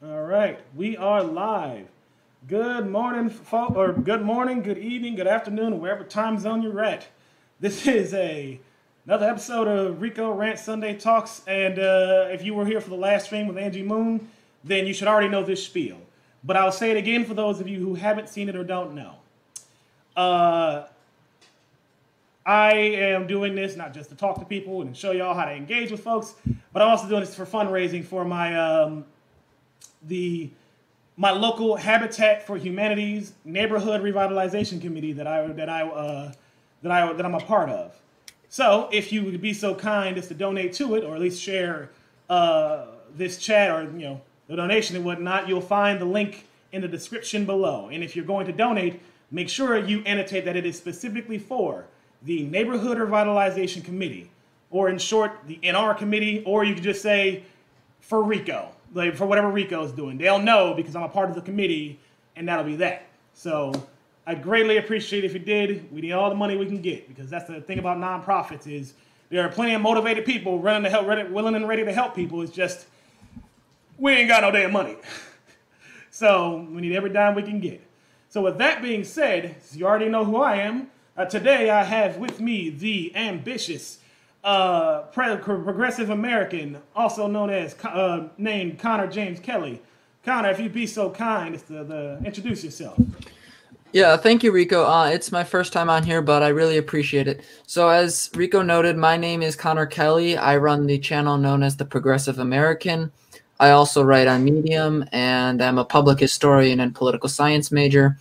All 0.00 0.22
right, 0.22 0.60
we 0.76 0.96
are 0.96 1.24
live. 1.24 1.88
Good 2.46 2.88
morning, 2.88 3.28
folks, 3.28 3.74
or 3.74 3.92
good 3.92 4.22
morning, 4.22 4.62
good 4.62 4.78
evening, 4.78 5.16
good 5.16 5.26
afternoon, 5.26 5.80
wherever 5.80 6.04
time 6.04 6.38
zone 6.38 6.62
you're 6.62 6.84
at. 6.84 7.08
This 7.58 7.84
is 7.88 8.14
a 8.14 8.60
another 9.06 9.28
episode 9.28 9.66
of 9.66 10.00
Rico 10.00 10.30
Rant 10.30 10.60
Sunday 10.60 10.96
Talks, 10.96 11.42
and 11.48 11.80
uh, 11.80 12.28
if 12.30 12.44
you 12.44 12.54
were 12.54 12.64
here 12.64 12.80
for 12.80 12.90
the 12.90 12.96
last 12.96 13.26
stream 13.26 13.48
with 13.48 13.58
Angie 13.58 13.82
Moon, 13.82 14.28
then 14.62 14.86
you 14.86 14.94
should 14.94 15.08
already 15.08 15.26
know 15.26 15.42
this 15.42 15.64
spiel. 15.64 15.98
But 16.44 16.56
I'll 16.56 16.70
say 16.70 16.92
it 16.92 16.96
again 16.96 17.24
for 17.24 17.34
those 17.34 17.58
of 17.58 17.66
you 17.66 17.80
who 17.80 17.96
haven't 17.96 18.28
seen 18.28 18.48
it 18.48 18.54
or 18.54 18.62
don't 18.62 18.94
know. 18.94 19.16
Uh, 20.16 20.86
I 22.46 22.72
am 22.72 23.26
doing 23.26 23.56
this 23.56 23.74
not 23.74 23.92
just 23.92 24.10
to 24.10 24.14
talk 24.14 24.38
to 24.38 24.44
people 24.44 24.80
and 24.82 24.96
show 24.96 25.10
y'all 25.10 25.34
how 25.34 25.46
to 25.46 25.52
engage 25.52 25.90
with 25.90 26.04
folks, 26.04 26.36
but 26.72 26.82
I'm 26.82 26.90
also 26.90 27.08
doing 27.08 27.22
this 27.22 27.34
for 27.34 27.44
fundraising 27.44 28.04
for 28.04 28.24
my 28.24 28.56
um, 28.56 29.04
the 30.02 30.50
my 31.16 31.32
local 31.32 31.74
Habitat 31.76 32.46
for 32.46 32.56
Humanities 32.56 33.32
neighborhood 33.44 34.02
revitalization 34.02 34.80
committee 34.80 35.12
that 35.14 35.26
I 35.26 35.46
that 35.48 35.68
I 35.68 35.82
uh, 35.82 36.32
that 36.82 36.92
I 36.92 37.12
that 37.12 37.24
I'm 37.24 37.34
a 37.34 37.40
part 37.40 37.68
of. 37.68 37.96
So 38.48 38.88
if 38.92 39.12
you 39.12 39.24
would 39.24 39.40
be 39.40 39.52
so 39.52 39.74
kind 39.74 40.16
as 40.16 40.28
to 40.28 40.34
donate 40.34 40.72
to 40.74 40.94
it, 40.94 41.04
or 41.04 41.14
at 41.14 41.20
least 41.20 41.42
share 41.42 41.90
uh, 42.30 42.86
this 43.14 43.38
chat 43.38 43.70
or 43.70 43.82
you 43.84 44.06
know 44.06 44.20
the 44.46 44.56
donation 44.56 44.96
and 44.96 45.04
whatnot, 45.04 45.48
you'll 45.48 45.60
find 45.60 46.00
the 46.00 46.06
link 46.06 46.46
in 46.72 46.82
the 46.82 46.88
description 46.88 47.44
below. 47.44 47.88
And 47.88 48.02
if 48.02 48.16
you're 48.16 48.24
going 48.24 48.46
to 48.46 48.52
donate, 48.52 49.00
make 49.30 49.48
sure 49.48 49.76
you 49.76 50.02
annotate 50.04 50.44
that 50.44 50.56
it 50.56 50.66
is 50.66 50.76
specifically 50.76 51.38
for 51.38 51.86
the 52.22 52.44
Neighborhood 52.44 52.98
Revitalization 52.98 53.84
Committee, 53.84 54.30
or 54.70 54.88
in 54.88 54.98
short, 54.98 55.32
the 55.46 55.58
NR 55.62 55.96
Committee, 55.96 56.42
or 56.44 56.64
you 56.64 56.74
could 56.74 56.82
just 56.82 57.02
say 57.02 57.44
for 58.00 58.22
Rico, 58.22 58.70
like 58.94 59.16
for 59.16 59.26
whatever 59.26 59.48
Rico 59.50 59.84
is 59.84 59.92
doing. 59.92 60.18
They'll 60.18 60.38
know 60.38 60.74
because 60.74 60.96
I'm 60.96 61.02
a 61.02 61.08
part 61.08 61.28
of 61.28 61.34
the 61.34 61.42
committee, 61.42 61.98
and 62.36 62.48
that'll 62.48 62.64
be 62.64 62.76
that. 62.76 63.06
So 63.34 63.72
I 64.26 64.34
greatly 64.34 64.76
appreciate 64.76 65.24
if 65.24 65.32
you 65.32 65.38
did. 65.38 65.92
We 65.92 66.00
need 66.00 66.12
all 66.12 66.28
the 66.28 66.36
money 66.36 66.56
we 66.56 66.66
can 66.66 66.82
get 66.82 67.08
because 67.08 67.30
that's 67.30 67.48
the 67.48 67.60
thing 67.60 67.78
about 67.78 67.98
nonprofits 67.98 68.66
is 68.66 68.94
there 69.30 69.44
are 69.44 69.48
plenty 69.48 69.74
of 69.74 69.82
motivated 69.82 70.24
people 70.24 70.58
running 70.58 70.84
to 70.84 70.90
help, 70.90 71.06
ready, 71.06 71.30
willing 71.30 71.54
and 71.54 71.68
ready 71.68 71.84
to 71.84 71.92
help 71.92 72.14
people. 72.14 72.42
It's 72.42 72.52
just 72.52 72.86
we 73.98 74.12
ain't 74.12 74.28
got 74.28 74.42
no 74.42 74.50
damn 74.50 74.72
money. 74.72 74.96
so 76.10 76.66
we 76.70 76.80
need 76.80 76.94
every 76.94 77.10
dime 77.10 77.34
we 77.34 77.42
can 77.42 77.60
get. 77.60 77.82
So 78.28 78.42
with 78.42 78.58
that 78.58 78.82
being 78.82 79.04
said, 79.04 79.56
you 79.72 79.86
already 79.86 80.08
know 80.08 80.24
who 80.24 80.36
I 80.36 80.56
am. 80.56 80.90
Uh, 81.16 81.24
today 81.24 81.70
I 81.70 81.82
have 81.82 82.18
with 82.18 82.40
me 82.40 82.70
the 82.70 83.14
ambitious, 83.16 83.98
uh, 84.44 85.02
progressive 85.02 86.10
American, 86.10 86.78
also 86.94 87.26
known 87.26 87.50
as 87.50 87.74
uh, 87.84 88.28
named 88.38 88.78
Connor 88.78 89.06
James 89.06 89.40
Kelly. 89.40 89.82
Connor, 90.24 90.50
if 90.50 90.60
you'd 90.60 90.72
be 90.72 90.86
so 90.86 91.10
kind 91.10 91.54
as 91.54 91.62
to 91.62 91.84
the, 91.84 92.20
introduce 92.24 92.64
yourself. 92.64 92.98
Yeah, 93.92 94.18
thank 94.18 94.42
you, 94.42 94.52
Rico. 94.52 94.84
Uh, 94.84 95.06
it's 95.06 95.32
my 95.32 95.44
first 95.44 95.72
time 95.72 95.88
on 95.88 96.02
here, 96.02 96.20
but 96.20 96.42
I 96.42 96.48
really 96.48 96.76
appreciate 96.76 97.26
it. 97.26 97.42
So, 97.66 97.88
as 97.88 98.30
Rico 98.34 98.60
noted, 98.60 98.98
my 98.98 99.16
name 99.16 99.40
is 99.40 99.56
Connor 99.56 99.86
Kelly. 99.86 100.36
I 100.36 100.58
run 100.58 100.86
the 100.86 100.98
channel 100.98 101.38
known 101.38 101.62
as 101.62 101.76
the 101.76 101.86
Progressive 101.86 102.38
American. 102.38 103.10
I 103.58 103.70
also 103.70 104.02
write 104.02 104.28
on 104.28 104.44
Medium, 104.44 105.06
and 105.10 105.62
I'm 105.62 105.78
a 105.78 105.84
public 105.86 106.20
historian 106.20 106.80
and 106.80 106.94
political 106.94 107.30
science 107.30 107.72
major. 107.72 108.18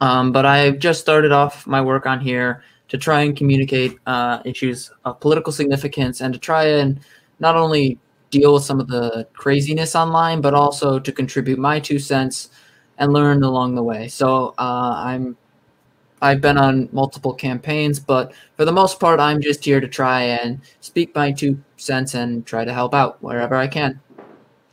Um, 0.00 0.32
but 0.32 0.44
I've 0.44 0.78
just 0.80 1.00
started 1.00 1.30
off 1.30 1.66
my 1.66 1.80
work 1.80 2.06
on 2.06 2.20
here 2.20 2.64
to 2.90 2.98
try 2.98 3.22
and 3.22 3.36
communicate 3.36 3.96
uh, 4.06 4.42
issues 4.44 4.90
of 5.04 5.18
political 5.20 5.52
significance 5.52 6.20
and 6.20 6.34
to 6.34 6.40
try 6.40 6.64
and 6.64 7.00
not 7.38 7.56
only 7.56 7.98
deal 8.30 8.54
with 8.54 8.64
some 8.64 8.78
of 8.80 8.88
the 8.88 9.26
craziness 9.32 9.96
online, 9.96 10.40
but 10.40 10.54
also 10.54 10.98
to 10.98 11.12
contribute 11.12 11.58
my 11.58 11.80
two 11.80 11.98
cents 11.98 12.50
and 12.98 13.12
learn 13.12 13.42
along 13.42 13.74
the 13.74 13.82
way. 13.82 14.08
So 14.08 14.54
uh, 14.58 14.94
I'm 14.96 15.36
I've 16.22 16.42
been 16.42 16.58
on 16.58 16.90
multiple 16.92 17.32
campaigns, 17.32 17.98
but 17.98 18.34
for 18.56 18.66
the 18.66 18.72
most 18.72 19.00
part, 19.00 19.20
I'm 19.20 19.40
just 19.40 19.64
here 19.64 19.80
to 19.80 19.88
try 19.88 20.22
and 20.22 20.60
speak 20.80 21.14
my 21.14 21.32
two 21.32 21.62
cents 21.78 22.12
and 22.12 22.44
try 22.44 22.62
to 22.64 22.74
help 22.74 22.94
out 22.94 23.22
wherever 23.22 23.54
I 23.54 23.68
can. 23.68 24.00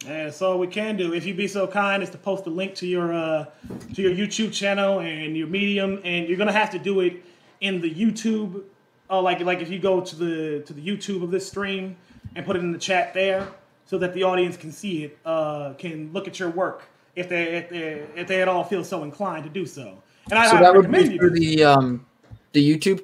And 0.06 0.34
so 0.34 0.58
we 0.58 0.68
can 0.68 0.98
do. 0.98 1.14
If 1.14 1.26
you'd 1.26 1.38
be 1.38 1.48
so 1.48 1.66
kind 1.66 2.04
as 2.04 2.10
to 2.10 2.18
post 2.18 2.48
a 2.48 2.50
link 2.50 2.76
to 2.76 2.88
your 2.88 3.14
uh, 3.14 3.46
to 3.94 4.02
your 4.02 4.12
YouTube 4.12 4.52
channel 4.52 5.00
and 5.00 5.38
your 5.38 5.48
Medium, 5.48 6.02
and 6.04 6.28
you're 6.28 6.38
gonna 6.38 6.52
have 6.52 6.72
to 6.72 6.80
do 6.80 7.00
it 7.00 7.24
in 7.62 7.82
the 7.82 7.94
YouTube, 7.94 8.64
uh, 9.10 9.22
like 9.22 9.40
like 9.42 9.60
if 9.60 9.70
you 9.70 9.80
go 9.80 10.02
to 10.02 10.16
the 10.16 10.64
to 10.66 10.74
the 10.74 10.82
YouTube 10.82 11.24
of 11.24 11.32
this 11.32 11.48
stream 11.48 11.96
and 12.36 12.46
put 12.46 12.56
it 12.56 12.60
in 12.60 12.72
the 12.72 12.80
chat 12.80 13.14
there, 13.14 13.48
so 13.86 13.98
that 13.98 14.14
the 14.14 14.24
audience 14.24 14.58
can 14.58 14.72
see 14.72 15.06
it, 15.06 15.18
uh, 15.26 15.74
can 15.74 16.12
look 16.14 16.28
at 16.28 16.40
your 16.40 16.50
work 16.50 16.84
if 17.16 17.30
they 17.30 17.56
if 17.56 17.70
they 17.70 18.06
if 18.16 18.28
they 18.28 18.42
at 18.42 18.48
all 18.48 18.64
feel 18.64 18.84
so 18.84 19.04
inclined 19.04 19.44
to 19.44 19.50
do 19.50 19.66
so. 19.66 20.02
And 20.30 20.38
I, 20.38 20.50
so 20.50 20.58
I 20.58 20.62
that 20.62 20.76
would 20.76 20.92
be 20.92 21.18
for 21.18 21.30
the 21.30 21.64
um 21.64 22.06
the 22.54 22.72
YouTube 22.72 23.04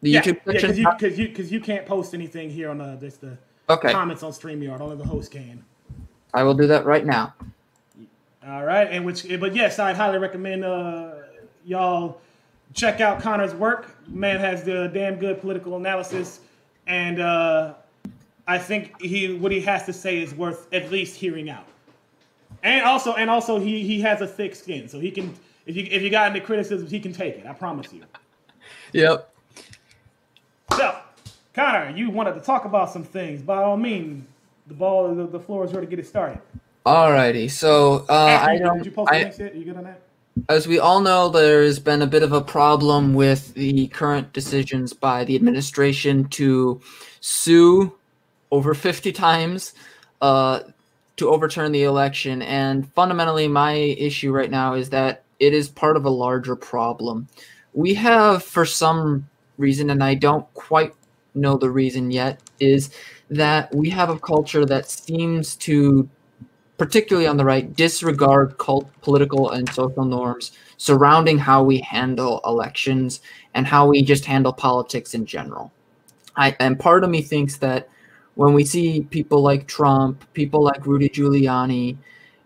the 0.00 0.10
yeah, 0.10 0.20
YouTube 0.20 0.44
section 0.44 0.70
because 0.70 0.78
yeah, 0.78 0.90
you 0.90 0.96
because 0.98 1.18
you 1.18 1.28
because 1.28 1.52
you 1.52 1.60
can't 1.60 1.86
post 1.86 2.14
anything 2.14 2.50
here 2.50 2.70
on 2.70 2.78
the 2.78 2.96
this 2.96 3.16
the 3.16 3.36
okay. 3.68 3.92
comments 3.92 4.22
on 4.22 4.32
StreamYard. 4.32 4.80
Only 4.80 4.96
the 4.96 5.04
host 5.04 5.30
can. 5.30 5.64
I 6.34 6.42
will 6.42 6.54
do 6.54 6.66
that 6.66 6.84
right 6.84 7.04
now. 7.04 7.34
All 8.46 8.64
right, 8.64 8.86
and 8.88 9.04
which, 9.04 9.26
but 9.40 9.56
yes, 9.56 9.78
I'd 9.80 9.96
highly 9.96 10.18
recommend 10.18 10.64
uh, 10.64 11.14
y'all 11.64 12.20
check 12.76 13.00
out 13.00 13.20
Connor's 13.20 13.54
work. 13.54 13.96
Man 14.06 14.38
has 14.38 14.62
the 14.62 14.88
damn 14.94 15.16
good 15.16 15.40
political 15.40 15.76
analysis, 15.76 16.40
and 16.86 17.18
uh, 17.18 17.74
I 18.46 18.58
think 18.58 19.00
he 19.00 19.34
what 19.34 19.50
he 19.50 19.60
has 19.62 19.84
to 19.86 19.92
say 19.92 20.22
is 20.22 20.32
worth 20.34 20.72
at 20.72 20.92
least 20.92 21.16
hearing 21.16 21.50
out. 21.50 21.66
And 22.62 22.84
also, 22.84 23.14
and 23.14 23.28
also, 23.28 23.58
he 23.58 23.84
he 23.84 24.00
has 24.02 24.20
a 24.20 24.26
thick 24.26 24.54
skin, 24.54 24.88
so 24.88 25.00
he 25.00 25.10
can 25.10 25.34
if 25.66 25.76
you 25.76 25.88
if 25.90 26.02
you 26.02 26.10
got 26.10 26.30
any 26.30 26.40
criticisms, 26.40 26.90
he 26.90 27.00
can 27.00 27.12
take 27.12 27.36
it. 27.36 27.46
I 27.46 27.52
promise 27.52 27.92
you. 27.92 28.02
Yep. 28.92 29.34
So, 30.76 30.96
Connor, 31.52 31.90
you 31.94 32.08
wanted 32.08 32.34
to 32.34 32.40
talk 32.40 32.64
about 32.64 32.90
some 32.90 33.02
things. 33.02 33.42
By 33.42 33.62
all 33.62 33.76
means, 33.76 34.26
the 34.68 34.74
ball, 34.74 35.12
the, 35.14 35.26
the 35.26 35.40
floor 35.40 35.64
is 35.64 35.72
ready 35.72 35.86
to 35.86 35.90
get 35.90 35.98
it 35.98 36.06
started. 36.06 36.40
Alrighty, 36.86 37.50
so 37.50 38.06
uh, 38.08 38.14
I 38.42 38.58
don't. 38.58 38.78
Did 38.78 38.86
you 38.86 38.92
post 38.92 39.12
I, 39.12 39.18
yet? 39.18 39.40
Are 39.40 39.54
you 39.54 39.64
good 39.64 39.76
on 39.76 39.84
that? 39.84 40.00
As 40.48 40.68
we 40.68 40.78
all 40.78 41.00
know, 41.00 41.30
there's 41.30 41.78
been 41.78 42.02
a 42.02 42.06
bit 42.06 42.22
of 42.22 42.32
a 42.32 42.42
problem 42.42 43.14
with 43.14 43.54
the 43.54 43.88
current 43.88 44.34
decisions 44.34 44.92
by 44.92 45.24
the 45.24 45.34
administration 45.34 46.28
to 46.28 46.80
sue 47.20 47.94
over 48.50 48.74
50 48.74 49.12
times 49.12 49.72
uh, 50.20 50.60
to 51.16 51.30
overturn 51.30 51.72
the 51.72 51.84
election. 51.84 52.42
And 52.42 52.92
fundamentally, 52.92 53.48
my 53.48 53.72
issue 53.72 54.30
right 54.30 54.50
now 54.50 54.74
is 54.74 54.90
that 54.90 55.24
it 55.40 55.54
is 55.54 55.68
part 55.68 55.96
of 55.96 56.04
a 56.04 56.10
larger 56.10 56.54
problem. 56.54 57.28
We 57.72 57.94
have, 57.94 58.42
for 58.42 58.66
some 58.66 59.28
reason, 59.56 59.88
and 59.88 60.04
I 60.04 60.14
don't 60.14 60.52
quite 60.52 60.92
know 61.34 61.56
the 61.56 61.70
reason 61.70 62.10
yet, 62.10 62.40
is 62.60 62.90
that 63.30 63.74
we 63.74 63.88
have 63.90 64.10
a 64.10 64.18
culture 64.18 64.66
that 64.66 64.90
seems 64.90 65.56
to, 65.56 66.08
particularly 66.78 67.26
on 67.26 67.36
the 67.36 67.44
right, 67.44 67.74
disregard 67.74 68.58
cult, 68.58 68.90
political 69.00 69.50
and 69.50 69.68
social 69.72 70.04
norms 70.04 70.52
surrounding 70.76 71.38
how 71.38 71.62
we 71.62 71.78
handle 71.78 72.40
elections 72.44 73.20
and 73.54 73.66
how 73.66 73.86
we 73.88 74.02
just 74.02 74.24
handle 74.24 74.52
politics 74.52 75.14
in 75.14 75.24
general. 75.24 75.72
I, 76.36 76.54
and 76.60 76.78
part 76.78 77.02
of 77.02 77.10
me 77.10 77.22
thinks 77.22 77.56
that 77.58 77.88
when 78.34 78.52
we 78.52 78.64
see 78.64 79.02
people 79.02 79.40
like 79.40 79.66
Trump, 79.66 80.24
people 80.34 80.62
like 80.62 80.86
Rudy 80.86 81.08
Giuliani, 81.08 81.96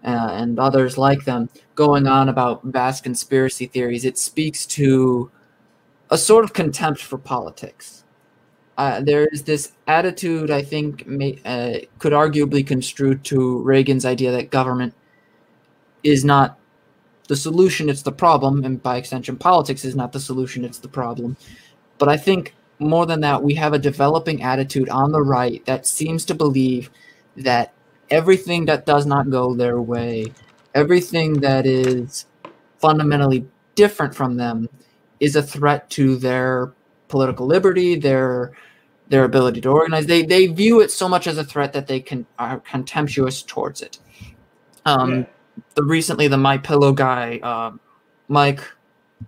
uh, 0.05 0.31
and 0.33 0.59
others 0.59 0.97
like 0.97 1.25
them 1.25 1.51
going 1.75 2.07
on 2.07 2.29
about 2.29 2.65
vast 2.65 3.03
conspiracy 3.03 3.67
theories, 3.67 4.05
it 4.05 4.17
speaks 4.17 4.65
to 4.67 5.31
a 6.11 6.17
sort 6.17 6.45
of 6.45 6.53
contempt 6.53 7.03
for 7.03 7.19
politics 7.19 8.05
uh, 8.81 8.99
there 8.99 9.27
is 9.27 9.43
this 9.43 9.73
attitude 9.87 10.51
I 10.51 10.63
think 10.63 11.07
may, 11.07 11.39
uh, 11.45 11.85
could 11.99 12.15
arguably 12.15 12.67
construe 12.67 13.15
to 13.17 13.61
Reagan's 13.61 14.07
idea 14.07 14.33
that 14.33 14.49
government 14.51 14.95
is 16.03 16.25
not 16.25 16.59
the 17.29 17.37
solution, 17.37 17.91
it's 17.91 18.01
the 18.01 18.11
problem, 18.11 18.65
and 18.65 18.83
by 18.83 18.97
extension, 18.97 19.37
politics 19.37 19.85
is 19.85 19.95
not 19.95 20.13
the 20.13 20.19
solution, 20.19 20.65
it's 20.65 20.79
the 20.79 20.89
problem. 20.89 21.37
But 21.99 22.09
I 22.09 22.17
think 22.17 22.55
more 22.79 23.05
than 23.05 23.21
that, 23.21 23.43
we 23.43 23.53
have 23.57 23.75
a 23.75 23.79
developing 23.79 24.43
attitude 24.43 24.89
on 24.89 25.13
the 25.13 25.21
right 25.21 25.63
that 25.67 25.87
seems 25.87 26.25
to 26.25 26.35
believe 26.35 26.89
that 27.37 27.75
everything 28.09 28.65
that 28.65 28.87
does 28.87 29.05
not 29.05 29.29
go 29.29 29.55
their 29.55 29.83
way, 29.83 30.33
everything 30.75 31.35
that 31.41 31.67
is 31.67 32.25
fundamentally 32.79 33.47
different 33.75 34.15
from 34.15 34.39
them, 34.39 34.71
is 35.21 35.37
a 35.37 35.43
threat 35.43 35.91
to 35.91 36.17
their 36.17 36.73
political 37.09 37.47
liberty, 37.47 37.95
their 37.95 38.53
their 39.11 39.25
ability 39.25 39.61
to 39.61 39.69
organize. 39.69 40.07
They 40.07 40.23
they 40.23 40.47
view 40.47 40.81
it 40.81 40.91
so 40.91 41.09
much 41.09 41.27
as 41.27 41.37
a 41.37 41.45
threat 41.45 41.73
that 41.75 41.87
they 41.87 42.01
can 42.01 42.27
are 42.39 42.61
contemptuous 42.61 43.43
towards 43.43 43.83
it. 43.83 43.99
Um, 44.87 45.11
yeah. 45.11 45.25
the 45.75 45.83
recently 45.83 46.29
the 46.29 46.39
My 46.39 46.57
Pillow 46.57 46.93
guy, 46.93 47.39
uh, 47.43 47.73
Mike 48.29 48.63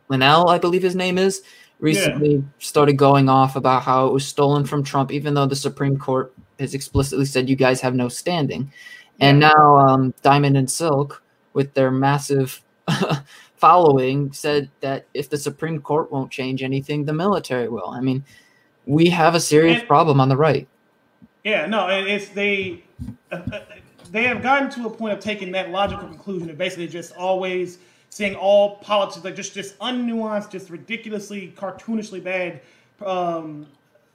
Lindell, 0.09 0.49
I 0.49 0.59
believe 0.59 0.83
his 0.83 0.97
name 0.97 1.19
is, 1.19 1.43
recently 1.81 2.37
yeah. 2.37 2.41
started 2.59 2.97
going 2.97 3.29
off 3.29 3.57
about 3.57 3.83
how 3.83 4.07
it 4.07 4.13
was 4.13 4.27
stolen 4.27 4.65
from 4.65 4.83
Trump, 4.83 5.13
even 5.13 5.35
though 5.35 5.47
the 5.47 5.57
Supreme 5.57 5.99
Court 5.99 6.33
has 6.59 6.75
explicitly 6.75 7.27
said 7.27 7.51
you 7.51 7.57
guys 7.57 7.81
have 7.81 7.95
no 7.95 8.09
standing. 8.09 8.73
And 9.21 9.39
now 9.39 9.77
um, 9.77 10.15
Diamond 10.23 10.57
and 10.57 10.71
Silk, 10.71 11.23
with 11.53 11.75
their 11.75 11.91
massive 11.91 12.63
following, 13.57 14.33
said 14.33 14.71
that 14.81 15.07
if 15.13 15.29
the 15.29 15.37
Supreme 15.37 15.81
Court 15.81 16.11
won't 16.11 16.31
change 16.31 16.63
anything, 16.63 17.05
the 17.05 17.13
military 17.13 17.69
will. 17.69 17.91
I 17.91 18.01
mean, 18.01 18.25
we 18.87 19.09
have 19.11 19.35
a 19.35 19.41
serious 19.41 19.81
and, 19.81 19.89
problem 19.89 20.21
on 20.21 20.29
the 20.29 20.37
right. 20.37 20.67
Yeah, 21.45 21.67
no, 21.67 21.89
it's 21.89 22.29
they 22.29 22.83
uh, 23.31 23.41
uh, 23.53 23.61
they 24.11 24.25
have 24.25 24.43
gotten 24.43 24.71
to 24.71 24.87
a 24.87 24.91
point 24.91 25.13
of 25.13 25.21
taking 25.21 25.53
that 25.53 25.71
logical 25.71 26.07
conclusion 26.07 26.49
and 26.49 26.59
basically 26.59 26.89
just 26.89 27.17
always 27.17 27.79
seeing 28.11 28.35
all 28.35 28.77
politics 28.77 29.25
like 29.25 29.35
just 29.35 29.55
just 29.55 29.79
unnuanced, 29.79 30.51
just 30.51 30.71
ridiculously 30.71 31.53
cartoonishly 31.57 32.23
bad 32.23 32.61
um, 33.05 33.67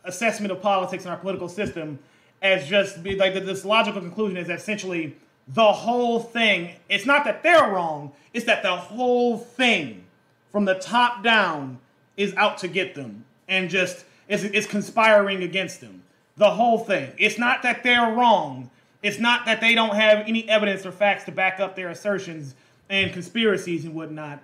assessment 0.05 0.51
of 0.51 0.61
politics 0.61 1.03
in 1.03 1.11
our 1.11 1.17
political 1.17 1.49
system 1.49 1.99
as 2.41 2.67
just 2.67 3.01
be 3.01 3.15
like 3.15 3.33
this 3.33 3.65
logical 3.65 3.99
conclusion 3.99 4.37
is 4.37 4.49
essentially 4.49 5.15
the 5.49 5.71
whole 5.71 6.19
thing. 6.19 6.71
It's 6.89 7.05
not 7.05 7.25
that 7.25 7.43
they're 7.43 7.71
wrong, 7.71 8.11
it's 8.33 8.45
that 8.45 8.63
the 8.63 8.75
whole 8.75 9.37
thing 9.37 10.03
from 10.51 10.65
the 10.65 10.75
top 10.75 11.23
down 11.23 11.79
is 12.15 12.33
out 12.35 12.57
to 12.59 12.67
get 12.67 12.95
them 12.95 13.25
and 13.47 13.69
just 13.69 14.05
is, 14.27 14.43
is 14.43 14.67
conspiring 14.67 15.43
against 15.43 15.81
them. 15.81 16.03
The 16.37 16.51
whole 16.51 16.79
thing. 16.79 17.11
It's 17.17 17.37
not 17.37 17.63
that 17.63 17.83
they're 17.83 18.13
wrong. 18.13 18.69
It's 19.01 19.19
not 19.19 19.45
that 19.45 19.61
they 19.61 19.75
don't 19.75 19.95
have 19.95 20.27
any 20.27 20.47
evidence 20.49 20.85
or 20.85 20.91
facts 20.91 21.23
to 21.25 21.31
back 21.31 21.59
up 21.59 21.75
their 21.75 21.89
assertions 21.89 22.55
and 22.89 23.11
conspiracies 23.13 23.85
and 23.85 23.93
whatnot. 23.93 24.41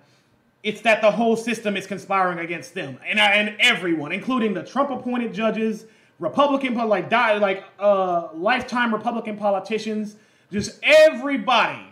It's 0.64 0.82
that 0.82 1.02
the 1.02 1.12
whole 1.12 1.36
system 1.36 1.76
is 1.76 1.86
conspiring 1.86 2.40
against 2.40 2.74
them 2.74 2.98
and, 3.06 3.20
and 3.20 3.56
everyone, 3.60 4.12
including 4.12 4.54
the 4.54 4.64
Trump 4.64 4.90
appointed 4.92 5.34
judges, 5.34 5.86
Republican, 6.20 6.76
like 6.76 7.10
die, 7.10 7.38
like 7.38 7.66
uh, 7.80 8.30
lifetime 8.34 8.94
Republican 8.94 9.36
politicians, 9.36 10.16
just 10.52 10.80
everybody, 10.84 11.86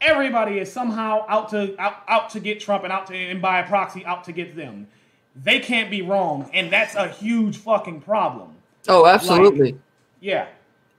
everybody 0.00 0.58
is 0.58 0.72
somehow 0.72 1.26
out 1.28 1.50
to 1.50 1.78
out, 1.80 1.96
out 2.08 2.30
to 2.30 2.40
get 2.40 2.60
Trump 2.60 2.84
and 2.84 2.92
out 2.92 3.06
to 3.08 3.14
and 3.14 3.42
by 3.42 3.60
proxy 3.62 4.06
out 4.06 4.24
to 4.24 4.32
get 4.32 4.56
them. 4.56 4.86
They 5.42 5.60
can't 5.60 5.90
be 5.90 6.02
wrong, 6.02 6.50
and 6.54 6.72
that's 6.72 6.94
a 6.94 7.08
huge 7.08 7.58
fucking 7.58 8.00
problem. 8.00 8.54
Oh, 8.88 9.06
absolutely. 9.06 9.72
Like, 9.72 9.80
yeah. 10.20 10.46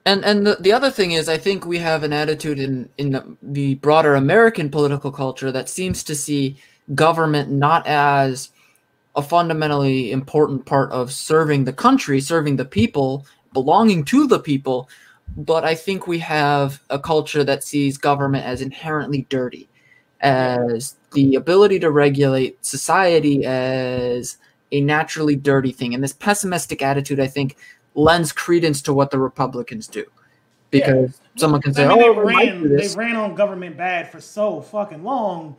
And 0.05 0.23
and 0.23 0.45
the, 0.45 0.57
the 0.59 0.71
other 0.71 0.91
thing 0.91 1.11
is, 1.11 1.27
I 1.27 1.37
think 1.37 1.65
we 1.65 1.79
have 1.79 2.03
an 2.03 2.13
attitude 2.13 2.59
in 2.59 2.89
in 2.97 3.11
the, 3.11 3.37
the 3.41 3.75
broader 3.75 4.15
American 4.15 4.69
political 4.69 5.11
culture 5.11 5.51
that 5.51 5.69
seems 5.69 6.03
to 6.03 6.15
see 6.15 6.57
government 6.95 7.51
not 7.51 7.85
as 7.87 8.51
a 9.15 9.21
fundamentally 9.21 10.11
important 10.11 10.65
part 10.65 10.91
of 10.91 11.11
serving 11.11 11.65
the 11.65 11.73
country, 11.73 12.21
serving 12.21 12.55
the 12.55 12.65
people, 12.65 13.25
belonging 13.51 14.05
to 14.05 14.27
the 14.27 14.39
people. 14.39 14.87
But 15.35 15.65
I 15.65 15.73
think 15.75 16.07
we 16.07 16.19
have 16.19 16.81
a 16.89 16.99
culture 16.99 17.43
that 17.43 17.63
sees 17.63 17.97
government 17.97 18.45
as 18.45 18.61
inherently 18.61 19.25
dirty, 19.29 19.67
as 20.21 20.95
the 21.11 21.35
ability 21.35 21.79
to 21.79 21.91
regulate 21.91 22.63
society 22.65 23.45
as 23.45 24.37
a 24.71 24.81
naturally 24.81 25.35
dirty 25.35 25.71
thing. 25.71 25.93
And 25.93 26.03
this 26.03 26.13
pessimistic 26.13 26.81
attitude, 26.81 27.19
I 27.19 27.27
think, 27.27 27.57
lends 27.95 28.31
credence 28.31 28.81
to 28.83 28.93
what 28.93 29.11
the 29.11 29.19
Republicans 29.19 29.87
do. 29.87 30.05
Because 30.69 31.11
yeah. 31.11 31.39
someone 31.39 31.61
can 31.61 31.73
say, 31.73 31.85
I 31.85 31.87
mean, 31.87 32.03
"Oh, 32.03 32.13
they 32.13 32.19
ran, 32.19 32.75
they 32.75 32.89
ran 32.95 33.15
on 33.15 33.35
government 33.35 33.77
bad 33.77 34.11
for 34.11 34.19
so 34.19 34.59
fucking 34.59 35.01
long, 35.01 35.55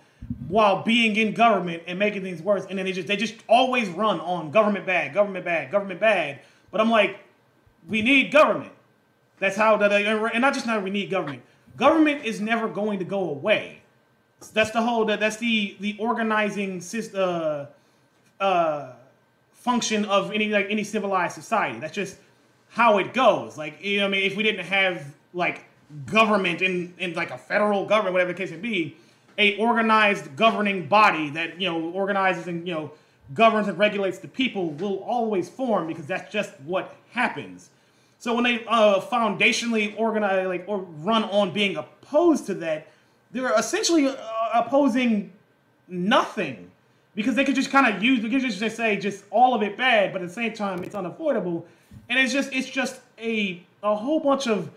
while 0.48 0.82
being 0.82 1.16
in 1.16 1.34
government 1.34 1.82
and 1.86 1.98
making 1.98 2.22
things 2.22 2.42
worse. 2.42 2.66
And 2.68 2.78
then 2.78 2.86
they 2.86 2.92
just 2.92 3.08
they 3.08 3.16
just 3.16 3.36
always 3.48 3.88
run 3.88 4.20
on 4.20 4.50
government 4.50 4.86
bad, 4.86 5.14
government 5.14 5.44
bad, 5.44 5.70
government 5.70 6.00
bad. 6.00 6.40
But 6.70 6.80
I'm 6.80 6.90
like, 6.90 7.20
we 7.88 8.02
need 8.02 8.30
government. 8.30 8.72
That's 9.38 9.56
how 9.56 9.76
that 9.78 9.92
and 9.92 10.40
not 10.40 10.54
just 10.54 10.66
now 10.66 10.80
we 10.80 10.90
need 10.90 11.10
government. 11.10 11.42
Government 11.76 12.24
is 12.24 12.40
never 12.40 12.68
going 12.68 12.98
to 12.98 13.04
go 13.04 13.30
away. 13.30 13.77
That's 14.52 14.70
the 14.70 14.82
whole 14.82 15.04
that 15.06 15.20
that's 15.20 15.36
the 15.36 15.76
the 15.80 15.96
organizing 15.98 16.80
system 16.80 17.20
uh, 17.20 17.66
uh, 18.40 18.92
function 19.52 20.04
of 20.04 20.32
any 20.32 20.48
like 20.48 20.66
any 20.70 20.84
civilized 20.84 21.34
society. 21.34 21.78
That's 21.80 21.94
just 21.94 22.16
how 22.70 22.98
it 22.98 23.12
goes. 23.12 23.58
Like 23.58 23.82
you 23.82 24.00
know, 24.00 24.06
I 24.06 24.08
mean, 24.08 24.24
if 24.24 24.36
we 24.36 24.42
didn't 24.42 24.66
have 24.66 25.04
like 25.32 25.64
government 26.06 26.62
in 26.62 26.94
in 26.98 27.14
like 27.14 27.30
a 27.30 27.38
federal 27.38 27.84
government, 27.86 28.12
whatever 28.12 28.32
the 28.32 28.38
case 28.38 28.50
may 28.50 28.58
be, 28.58 28.96
a 29.38 29.56
organized 29.56 30.36
governing 30.36 30.86
body 30.86 31.30
that 31.30 31.60
you 31.60 31.68
know 31.68 31.90
organizes 31.90 32.46
and 32.46 32.66
you 32.66 32.74
know 32.74 32.92
governs 33.34 33.68
and 33.68 33.78
regulates 33.78 34.18
the 34.18 34.28
people 34.28 34.70
will 34.70 34.98
always 34.98 35.48
form 35.48 35.86
because 35.86 36.06
that's 36.06 36.32
just 36.32 36.52
what 36.60 36.96
happens. 37.10 37.70
So 38.18 38.34
when 38.34 38.44
they 38.44 38.64
uh, 38.66 39.00
foundationally 39.00 39.94
organize 39.98 40.46
like 40.46 40.64
or 40.66 40.78
run 40.78 41.24
on 41.24 41.52
being 41.52 41.76
opposed 41.76 42.46
to 42.46 42.54
that, 42.54 42.88
they're 43.32 43.56
essentially 43.58 44.08
uh, 44.08 44.16
opposing 44.54 45.32
nothing 45.88 46.70
because 47.14 47.34
they 47.34 47.44
could 47.44 47.54
just 47.54 47.70
kind 47.70 47.92
of 47.92 48.02
use 48.02 48.22
they 48.22 48.28
could 48.28 48.40
just 48.40 48.76
say 48.76 48.96
just 48.96 49.24
all 49.30 49.54
of 49.54 49.62
it 49.62 49.76
bad, 49.76 50.12
but 50.12 50.22
at 50.22 50.28
the 50.28 50.34
same 50.34 50.52
time 50.52 50.82
it's 50.84 50.94
unavoidable, 50.94 51.66
and 52.08 52.18
it's 52.18 52.32
just 52.32 52.52
it's 52.52 52.68
just 52.68 53.00
a 53.18 53.62
a 53.82 53.94
whole 53.94 54.20
bunch 54.20 54.46
of 54.46 54.70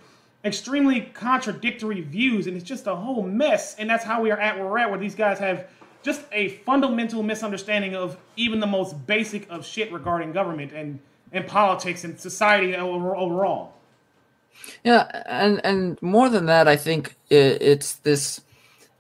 extremely 0.44 1.02
contradictory 1.14 2.02
views, 2.02 2.48
and 2.48 2.58
it's 2.58 2.66
just 2.66 2.88
a 2.88 2.96
whole 2.96 3.24
mess. 3.24 3.76
And 3.76 3.90
that's 3.90 4.04
how 4.04 4.22
we 4.22 4.32
are 4.32 4.40
at 4.40 4.58
where 4.58 4.68
we're 4.68 4.80
at, 4.80 4.90
where 4.90 5.00
these 5.00 5.16
guys 5.16 5.40
have 5.40 5.68
just 6.04 6.24
a 6.32 6.50
fundamental 6.66 7.22
misunderstanding 7.22 7.96
of 7.96 8.18
even 8.36 8.60
the 8.60 8.68
most 8.68 9.06
basic 9.06 9.50
of 9.52 9.66
shit 9.66 9.92
regarding 9.92 10.32
government 10.32 10.72
and 10.74 11.00
and 11.32 11.48
politics 11.48 12.04
and 12.04 12.20
society 12.20 12.76
overall. 12.76 13.74
Yeah, 14.84 15.24
and 15.28 15.62
and 15.64 16.02
more 16.02 16.30
than 16.30 16.46
that, 16.48 16.68
I 16.68 16.76
think 16.76 17.16
it, 17.30 17.62
it's 17.62 17.96
this 17.96 18.42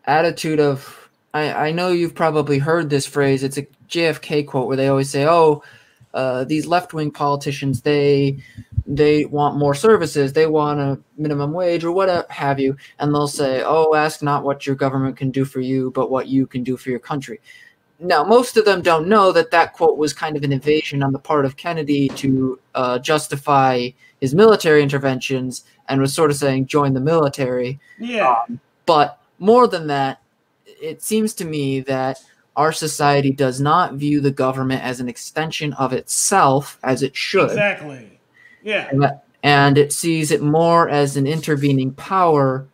attitude 0.05 0.59
of 0.59 1.09
I, 1.33 1.67
I 1.67 1.71
know 1.71 1.89
you've 1.89 2.15
probably 2.15 2.59
heard 2.59 2.89
this 2.89 3.05
phrase. 3.05 3.43
It's 3.43 3.57
a 3.57 3.67
JFK 3.89 4.47
quote 4.47 4.67
where 4.67 4.77
they 4.77 4.87
always 4.87 5.09
say, 5.09 5.25
"Oh, 5.27 5.63
uh, 6.13 6.43
these 6.43 6.67
left 6.67 6.93
wing 6.93 7.11
politicians 7.11 7.81
they 7.81 8.37
they 8.87 9.25
want 9.25 9.57
more 9.57 9.75
services, 9.75 10.33
they 10.33 10.47
want 10.47 10.79
a 10.79 10.99
minimum 11.17 11.53
wage 11.53 11.83
or 11.83 11.91
whatever 11.91 12.25
have 12.29 12.59
you, 12.59 12.75
and 12.99 13.13
they'll 13.13 13.27
say, 13.27 13.63
"Oh, 13.65 13.93
ask 13.95 14.21
not 14.21 14.43
what 14.43 14.67
your 14.67 14.75
government 14.75 15.17
can 15.17 15.31
do 15.31 15.45
for 15.45 15.61
you, 15.61 15.91
but 15.91 16.11
what 16.11 16.27
you 16.27 16.45
can 16.47 16.63
do 16.63 16.77
for 16.77 16.89
your 16.89 16.99
country." 16.99 17.39
Now, 17.99 18.23
most 18.23 18.57
of 18.57 18.65
them 18.65 18.81
don't 18.81 19.07
know 19.07 19.31
that 19.31 19.51
that 19.51 19.73
quote 19.73 19.97
was 19.97 20.11
kind 20.11 20.35
of 20.35 20.43
an 20.43 20.51
evasion 20.51 21.03
on 21.03 21.13
the 21.13 21.19
part 21.19 21.45
of 21.45 21.55
Kennedy 21.55 22.09
to 22.09 22.59
uh, 22.73 22.97
justify 22.99 23.89
his 24.21 24.33
military 24.33 24.81
interventions 24.81 25.65
and 25.89 25.99
was 25.99 26.13
sort 26.13 26.31
of 26.31 26.37
saying, 26.37 26.67
"Join 26.67 26.93
the 26.93 27.01
military." 27.01 27.79
Yeah. 27.99 28.35
Um, 28.47 28.59
but 28.85 29.19
more 29.39 29.67
than 29.67 29.87
that, 29.87 30.21
it 30.65 31.01
seems 31.01 31.33
to 31.35 31.45
me 31.45 31.81
that 31.81 32.21
our 32.55 32.71
society 32.71 33.31
does 33.31 33.59
not 33.61 33.93
view 33.93 34.19
the 34.19 34.31
government 34.31 34.83
as 34.83 34.99
an 34.99 35.09
extension 35.09 35.73
of 35.73 35.93
itself 35.93 36.77
as 36.83 37.01
it 37.01 37.15
should. 37.15 37.49
Exactly. 37.49 38.19
Yeah. 38.63 38.89
And, 39.43 39.77
it 39.77 39.91
sees 39.93 40.29
it 40.31 40.41
more 40.41 40.87
as 40.87 41.17
an 41.17 41.25
intervening 41.25 41.93
power 41.93 42.67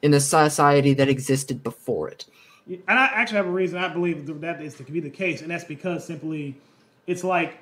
in 0.00 0.14
a 0.14 0.20
society 0.20 0.94
that 0.94 1.08
existed 1.08 1.62
before 1.62 2.08
it. 2.08 2.24
And 2.66 2.98
I 2.98 3.06
actually 3.06 3.36
have 3.36 3.46
a 3.46 3.50
reason 3.50 3.78
I 3.78 3.88
believe 3.88 4.26
that 4.40 4.62
is 4.62 4.74
to 4.76 4.84
be 4.84 5.00
the 5.00 5.10
case, 5.10 5.42
and 5.42 5.50
that's 5.50 5.64
because 5.64 6.06
simply 6.06 6.56
it's 7.06 7.22
like 7.22 7.58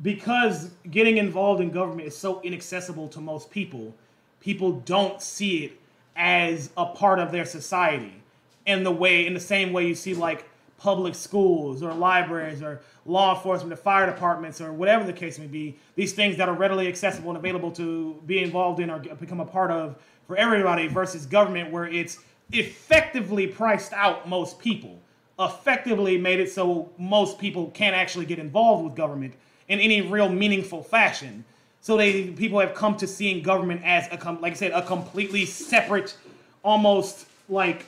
because 0.00 0.70
getting 0.90 1.18
involved 1.18 1.60
in 1.60 1.70
government 1.70 2.08
is 2.08 2.16
so 2.16 2.40
inaccessible 2.42 3.08
to 3.08 3.20
most 3.20 3.50
people, 3.50 3.94
people 4.40 4.72
don't 4.72 5.20
see 5.20 5.64
it 5.64 5.72
as 6.16 6.70
a 6.76 6.86
part 6.86 7.18
of 7.18 7.32
their 7.32 7.44
society 7.44 8.22
in 8.66 8.84
the 8.84 8.90
way 8.90 9.26
in 9.26 9.34
the 9.34 9.40
same 9.40 9.72
way 9.72 9.86
you 9.86 9.94
see 9.94 10.14
like 10.14 10.48
public 10.78 11.14
schools 11.14 11.82
or 11.82 11.94
libraries 11.94 12.60
or 12.60 12.80
law 13.06 13.34
enforcement 13.34 13.72
or 13.72 13.76
fire 13.76 14.06
departments 14.06 14.60
or 14.60 14.72
whatever 14.72 15.04
the 15.04 15.12
case 15.12 15.38
may 15.38 15.46
be, 15.46 15.76
these 15.94 16.12
things 16.12 16.36
that 16.36 16.48
are 16.48 16.54
readily 16.54 16.88
accessible 16.88 17.30
and 17.30 17.38
available 17.38 17.70
to 17.70 18.20
be 18.26 18.42
involved 18.42 18.80
in 18.80 18.90
or 18.90 18.98
become 18.98 19.38
a 19.38 19.44
part 19.44 19.70
of 19.70 19.96
for 20.26 20.36
everybody 20.36 20.88
versus 20.88 21.24
government 21.24 21.70
where 21.70 21.86
it's 21.86 22.18
effectively 22.52 23.46
priced 23.46 23.92
out 23.92 24.28
most 24.28 24.58
people, 24.58 24.98
effectively 25.38 26.18
made 26.18 26.40
it 26.40 26.50
so 26.50 26.90
most 26.98 27.38
people 27.38 27.70
can't 27.70 27.94
actually 27.94 28.26
get 28.26 28.40
involved 28.40 28.84
with 28.84 28.96
government 28.96 29.34
in 29.72 29.80
any 29.80 30.02
real 30.02 30.28
meaningful 30.28 30.82
fashion. 30.82 31.44
So 31.80 31.96
they 31.96 32.28
people 32.28 32.60
have 32.60 32.74
come 32.74 32.96
to 32.98 33.06
seeing 33.06 33.42
government 33.42 33.82
as 33.84 34.06
a 34.12 34.32
like 34.32 34.52
I 34.52 34.56
said 34.56 34.72
a 34.72 34.82
completely 34.82 35.44
separate, 35.46 36.16
almost 36.62 37.26
like 37.48 37.86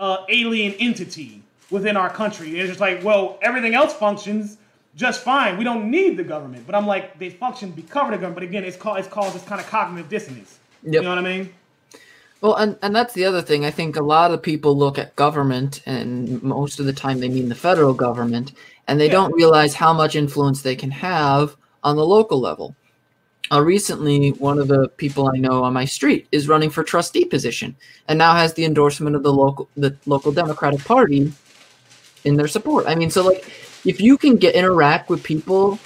uh, 0.00 0.24
alien 0.28 0.74
entity 0.74 1.42
within 1.70 1.96
our 1.96 2.10
country. 2.10 2.58
It's 2.58 2.68
just 2.68 2.80
like, 2.80 3.04
well, 3.04 3.38
everything 3.42 3.74
else 3.74 3.94
functions 3.94 4.58
just 4.96 5.22
fine. 5.22 5.58
We 5.58 5.64
don't 5.64 5.90
need 5.90 6.16
the 6.16 6.24
government. 6.24 6.66
But 6.66 6.74
I'm 6.74 6.86
like, 6.86 7.18
they 7.18 7.30
function 7.30 7.70
because 7.70 8.06
of 8.06 8.12
the 8.12 8.16
government. 8.16 8.34
But 8.34 8.42
again, 8.44 8.64
it's 8.64 8.76
called 8.76 8.98
it's 8.98 9.08
called 9.08 9.32
this 9.34 9.44
kind 9.44 9.60
of 9.60 9.66
cognitive 9.68 10.08
dissonance. 10.08 10.58
Yep. 10.82 10.94
You 10.94 11.02
know 11.02 11.10
what 11.10 11.18
I 11.18 11.22
mean? 11.22 11.52
Well, 12.40 12.54
and, 12.54 12.76
and 12.82 12.94
that's 12.94 13.14
the 13.14 13.24
other 13.24 13.42
thing. 13.42 13.64
I 13.64 13.70
think 13.70 13.96
a 13.96 14.02
lot 14.02 14.30
of 14.30 14.42
people 14.42 14.76
look 14.76 14.98
at 14.98 15.16
government, 15.16 15.80
and 15.86 16.42
most 16.42 16.78
of 16.78 16.86
the 16.86 16.92
time 16.92 17.20
they 17.20 17.28
mean 17.28 17.48
the 17.48 17.54
federal 17.54 17.94
government, 17.94 18.52
and 18.88 19.00
they 19.00 19.06
yeah. 19.06 19.12
don't 19.12 19.32
realize 19.32 19.74
how 19.74 19.92
much 19.92 20.16
influence 20.16 20.62
they 20.62 20.76
can 20.76 20.90
have 20.90 21.56
on 21.82 21.96
the 21.96 22.06
local 22.06 22.40
level. 22.40 22.74
uh, 23.52 23.62
recently 23.62 24.30
one 24.32 24.58
of 24.58 24.68
the 24.68 24.88
people 24.96 25.30
I 25.32 25.38
know 25.38 25.62
on 25.64 25.72
my 25.72 25.84
street 25.84 26.26
is 26.32 26.48
running 26.48 26.70
for 26.70 26.82
trustee 26.82 27.24
position 27.24 27.76
and 28.08 28.18
now 28.18 28.34
has 28.34 28.54
the 28.54 28.64
endorsement 28.64 29.16
of 29.16 29.22
the 29.22 29.32
local 29.32 29.68
the 29.76 29.96
local 30.06 30.32
Democratic 30.32 30.80
Party 30.84 31.32
in 32.24 32.36
their 32.36 32.48
support. 32.48 32.86
I 32.86 32.94
mean, 32.94 33.10
so 33.10 33.24
like 33.24 33.44
if 33.84 34.00
you 34.00 34.18
can 34.18 34.36
get 34.36 34.54
interact 34.54 35.08
with 35.08 35.22
people 35.22 35.78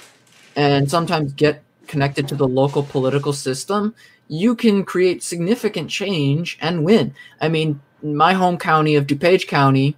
and 0.55 0.89
sometimes 0.89 1.33
get 1.33 1.63
connected 1.87 2.27
to 2.29 2.35
the 2.35 2.47
local 2.47 2.83
political 2.83 3.33
system, 3.33 3.93
you 4.27 4.55
can 4.55 4.83
create 4.83 5.21
significant 5.21 5.89
change 5.89 6.57
and 6.61 6.83
win. 6.83 7.13
I 7.39 7.49
mean, 7.49 7.81
my 8.01 8.33
home 8.33 8.57
county 8.57 8.95
of 8.95 9.05
DuPage 9.05 9.47
County 9.47 9.95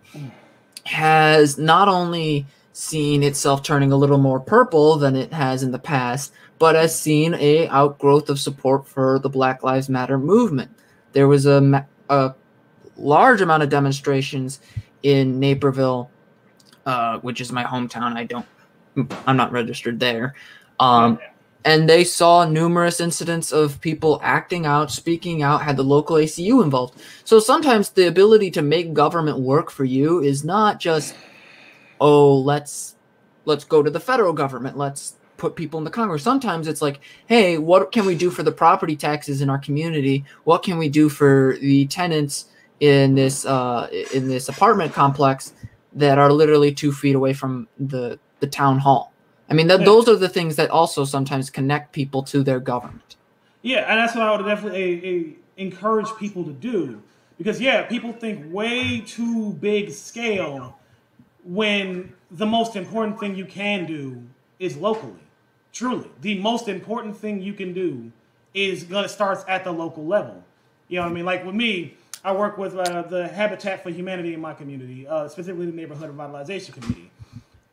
has 0.85 1.57
not 1.57 1.87
only 1.87 2.45
seen 2.73 3.23
itself 3.23 3.63
turning 3.63 3.91
a 3.91 3.95
little 3.95 4.17
more 4.17 4.39
purple 4.39 4.97
than 4.97 5.15
it 5.15 5.31
has 5.31 5.63
in 5.63 5.71
the 5.71 5.79
past, 5.79 6.33
but 6.59 6.75
has 6.75 6.99
seen 6.99 7.35
a 7.35 7.67
outgrowth 7.69 8.29
of 8.29 8.39
support 8.39 8.87
for 8.87 9.19
the 9.19 9.29
Black 9.29 9.63
Lives 9.63 9.89
Matter 9.89 10.17
movement. 10.17 10.71
There 11.13 11.27
was 11.27 11.45
a, 11.45 11.87
a 12.09 12.33
large 12.97 13.41
amount 13.41 13.63
of 13.63 13.69
demonstrations 13.69 14.59
in 15.03 15.39
Naperville, 15.39 16.09
uh, 16.85 17.19
which 17.19 17.39
is 17.41 17.51
my 17.51 17.63
hometown. 17.63 18.15
I 18.15 18.23
don't, 18.23 18.45
I'm 19.27 19.37
not 19.37 19.51
registered 19.51 19.99
there. 19.99 20.33
Um, 20.79 21.19
and 21.65 21.87
they 21.87 22.03
saw 22.03 22.43
numerous 22.43 22.99
incidents 22.99 23.51
of 23.51 23.79
people 23.79 24.19
acting 24.23 24.65
out, 24.65 24.91
speaking 24.91 25.43
out, 25.43 25.61
had 25.61 25.77
the 25.77 25.83
local 25.83 26.17
ACU 26.17 26.63
involved. 26.63 27.01
So 27.23 27.39
sometimes 27.39 27.89
the 27.89 28.07
ability 28.07 28.51
to 28.51 28.61
make 28.61 28.93
government 28.93 29.39
work 29.39 29.69
for 29.69 29.85
you 29.85 30.19
is 30.21 30.43
not 30.43 30.79
just, 30.79 31.15
oh, 32.03 32.37
let's 32.37 32.95
let's 33.45 33.63
go 33.63 33.81
to 33.81 33.89
the 33.89 33.99
federal 33.99 34.33
government, 34.33 34.77
let's 34.77 35.15
put 35.37 35.55
people 35.55 35.77
in 35.77 35.83
the 35.85 35.89
Congress. 35.89 36.21
Sometimes 36.21 36.67
it's 36.67 36.81
like, 36.81 36.99
hey, 37.27 37.57
what 37.57 37.91
can 37.91 38.05
we 38.05 38.13
do 38.13 38.29
for 38.29 38.43
the 38.43 38.51
property 38.51 38.95
taxes 38.95 39.41
in 39.41 39.49
our 39.49 39.57
community? 39.57 40.25
What 40.43 40.63
can 40.63 40.77
we 40.77 40.89
do 40.89 41.09
for 41.09 41.57
the 41.61 41.87
tenants 41.87 42.45
in 42.81 43.15
this 43.15 43.45
uh, 43.45 43.87
in 44.13 44.27
this 44.27 44.49
apartment 44.49 44.93
complex 44.93 45.53
that 45.93 46.19
are 46.19 46.31
literally 46.31 46.73
two 46.73 46.91
feet 46.91 47.15
away 47.15 47.33
from 47.33 47.69
the 47.79 48.19
the 48.41 48.47
town 48.47 48.79
hall? 48.79 49.13
I 49.49 49.53
mean, 49.53 49.67
th- 49.69 49.79
yeah. 49.79 49.85
those 49.85 50.09
are 50.09 50.17
the 50.17 50.29
things 50.29 50.57
that 50.57 50.69
also 50.69 51.05
sometimes 51.05 51.49
connect 51.49 51.93
people 51.93 52.21
to 52.23 52.43
their 52.43 52.59
government. 52.59 53.15
Yeah, 53.61 53.89
and 53.89 53.97
that's 53.97 54.13
what 54.13 54.27
I 54.27 54.35
would 54.35 54.45
definitely 54.45 55.37
a, 55.57 55.61
encourage 55.61 56.09
people 56.19 56.43
to 56.43 56.51
do 56.51 57.01
because 57.37 57.61
yeah, 57.61 57.83
people 57.83 58.11
think 58.11 58.51
way 58.53 58.99
too 58.99 59.53
big 59.53 59.91
scale 59.91 60.79
when 61.45 62.13
the 62.31 62.45
most 62.45 62.75
important 62.75 63.19
thing 63.19 63.35
you 63.35 63.45
can 63.45 63.85
do 63.85 64.21
is 64.59 64.77
locally. 64.77 65.13
Truly, 65.71 66.09
the 66.21 66.39
most 66.39 66.67
important 66.67 67.17
thing 67.17 67.41
you 67.41 67.53
can 67.53 67.73
do 67.73 68.11
is 68.53 68.83
gonna 68.83 69.09
starts 69.09 69.43
at 69.47 69.63
the 69.63 69.71
local 69.71 70.05
level. 70.05 70.43
You 70.87 70.97
know 70.97 71.03
what 71.03 71.11
I 71.11 71.13
mean? 71.13 71.25
Like 71.25 71.45
with 71.45 71.55
me, 71.55 71.95
I 72.23 72.31
work 72.31 72.57
with 72.57 72.75
uh, 72.75 73.01
the 73.01 73.27
Habitat 73.27 73.83
for 73.83 73.89
Humanity 73.89 74.33
in 74.33 74.39
my 74.39 74.53
community, 74.53 75.07
uh, 75.07 75.27
specifically 75.27 75.65
the 75.65 75.73
Neighborhood 75.73 76.15
Revitalization 76.15 76.73
Committee, 76.73 77.11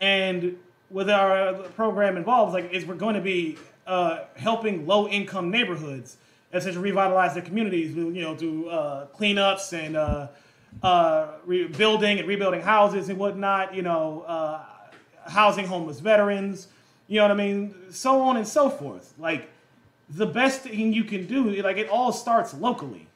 and 0.01 0.57
with 0.91 1.09
our 1.09 1.55
program 1.77 2.17
involves, 2.17 2.53
like, 2.53 2.73
is 2.73 2.85
we're 2.85 2.95
going 2.95 3.15
to 3.15 3.21
be 3.21 3.57
uh, 3.87 4.25
helping 4.35 4.87
low-income 4.87 5.51
neighborhoods 5.51 6.17
essentially 6.53 6.83
revitalize 6.83 7.35
their 7.35 7.45
communities, 7.45 7.95
you 7.95 8.23
know, 8.23 8.35
through 8.35 8.69
uh, 8.69 9.07
cleanups 9.17 9.73
and 9.73 9.97
uh, 10.83 11.29
rebuilding 11.45 12.19
and 12.19 12.29
rebuilding 12.29 12.61
houses 12.61 13.09
and 13.09 13.19
whatnot. 13.19 13.75
You 13.75 13.83
know, 13.83 14.23
uh, 14.27 14.65
housing 15.27 15.67
homeless 15.67 16.01
veterans. 16.01 16.69
You 17.09 17.17
know 17.17 17.25
what 17.25 17.33
I 17.33 17.35
mean? 17.35 17.75
So 17.91 18.21
on 18.23 18.37
and 18.37 18.47
so 18.47 18.71
forth. 18.71 19.15
Like 19.19 19.51
the 20.09 20.27
best 20.27 20.63
thing 20.63 20.93
you 20.93 21.05
can 21.05 21.27
do, 21.27 21.51
like 21.63 21.77
it 21.77 21.89
all 21.89 22.13
starts 22.13 22.55
locally. 22.55 23.07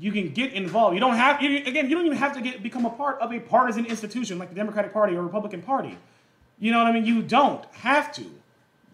You 0.00 0.10
can 0.10 0.30
get 0.30 0.52
involved. 0.52 0.94
You 0.94 1.00
don't 1.00 1.16
have 1.16 1.40
again. 1.40 1.88
You 1.88 1.96
don't 1.96 2.06
even 2.06 2.18
have 2.18 2.34
to 2.34 2.40
get 2.40 2.62
become 2.62 2.84
a 2.84 2.90
part 2.90 3.20
of 3.20 3.32
a 3.32 3.38
partisan 3.38 3.86
institution 3.86 4.38
like 4.38 4.48
the 4.48 4.56
Democratic 4.56 4.92
Party 4.92 5.14
or 5.14 5.22
Republican 5.22 5.62
Party 5.62 5.96
you 6.58 6.72
know 6.72 6.78
what 6.78 6.86
I 6.86 6.92
mean? 6.92 7.04
You 7.04 7.22
don't 7.22 7.64
have 7.74 8.12
to. 8.14 8.24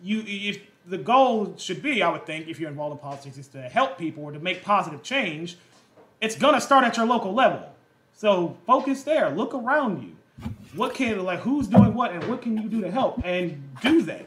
You 0.03 0.25
if 0.27 0.61
the 0.87 0.99
goal 0.99 1.55
should 1.59 1.83
be, 1.83 2.03
I 2.03 2.09
would 2.09 2.27
think, 2.27 2.49
if 2.49 2.59
you're 2.59 2.71
involved 2.71 2.95
in 2.95 2.99
politics, 2.99 3.39
is 3.39 3.49
to 3.49 3.61
help 3.63 3.99
people 3.99 4.25
or 4.25 4.33
to 4.33 4.41
make 4.41 4.65
positive 4.65 5.03
change. 5.03 5.59
It's 6.21 6.37
gonna 6.37 6.61
start 6.61 6.85
at 6.85 6.97
your 6.97 7.07
local 7.07 7.33
level. 7.33 7.71
So 8.13 8.57
focus 8.67 9.03
there. 9.03 9.31
Look 9.31 9.55
around 9.55 10.03
you. 10.03 10.17
What 10.75 10.95
can 10.95 11.25
like 11.25 11.41
who's 11.41 11.67
doing 11.67 11.95
what 11.95 12.13
and 12.13 12.23
what 12.25 12.43
can 12.43 12.57
you 12.57 12.69
do 12.69 12.81
to 12.83 12.91
help 12.91 13.21
and 13.25 13.63
do 13.83 14.03
that. 14.03 14.27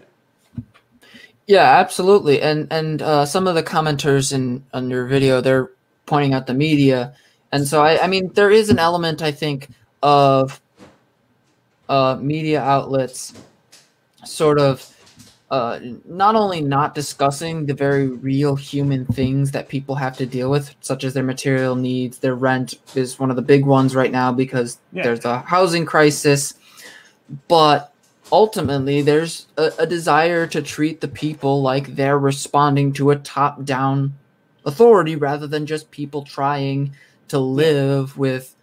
Yeah, 1.47 1.77
absolutely. 1.79 2.41
And 2.41 2.67
and 2.71 3.01
uh, 3.01 3.25
some 3.25 3.47
of 3.47 3.55
the 3.55 3.63
commenters 3.63 4.33
in 4.33 4.63
on 4.73 4.89
your 4.89 5.05
video, 5.05 5.41
they're 5.41 5.71
pointing 6.05 6.33
out 6.33 6.47
the 6.47 6.53
media, 6.53 7.13
and 7.51 7.67
so 7.67 7.83
I, 7.83 8.03
I 8.03 8.07
mean, 8.07 8.31
there 8.33 8.51
is 8.51 8.69
an 8.69 8.79
element 8.79 9.21
I 9.21 9.31
think 9.31 9.69
of 10.01 10.61
uh, 11.89 12.17
media 12.19 12.61
outlets 12.61 13.33
sort 14.25 14.59
of 14.59 14.92
uh, 15.53 15.79
not 16.05 16.33
only 16.33 16.61
not 16.61 16.95
discussing 16.95 17.67
the 17.67 17.75
very 17.75 18.07
real 18.07 18.55
human 18.55 19.05
things 19.05 19.51
that 19.51 19.69
people 19.69 19.93
have 19.93 20.17
to 20.17 20.25
deal 20.25 20.49
with, 20.49 20.73
such 20.81 21.03
as 21.03 21.13
their 21.13 21.21
material 21.21 21.75
needs, 21.75 22.17
their 22.17 22.33
rent 22.33 22.73
is 22.95 23.19
one 23.19 23.29
of 23.29 23.35
the 23.35 23.41
big 23.43 23.63
ones 23.63 23.93
right 23.93 24.11
now 24.11 24.31
because 24.31 24.79
yeah. 24.91 25.03
there's 25.03 25.23
a 25.25 25.41
housing 25.41 25.85
crisis, 25.85 26.55
but 27.47 27.93
ultimately 28.31 29.03
there's 29.03 29.45
a, 29.55 29.71
a 29.77 29.85
desire 29.85 30.47
to 30.47 30.59
treat 30.59 31.01
the 31.01 31.07
people 31.07 31.61
like 31.61 31.97
they're 31.97 32.17
responding 32.17 32.91
to 32.91 33.11
a 33.11 33.15
top 33.15 33.63
down 33.63 34.11
authority 34.65 35.15
rather 35.15 35.45
than 35.45 35.67
just 35.67 35.91
people 35.91 36.23
trying 36.23 36.95
to 37.27 37.37
live 37.37 38.17
with 38.17 38.55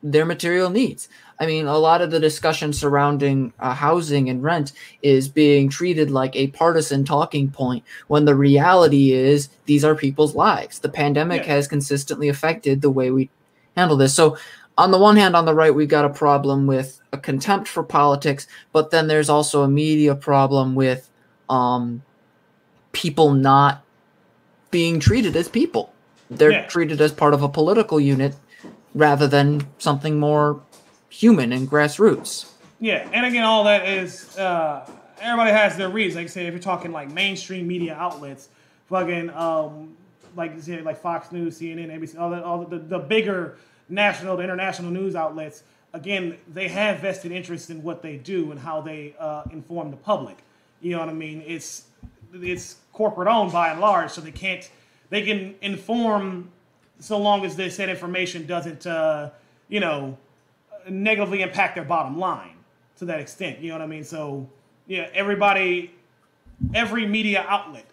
their 0.00 0.24
material 0.24 0.70
needs. 0.70 1.08
I 1.40 1.46
mean, 1.46 1.66
a 1.66 1.78
lot 1.78 2.02
of 2.02 2.10
the 2.10 2.20
discussion 2.20 2.74
surrounding 2.74 3.54
uh, 3.58 3.74
housing 3.74 4.28
and 4.28 4.42
rent 4.42 4.72
is 5.00 5.26
being 5.26 5.70
treated 5.70 6.10
like 6.10 6.36
a 6.36 6.48
partisan 6.48 7.02
talking 7.02 7.50
point 7.50 7.82
when 8.08 8.26
the 8.26 8.34
reality 8.34 9.12
is 9.12 9.48
these 9.64 9.82
are 9.82 9.94
people's 9.94 10.34
lives. 10.34 10.80
The 10.80 10.90
pandemic 10.90 11.46
yeah. 11.46 11.54
has 11.54 11.66
consistently 11.66 12.28
affected 12.28 12.82
the 12.82 12.90
way 12.90 13.10
we 13.10 13.30
handle 13.74 13.96
this. 13.96 14.14
So, 14.14 14.36
on 14.76 14.90
the 14.90 14.98
one 14.98 15.16
hand, 15.16 15.34
on 15.34 15.46
the 15.46 15.54
right, 15.54 15.74
we've 15.74 15.88
got 15.88 16.04
a 16.04 16.10
problem 16.10 16.66
with 16.66 17.00
a 17.12 17.18
contempt 17.18 17.68
for 17.68 17.82
politics, 17.82 18.46
but 18.72 18.90
then 18.90 19.08
there's 19.08 19.28
also 19.28 19.62
a 19.62 19.68
media 19.68 20.14
problem 20.14 20.74
with 20.74 21.10
um, 21.48 22.02
people 22.92 23.32
not 23.32 23.82
being 24.70 25.00
treated 25.00 25.36
as 25.36 25.48
people. 25.48 25.92
They're 26.30 26.52
yeah. 26.52 26.66
treated 26.66 27.00
as 27.00 27.12
part 27.12 27.34
of 27.34 27.42
a 27.42 27.48
political 27.48 27.98
unit 27.98 28.36
rather 28.94 29.26
than 29.26 29.66
something 29.78 30.18
more 30.18 30.62
human 31.10 31.52
and 31.52 31.70
grassroots. 31.70 32.50
Yeah, 32.78 33.06
and 33.12 33.26
again, 33.26 33.44
all 33.44 33.64
that 33.64 33.86
is 33.86 34.38
uh, 34.38 34.88
everybody 35.20 35.50
has 35.50 35.76
their 35.76 35.90
reasons. 35.90 36.16
Like 36.16 36.24
I 36.24 36.28
say, 36.28 36.46
if 36.46 36.54
you're 36.54 36.62
talking 36.62 36.92
like 36.92 37.10
mainstream 37.10 37.66
media 37.66 37.94
outlets, 37.94 38.48
fucking 38.88 39.28
um, 39.30 39.96
like 40.34 40.54
you 40.54 40.62
say, 40.62 40.80
like 40.80 41.00
Fox 41.00 41.30
News, 41.30 41.60
CNN, 41.60 41.88
ABC, 41.88 42.18
all 42.18 42.30
the 42.30 42.42
all 42.42 42.64
the, 42.64 42.78
the 42.78 42.98
bigger 42.98 43.58
national, 43.90 44.36
the 44.36 44.44
international 44.44 44.90
news 44.90 45.14
outlets. 45.14 45.62
Again, 45.92 46.38
they 46.46 46.68
have 46.68 47.00
vested 47.00 47.32
interest 47.32 47.68
in 47.68 47.82
what 47.82 48.00
they 48.00 48.16
do 48.16 48.52
and 48.52 48.60
how 48.60 48.80
they 48.80 49.14
uh, 49.18 49.42
inform 49.50 49.90
the 49.90 49.96
public. 49.96 50.38
You 50.80 50.92
know 50.92 51.00
what 51.00 51.08
I 51.08 51.14
mean? 51.14 51.42
It's 51.44 51.84
it's 52.32 52.76
corporate 52.92 53.28
owned 53.28 53.52
by 53.52 53.70
and 53.70 53.80
large, 53.80 54.12
so 54.12 54.20
they 54.20 54.30
can't 54.30 54.68
they 55.10 55.22
can 55.22 55.56
inform 55.60 56.50
so 57.00 57.18
long 57.18 57.44
as 57.44 57.56
this 57.56 57.76
said 57.76 57.88
information 57.88 58.46
doesn't 58.46 58.86
uh, 58.86 59.30
you 59.68 59.80
know 59.80 60.16
negatively 60.90 61.42
impact 61.42 61.74
their 61.74 61.84
bottom 61.84 62.18
line 62.18 62.56
to 62.98 63.04
that 63.06 63.20
extent. 63.20 63.60
You 63.60 63.68
know 63.68 63.78
what 63.78 63.84
I 63.84 63.86
mean? 63.86 64.04
So 64.04 64.48
yeah, 64.86 65.08
everybody, 65.14 65.92
every 66.74 67.06
media 67.06 67.44
outlet, 67.48 67.86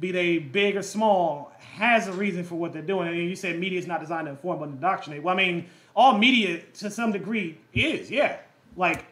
be 0.00 0.10
they 0.10 0.38
big 0.38 0.76
or 0.76 0.82
small, 0.82 1.52
has 1.58 2.08
a 2.08 2.12
reason 2.12 2.44
for 2.44 2.56
what 2.56 2.72
they're 2.72 2.82
doing. 2.82 3.08
And 3.08 3.16
you 3.16 3.36
said 3.36 3.58
media 3.58 3.78
is 3.78 3.86
not 3.86 4.00
designed 4.00 4.26
to 4.26 4.30
inform 4.30 4.58
but 4.58 4.68
indoctrinate. 4.68 5.22
Well, 5.22 5.34
I 5.34 5.38
mean, 5.38 5.66
all 5.94 6.18
media 6.18 6.62
to 6.74 6.90
some 6.90 7.12
degree 7.12 7.58
is, 7.72 8.10
yeah. 8.10 8.38
Like 8.76 9.04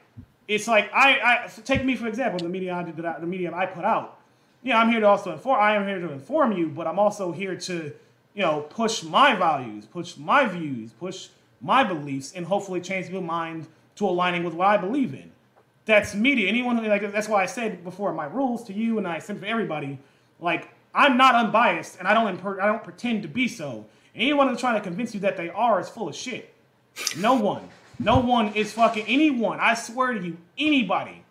it's 0.49 0.67
like 0.67 0.93
I, 0.93 1.45
I 1.45 1.51
take 1.65 1.85
me 1.85 1.95
for 1.97 2.07
example, 2.09 2.41
the 2.41 2.49
media 2.49 2.75
I 2.75 2.83
the 2.83 3.27
media 3.27 3.55
I 3.55 3.67
put 3.67 3.85
out. 3.85 4.19
Yeah, 4.63 4.79
I'm 4.79 4.91
here 4.91 5.01
to 5.01 5.07
also 5.07 5.33
inform. 5.33 5.61
I 5.61 5.75
am 5.75 5.87
here 5.87 5.99
to 5.99 6.13
inform 6.13 6.53
you, 6.53 6.69
but 6.69 6.87
I'm 6.87 6.99
also 6.99 7.33
here 7.33 7.57
to, 7.57 7.93
you 8.35 8.43
know, 8.43 8.61
push 8.61 9.03
my 9.03 9.35
values, 9.35 9.87
push 9.87 10.17
my 10.17 10.47
views, 10.47 10.93
push 10.93 11.29
my 11.63 11.85
beliefs 11.85 12.33
and 12.33 12.45
hopefully 12.45 12.81
change 12.81 13.07
people's 13.07 13.25
mind 13.25 13.69
to 13.97 14.07
aligning 14.07 14.45
with 14.45 14.55
what 14.55 14.67
I 14.67 14.77
believe 14.77 15.15
in. 15.15 15.31
That's 15.85 16.15
media. 16.15 16.49
Anyone 16.49 16.77
who, 16.77 16.87
like 16.87 17.11
that's 17.13 17.29
why 17.29 17.43
I 17.43 17.47
said 17.47 17.83
before 17.83 18.13
my 18.13 18.27
rules 18.27 18.65
to 18.65 18.73
you 18.73 18.99
and 18.99 19.07
I 19.07 19.19
said 19.19 19.39
for 19.39 19.47
everybody, 19.47 19.99
like 20.41 20.69
I'm 20.95 21.17
not 21.17 21.35
unbiased 21.35 21.99
and 21.99 22.07
I 22.07 22.15
don't 22.15 22.39
imper- 22.39 22.61
I 22.61 22.67
don't 22.67 22.85
pretend 22.85 23.23
to 23.23 23.29
be 23.29 23.49
so. 23.49 23.87
Anyone 24.15 24.49
who's 24.49 24.61
trying 24.61 24.75
to 24.75 24.81
convince 24.81 25.15
you 25.15 25.21
that 25.21 25.37
they 25.37 25.49
are 25.51 25.81
is 25.81 25.89
full 25.89 26.09
of 26.09 26.15
shit. 26.15 26.53
No 27.17 27.35
one. 27.35 27.69
No 27.99 28.19
one 28.19 28.53
is 28.55 28.73
fucking 28.73 29.07
anyone. 29.07 29.59
I 29.61 29.75
swear 29.75 30.15
to 30.15 30.25
you, 30.25 30.37
anybody 30.59 31.25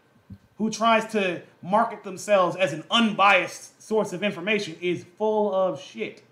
who 0.58 0.70
tries 0.70 1.06
to 1.12 1.42
market 1.62 2.04
themselves 2.04 2.56
as 2.56 2.74
an 2.74 2.84
unbiased 2.90 3.82
source 3.82 4.14
of 4.14 4.24
information 4.24 4.76
is 4.82 5.06
full 5.18 5.54
of 5.54 5.82
shit. 5.82 6.24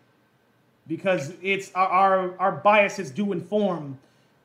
Because 0.90 1.32
it's 1.42 1.72
our 1.74 1.88
our, 1.88 2.40
our 2.40 2.52
biases 2.52 3.12
do 3.12 3.32
inform 3.32 3.98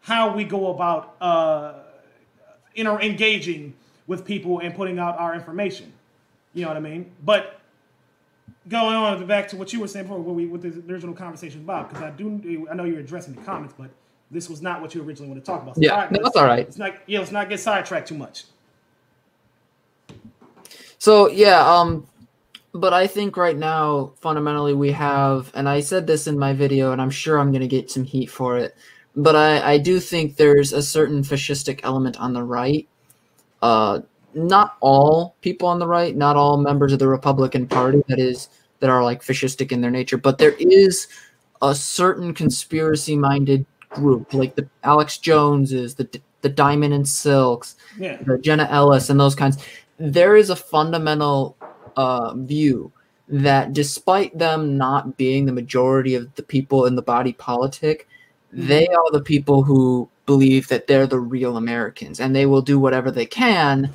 how 0.03 0.37
we 0.37 0.45
go 0.45 0.71
about 0.71 1.17
uh, 1.21 1.73
inter- 2.77 3.01
engaging 3.01 3.75
with 4.07 4.25
people 4.25 4.61
and 4.61 4.75
putting 4.75 4.99
out 4.99 5.19
our 5.19 5.35
information. 5.35 5.93
You 6.53 6.63
know 6.63 6.69
what 6.69 6.77
I 6.77 6.81
mean? 6.81 7.11
But 7.25 7.61
going 8.69 8.95
on 8.95 9.27
back 9.27 9.49
to 9.49 9.57
what 9.57 9.73
you 9.73 9.81
were 9.81 9.89
saying 9.89 10.07
before, 10.07 10.21
what 10.21 10.35
we 10.35 10.47
what 10.47 10.63
the 10.63 10.83
original 10.93 11.15
conversation 11.15 11.61
about, 11.61 11.89
because 11.89 12.05
I 12.05 12.11
do 12.11 12.69
I 12.71 12.75
know 12.75 12.85
you're 12.85 13.01
addressing 13.01 13.35
the 13.35 13.43
comments, 13.43 13.75
but 13.77 13.91
this 14.31 14.49
was 14.49 14.63
not 14.63 14.81
what 14.81 14.95
you 14.95 15.03
originally 15.03 15.29
wanted 15.29 15.45
to 15.45 15.47
talk 15.47 15.63
about. 15.63 15.77
So 15.77 15.83
yeah, 15.83 16.09
no, 16.11 16.23
that's 16.23 16.37
all 16.37 16.47
right. 16.47 16.61
It's 16.61 16.79
not 16.79 16.95
yeah, 17.07 17.19
let's 17.21 17.33
not 17.33 17.49
get 17.49 17.61
sidetracked 17.61 18.09
too 18.09 18.17
much. 18.17 18.45
So 20.99 21.29
yeah, 21.29 21.61
um, 21.67 22.07
but 22.75 22.93
I 22.93 23.07
think 23.07 23.37
right 23.37 23.57
now 23.57 24.13
fundamentally 24.21 24.75
we 24.75 24.91
have, 24.93 25.51
and 25.55 25.69
I 25.69 25.81
said 25.81 26.07
this 26.07 26.27
in 26.27 26.39
my 26.39 26.53
video, 26.53 26.91
and 26.93 27.01
I'm 27.01 27.11
sure 27.11 27.39
I'm 27.39 27.53
gonna 27.53 27.69
get 27.69 27.91
some 27.91 28.03
heat 28.05 28.27
for 28.27 28.59
it, 28.59 28.77
but 29.15 29.37
I 29.37 29.75
I 29.75 29.79
do 29.79 30.01
think 30.01 30.37
there's 30.37 30.73
a 30.73 30.83
certain 30.83 31.23
fascistic 31.23 31.81
element 31.85 32.19
on 32.21 32.33
the 32.33 32.43
right. 32.43 32.89
Uh, 33.63 34.01
not 34.35 34.77
all 34.81 35.37
people 35.41 35.69
on 35.69 35.79
the 35.79 35.87
right, 35.87 36.17
not 36.17 36.37
all 36.37 36.57
members 36.57 36.93
of 36.93 36.99
the 36.99 37.09
Republican 37.09 37.69
Party 37.69 38.03
that 38.09 38.19
is 38.19 38.49
that 38.81 38.91
are 38.91 39.05
like 39.05 39.23
fascistic 39.23 39.71
in 39.71 39.81
their 39.81 39.93
nature, 39.93 40.19
but 40.19 40.39
there 40.39 40.57
is 40.59 41.07
a 41.63 41.75
certain 41.75 42.35
conspiracy 42.35 43.17
minded 43.17 43.65
group 43.91 44.35
like 44.35 44.57
the 44.57 44.69
Alex 44.83 45.19
Joneses, 45.19 45.95
the 45.95 46.21
the 46.43 46.49
Diamond 46.49 46.93
and 46.93 47.09
Silks, 47.09 47.77
yeah. 47.99 48.19
the 48.27 48.37
Jenna 48.39 48.69
Ellis, 48.71 49.11
and 49.11 49.19
those 49.19 49.37
kinds. 49.37 49.65
There 49.97 50.37
is 50.37 50.51
a 50.51 50.57
fundamental 50.57 51.57
uh, 51.97 52.35
view 52.35 52.93
that 53.29 53.73
despite 53.73 54.37
them 54.37 54.77
not 54.77 55.17
being 55.17 55.47
the 55.47 55.53
majority 55.53 56.15
of 56.15 56.35
the 56.35 56.43
people 56.43 56.87
in 56.87 56.95
the 56.95 57.03
body 57.03 57.33
politic, 57.33 58.09
mm-hmm. 58.53 58.67
they 58.67 58.87
are 58.89 59.11
the 59.13 59.23
people 59.23 59.63
who 59.63 60.09
believe 60.27 60.69
that 60.69 60.87
they're 60.87 61.07
the 61.07 61.21
real 61.21 61.57
Americans 61.57 62.21
and 62.21 62.35
they 62.35 62.47
will 62.47 62.63
do 62.63 62.79
whatever 62.79 63.11
they 63.11 63.27
can 63.27 63.93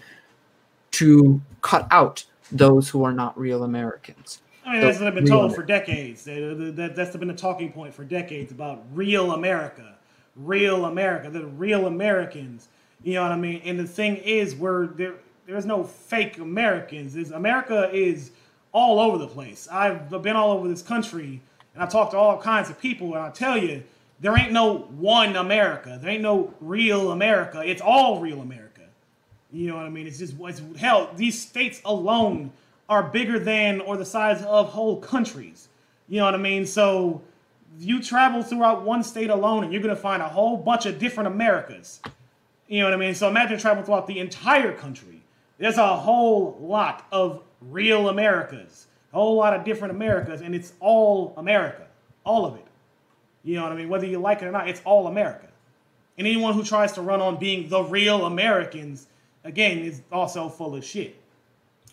to 0.92 1.42
cut 1.62 1.88
out 1.92 2.26
those 2.52 2.90
who 2.90 3.04
are 3.04 3.14
not 3.14 3.38
real 3.38 3.64
Americans. 3.64 4.42
I 4.66 4.74
mean, 4.74 4.82
that's 4.82 5.00
what 5.00 5.08
I've 5.08 5.16
been 5.16 5.26
told 5.26 5.56
for 5.56 5.64
decades. 5.64 6.24
That's 6.26 7.16
been 7.16 7.30
a 7.30 7.36
talking 7.36 7.72
point 7.72 7.94
for 7.94 8.04
decades 8.04 8.52
about 8.52 8.84
real 8.94 9.32
America, 9.32 9.96
real 10.36 10.86
America, 10.86 11.30
the 11.30 11.46
real 11.46 11.88
Americans. 11.88 12.68
You 13.04 13.16
know 13.16 13.24
what 13.24 13.32
I 13.32 13.38
mean? 13.38 13.62
And 13.66 13.80
the 13.80 13.88
thing 13.88 14.18
is, 14.18 14.56
where 14.56 14.88
there 14.88 15.16
there's 15.50 15.66
no 15.66 15.84
fake 15.84 16.38
Americans. 16.38 17.16
Is 17.16 17.32
America 17.32 17.90
is 17.92 18.32
all 18.72 19.00
over 19.00 19.18
the 19.18 19.28
place. 19.28 19.68
I've 19.72 20.10
been 20.10 20.36
all 20.36 20.52
over 20.52 20.68
this 20.68 20.84
country, 20.84 21.42
and 21.74 21.84
I 21.84 21.88
talked 21.88 22.12
to 22.12 22.18
all 22.18 22.38
kinds 22.38 22.70
of 22.70 22.80
people, 22.80 23.16
and 23.16 23.24
I 23.24 23.32
tell 23.32 23.58
you, 23.58 23.84
there 24.20 24.38
ain't 24.38 24.52
no 24.52 24.78
one 24.78 25.36
America. 25.36 25.98
There 26.00 26.12
ain't 26.12 26.22
no 26.22 26.54
real 26.62 27.12
America. 27.12 27.64
It's 27.66 27.82
all 27.82 28.20
real 28.20 28.42
America. 28.42 28.82
You 29.52 29.68
know 29.68 29.78
what 29.78 29.86
I 29.86 29.90
mean? 29.90 30.06
It's 30.06 30.20
just 30.20 30.36
it's 30.40 30.62
hell. 30.78 31.10
These 31.16 31.42
states 31.42 31.82
alone 31.84 32.52
are 32.88 33.04
bigger 33.04 33.40
than 33.40 33.82
or 33.82 33.98
the 33.98 34.06
size 34.06 34.44
of 34.44 34.70
whole 34.70 34.98
countries. 34.98 35.68
You 36.08 36.20
know 36.20 36.26
what 36.26 36.36
I 36.36 36.38
mean? 36.38 36.66
So 36.66 37.22
you 37.80 38.02
travel 38.04 38.44
throughout 38.44 38.84
one 38.84 39.04
state 39.04 39.32
alone, 39.32 39.64
and 39.64 39.74
you're 39.74 39.82
gonna 39.82 39.96
find 39.96 40.22
a 40.22 40.30
whole 40.30 40.58
bunch 40.58 40.86
of 40.86 41.00
different 41.00 41.28
Americas. 41.28 42.02
You 42.68 42.80
know 42.80 42.86
what 42.86 42.94
I 42.94 42.98
mean? 42.98 43.16
So 43.16 43.28
imagine 43.28 43.58
traveling 43.58 43.86
throughout 43.86 44.06
the 44.06 44.20
entire 44.20 44.74
country. 44.74 45.19
There's 45.60 45.78
a 45.78 45.96
whole 45.96 46.58
lot 46.60 47.06
of 47.12 47.44
real 47.62 48.10
Americas, 48.10 48.88
a 49.14 49.18
whole 49.18 49.36
lot 49.36 49.54
of 49.54 49.64
different 49.64 49.94
Americas, 49.94 50.42
and 50.42 50.56
it's 50.56 50.74
all 50.80 51.36
America, 51.38 51.86
all 52.24 52.46
of 52.46 52.56
it. 52.56 52.66
You 53.44 53.56
know 53.56 53.64
what 53.64 53.74
I 53.74 53.76
mean? 53.76 53.90
Whether 53.90 54.08
you 54.08 54.20
like 54.20 54.42
it 54.42 54.46
or 54.46 54.52
not, 54.52 54.68
it's 54.68 54.82
all 54.86 55.06
America. 55.06 55.48
And 56.18 56.28
anyone 56.28 56.56
who 56.56 56.64
tries 56.64 56.94
to 56.94 57.02
run 57.02 57.22
on 57.22 57.38
being 57.38 57.70
the 57.70 57.84
real 57.84 58.26
Americans 58.26 59.08
again, 59.44 59.80
is 59.80 60.02
also 60.12 60.50
full 60.50 60.76
of 60.76 60.84
shit 60.84 61.16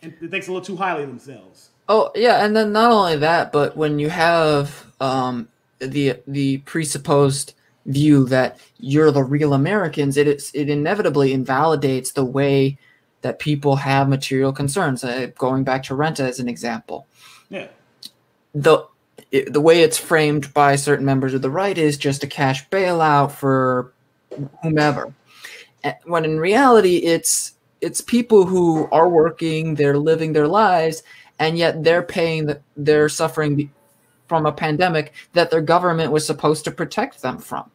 and 0.02 0.12
it 0.20 0.30
thinks 0.30 0.48
a 0.48 0.52
little 0.52 0.64
too 0.64 0.76
highly 0.76 1.02
of 1.02 1.08
themselves. 1.08 1.70
Oh 1.88 2.10
yeah, 2.14 2.44
and 2.44 2.56
then 2.56 2.72
not 2.72 2.92
only 2.92 3.16
that, 3.16 3.52
but 3.52 3.76
when 3.76 3.98
you 3.98 4.10
have 4.10 4.86
um, 5.00 5.48
the 5.78 6.20
the 6.26 6.58
presupposed 6.58 7.54
view 7.86 8.24
that 8.26 8.58
you're 8.78 9.12
the 9.12 9.22
real 9.22 9.54
Americans, 9.54 10.16
it 10.16 10.26
is 10.26 10.50
it 10.54 10.68
inevitably 10.68 11.32
invalidates 11.32 12.12
the 12.12 12.24
way 12.24 12.78
that 13.22 13.38
people 13.38 13.76
have 13.76 14.08
material 14.08 14.52
concerns. 14.52 15.02
Uh, 15.02 15.30
going 15.38 15.64
back 15.64 15.82
to 15.84 15.94
rent 15.94 16.20
as 16.20 16.38
an 16.38 16.48
example, 16.48 17.06
yeah, 17.48 17.68
the 18.54 18.86
it, 19.30 19.52
the 19.52 19.60
way 19.60 19.82
it's 19.82 19.98
framed 19.98 20.52
by 20.54 20.76
certain 20.76 21.04
members 21.04 21.34
of 21.34 21.42
the 21.42 21.50
right 21.50 21.76
is 21.76 21.98
just 21.98 22.24
a 22.24 22.26
cash 22.26 22.68
bailout 22.68 23.32
for 23.32 23.92
whomever. 24.62 25.12
When 26.04 26.24
in 26.24 26.38
reality 26.38 26.96
it's 26.96 27.54
it's 27.80 28.00
people 28.00 28.46
who 28.46 28.88
are 28.90 29.08
working 29.08 29.74
they're 29.74 29.98
living 29.98 30.32
their 30.32 30.48
lives 30.48 31.02
and 31.38 31.58
yet 31.58 31.84
they're 31.84 32.02
paying 32.02 32.46
that 32.46 32.62
they're 32.76 33.08
suffering 33.08 33.70
from 34.26 34.46
a 34.46 34.52
pandemic 34.52 35.12
that 35.34 35.50
their 35.50 35.60
government 35.60 36.10
was 36.10 36.26
supposed 36.26 36.64
to 36.64 36.70
protect 36.70 37.22
them 37.22 37.38
from 37.38 37.70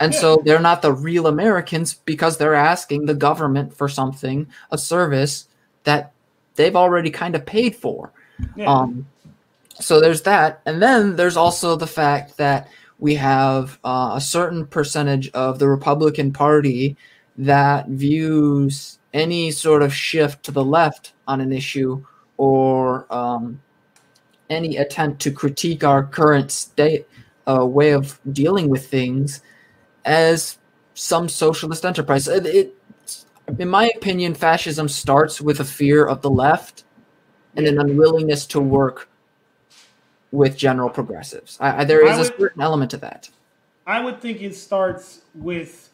and 0.00 0.12
yeah. 0.12 0.20
so 0.20 0.42
they're 0.44 0.60
not 0.60 0.82
the 0.82 0.92
real 0.92 1.26
americans 1.26 1.94
because 1.94 2.38
they're 2.38 2.54
asking 2.54 3.06
the 3.06 3.14
government 3.14 3.72
for 3.74 3.88
something 3.88 4.46
a 4.70 4.78
service 4.78 5.48
that 5.84 6.12
they've 6.54 6.76
already 6.76 7.10
kind 7.10 7.34
of 7.34 7.44
paid 7.46 7.74
for 7.74 8.12
yeah. 8.56 8.66
um, 8.66 9.06
so 9.74 10.00
there's 10.00 10.22
that 10.22 10.60
and 10.66 10.82
then 10.82 11.16
there's 11.16 11.36
also 11.36 11.76
the 11.76 11.86
fact 11.86 12.36
that 12.36 12.68
we 12.98 13.14
have 13.14 13.78
uh, 13.84 14.12
a 14.14 14.20
certain 14.20 14.66
percentage 14.66 15.30
of 15.30 15.58
the 15.58 15.68
republican 15.68 16.32
party 16.32 16.96
that 17.38 17.88
views 17.88 18.98
any 19.12 19.50
sort 19.50 19.82
of 19.82 19.94
shift 19.94 20.42
to 20.44 20.52
the 20.52 20.64
left 20.64 21.12
on 21.26 21.40
an 21.40 21.52
issue 21.52 22.04
or 22.36 23.12
um, 23.12 23.60
any 24.50 24.76
attempt 24.76 25.20
to 25.22 25.30
critique 25.30 25.84
our 25.84 26.04
current 26.04 26.50
state 26.50 27.06
uh, 27.46 27.64
way 27.64 27.92
of 27.92 28.20
dealing 28.32 28.68
with 28.68 28.88
things 28.88 29.40
as 30.06 30.58
some 30.94 31.28
socialist 31.28 31.84
enterprise. 31.84 32.26
It, 32.28 32.46
it, 32.46 32.74
in 33.58 33.68
my 33.68 33.90
opinion, 33.94 34.34
fascism 34.34 34.88
starts 34.88 35.40
with 35.40 35.60
a 35.60 35.64
fear 35.64 36.06
of 36.06 36.22
the 36.22 36.30
left 36.30 36.84
and 37.54 37.66
an 37.66 37.78
unwillingness 37.78 38.46
to 38.46 38.60
work 38.60 39.08
with 40.30 40.56
general 40.56 40.90
progressives. 40.90 41.58
I, 41.60 41.82
I, 41.82 41.84
there 41.84 42.06
is 42.06 42.16
would, 42.16 42.34
a 42.34 42.38
certain 42.38 42.62
element 42.62 42.90
to 42.92 42.96
that. 42.98 43.30
I 43.86 44.00
would 44.00 44.20
think 44.20 44.42
it 44.42 44.54
starts 44.54 45.22
with 45.34 45.90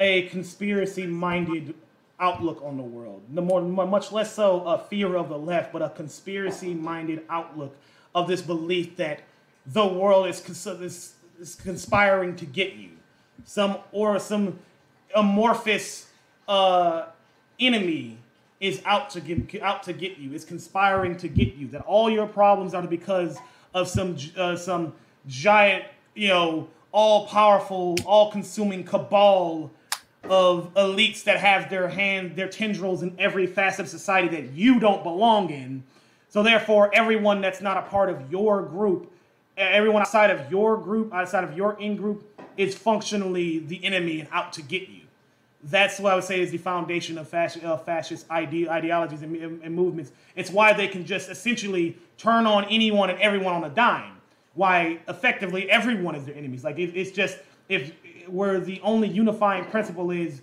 a 0.00 0.22
conspiracy 0.28 1.06
minded 1.06 1.74
outlook 2.18 2.62
on 2.64 2.76
the 2.76 2.82
world. 2.82 3.22
The 3.32 3.42
more, 3.42 3.62
much 3.62 4.12
less 4.12 4.34
so 4.34 4.62
a 4.64 4.78
fear 4.78 5.16
of 5.16 5.28
the 5.28 5.38
left, 5.38 5.72
but 5.72 5.82
a 5.82 5.90
conspiracy 5.90 6.74
minded 6.74 7.22
outlook 7.28 7.76
of 8.14 8.26
this 8.26 8.42
belief 8.42 8.96
that 8.96 9.20
the 9.66 9.86
world 9.86 10.26
is, 10.26 10.66
is, 10.66 11.14
is 11.40 11.54
conspiring 11.54 12.36
to 12.36 12.46
get 12.46 12.74
you. 12.74 12.90
Some 13.44 13.78
or 13.92 14.18
some 14.18 14.58
amorphous 15.14 16.06
uh, 16.48 17.06
enemy 17.60 18.18
is 18.60 18.80
out 18.84 19.10
to 19.10 19.20
get 19.20 19.62
out 19.62 19.82
to 19.84 19.92
get 19.92 20.18
you. 20.18 20.32
Is 20.32 20.44
conspiring 20.44 21.16
to 21.18 21.28
get 21.28 21.54
you. 21.54 21.68
That 21.68 21.82
all 21.82 22.10
your 22.10 22.26
problems 22.26 22.74
are 22.74 22.86
because 22.86 23.38
of 23.74 23.88
some 23.88 24.16
uh, 24.36 24.56
some 24.56 24.94
giant, 25.26 25.84
you 26.14 26.28
know, 26.28 26.68
all 26.92 27.26
powerful, 27.26 27.96
all 28.06 28.30
consuming 28.30 28.84
cabal 28.84 29.70
of 30.24 30.72
elites 30.74 31.24
that 31.24 31.38
have 31.38 31.70
their 31.70 31.88
hand, 31.88 32.36
their 32.36 32.48
tendrils 32.48 33.02
in 33.02 33.14
every 33.18 33.46
facet 33.46 33.80
of 33.80 33.88
society 33.88 34.28
that 34.28 34.52
you 34.52 34.80
don't 34.80 35.02
belong 35.02 35.50
in. 35.50 35.84
So 36.28 36.42
therefore, 36.42 36.90
everyone 36.92 37.40
that's 37.40 37.60
not 37.60 37.76
a 37.76 37.82
part 37.82 38.08
of 38.08 38.30
your 38.30 38.62
group, 38.62 39.12
everyone 39.56 40.02
outside 40.02 40.30
of 40.30 40.50
your 40.50 40.76
group, 40.76 41.12
outside 41.12 41.44
of 41.44 41.56
your 41.56 41.78
in 41.78 41.96
group, 41.96 42.35
is 42.56 42.76
functionally 42.76 43.58
the 43.58 43.84
enemy 43.84 44.20
and 44.20 44.28
out 44.32 44.52
to 44.54 44.62
get 44.62 44.88
you. 44.88 45.02
That's 45.64 45.98
what 45.98 46.12
I 46.12 46.14
would 46.14 46.24
say 46.24 46.40
is 46.40 46.50
the 46.50 46.58
foundation 46.58 47.18
of 47.18 47.28
fascist, 47.28 47.64
uh, 47.64 47.76
fascist 47.76 48.26
ide- 48.30 48.68
ideologies 48.68 49.22
and, 49.22 49.62
and, 49.62 49.74
movements. 49.74 50.12
It's 50.36 50.50
why 50.50 50.72
they 50.72 50.86
can 50.86 51.04
just 51.04 51.28
essentially 51.28 51.96
turn 52.18 52.46
on 52.46 52.64
anyone 52.66 53.10
and 53.10 53.18
everyone 53.18 53.54
on 53.54 53.64
a 53.64 53.70
dime. 53.70 54.12
Why 54.54 55.00
effectively 55.08 55.68
everyone 55.70 56.14
is 56.14 56.24
their 56.24 56.36
enemies. 56.36 56.62
Like 56.62 56.78
it, 56.78 56.96
it's 56.96 57.10
just 57.10 57.38
if 57.68 57.92
where 58.28 58.60
the 58.60 58.80
only 58.82 59.08
unifying 59.08 59.64
principle 59.64 60.10
is, 60.10 60.40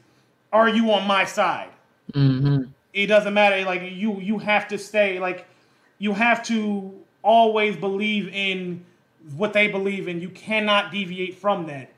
are 0.52 0.70
you 0.70 0.92
on 0.92 1.08
my 1.08 1.26
side? 1.26 1.70
Mm-hmm. 2.12 2.70
It 2.94 3.08
doesn't 3.08 3.34
matter. 3.34 3.64
Like 3.66 3.82
you, 3.82 4.20
you 4.20 4.40
have 4.40 4.68
to 4.70 4.78
stay. 4.78 5.20
Like 5.20 5.48
you 6.00 6.14
have 6.14 6.44
to 6.48 6.94
always 7.24 7.76
believe 7.76 8.28
in 8.34 8.84
what 9.36 9.54
they 9.54 9.68
believe 9.68 10.08
in. 10.08 10.22
You 10.22 10.30
cannot 10.30 10.92
deviate 10.92 11.36
from 11.36 11.66
that. 11.68 11.92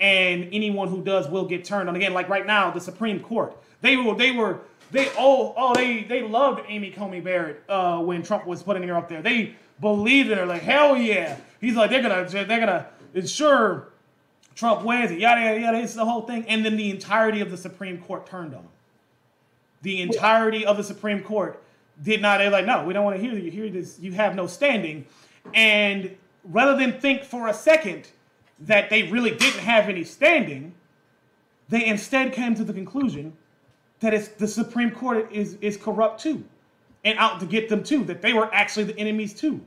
And 0.00 0.48
anyone 0.52 0.88
who 0.88 1.02
does 1.02 1.28
will 1.28 1.44
get 1.44 1.64
turned 1.64 1.88
on. 1.88 1.94
Again, 1.94 2.14
like 2.14 2.28
right 2.28 2.46
now, 2.46 2.70
the 2.70 2.80
Supreme 2.80 3.20
Court. 3.20 3.56
They 3.82 3.96
were 3.96 4.14
they 4.14 4.30
were 4.30 4.60
they 4.90 5.10
oh 5.18 5.54
oh 5.56 5.74
they 5.74 6.04
they 6.04 6.22
loved 6.22 6.62
Amy 6.68 6.90
Coney 6.90 7.20
Barrett 7.20 7.62
uh, 7.68 8.00
when 8.00 8.22
Trump 8.22 8.46
was 8.46 8.62
putting 8.62 8.82
her 8.88 8.96
up 8.96 9.08
there. 9.08 9.22
They 9.22 9.54
believed 9.80 10.30
in 10.30 10.38
her 10.38 10.46
like 10.46 10.62
hell 10.62 10.96
yeah. 10.96 11.36
He's 11.60 11.74
like 11.74 11.90
they're 11.90 12.02
gonna 12.02 12.28
they're 12.28 12.44
gonna 12.44 12.86
ensure 13.14 13.88
Trump 14.54 14.84
wins 14.84 15.10
it. 15.10 15.18
Yada 15.18 15.40
yada 15.40 15.60
yada. 15.60 15.78
It's 15.78 15.94
the 15.94 16.04
whole 16.04 16.22
thing, 16.22 16.44
and 16.48 16.64
then 16.64 16.76
the 16.76 16.90
entirety 16.90 17.40
of 17.40 17.50
the 17.50 17.56
Supreme 17.56 18.00
Court 18.00 18.26
turned 18.26 18.54
on. 18.54 18.66
The 19.82 20.02
entirety 20.02 20.66
of 20.66 20.76
the 20.76 20.84
Supreme 20.84 21.22
Court 21.22 21.62
did 22.02 22.20
not. 22.20 22.38
They're 22.38 22.50
like, 22.50 22.66
no, 22.66 22.84
we 22.84 22.92
don't 22.92 23.04
want 23.04 23.16
to 23.16 23.22
hear 23.22 23.34
you. 23.34 23.50
Hear 23.50 23.70
this. 23.70 23.98
You 23.98 24.12
have 24.12 24.34
no 24.34 24.46
standing. 24.46 25.06
And 25.54 26.16
rather 26.44 26.76
than 26.76 27.00
think 27.00 27.24
for 27.24 27.48
a 27.48 27.54
second 27.54 28.08
that 28.60 28.90
they 28.90 29.04
really 29.04 29.30
didn't 29.30 29.60
have 29.60 29.88
any 29.88 30.04
standing, 30.04 30.74
they 31.68 31.86
instead 31.86 32.32
came 32.32 32.54
to 32.54 32.64
the 32.64 32.72
conclusion 32.72 33.32
that 34.00 34.14
it's 34.14 34.28
the 34.28 34.48
Supreme 34.48 34.90
Court 34.90 35.30
is 35.32 35.56
is 35.60 35.76
corrupt 35.76 36.22
too, 36.22 36.42
and 37.04 37.18
out 37.18 37.40
to 37.40 37.46
get 37.46 37.68
them 37.68 37.84
too. 37.84 38.04
That 38.04 38.22
they 38.22 38.32
were 38.32 38.52
actually 38.52 38.84
the 38.84 38.98
enemies 38.98 39.34
too, 39.34 39.60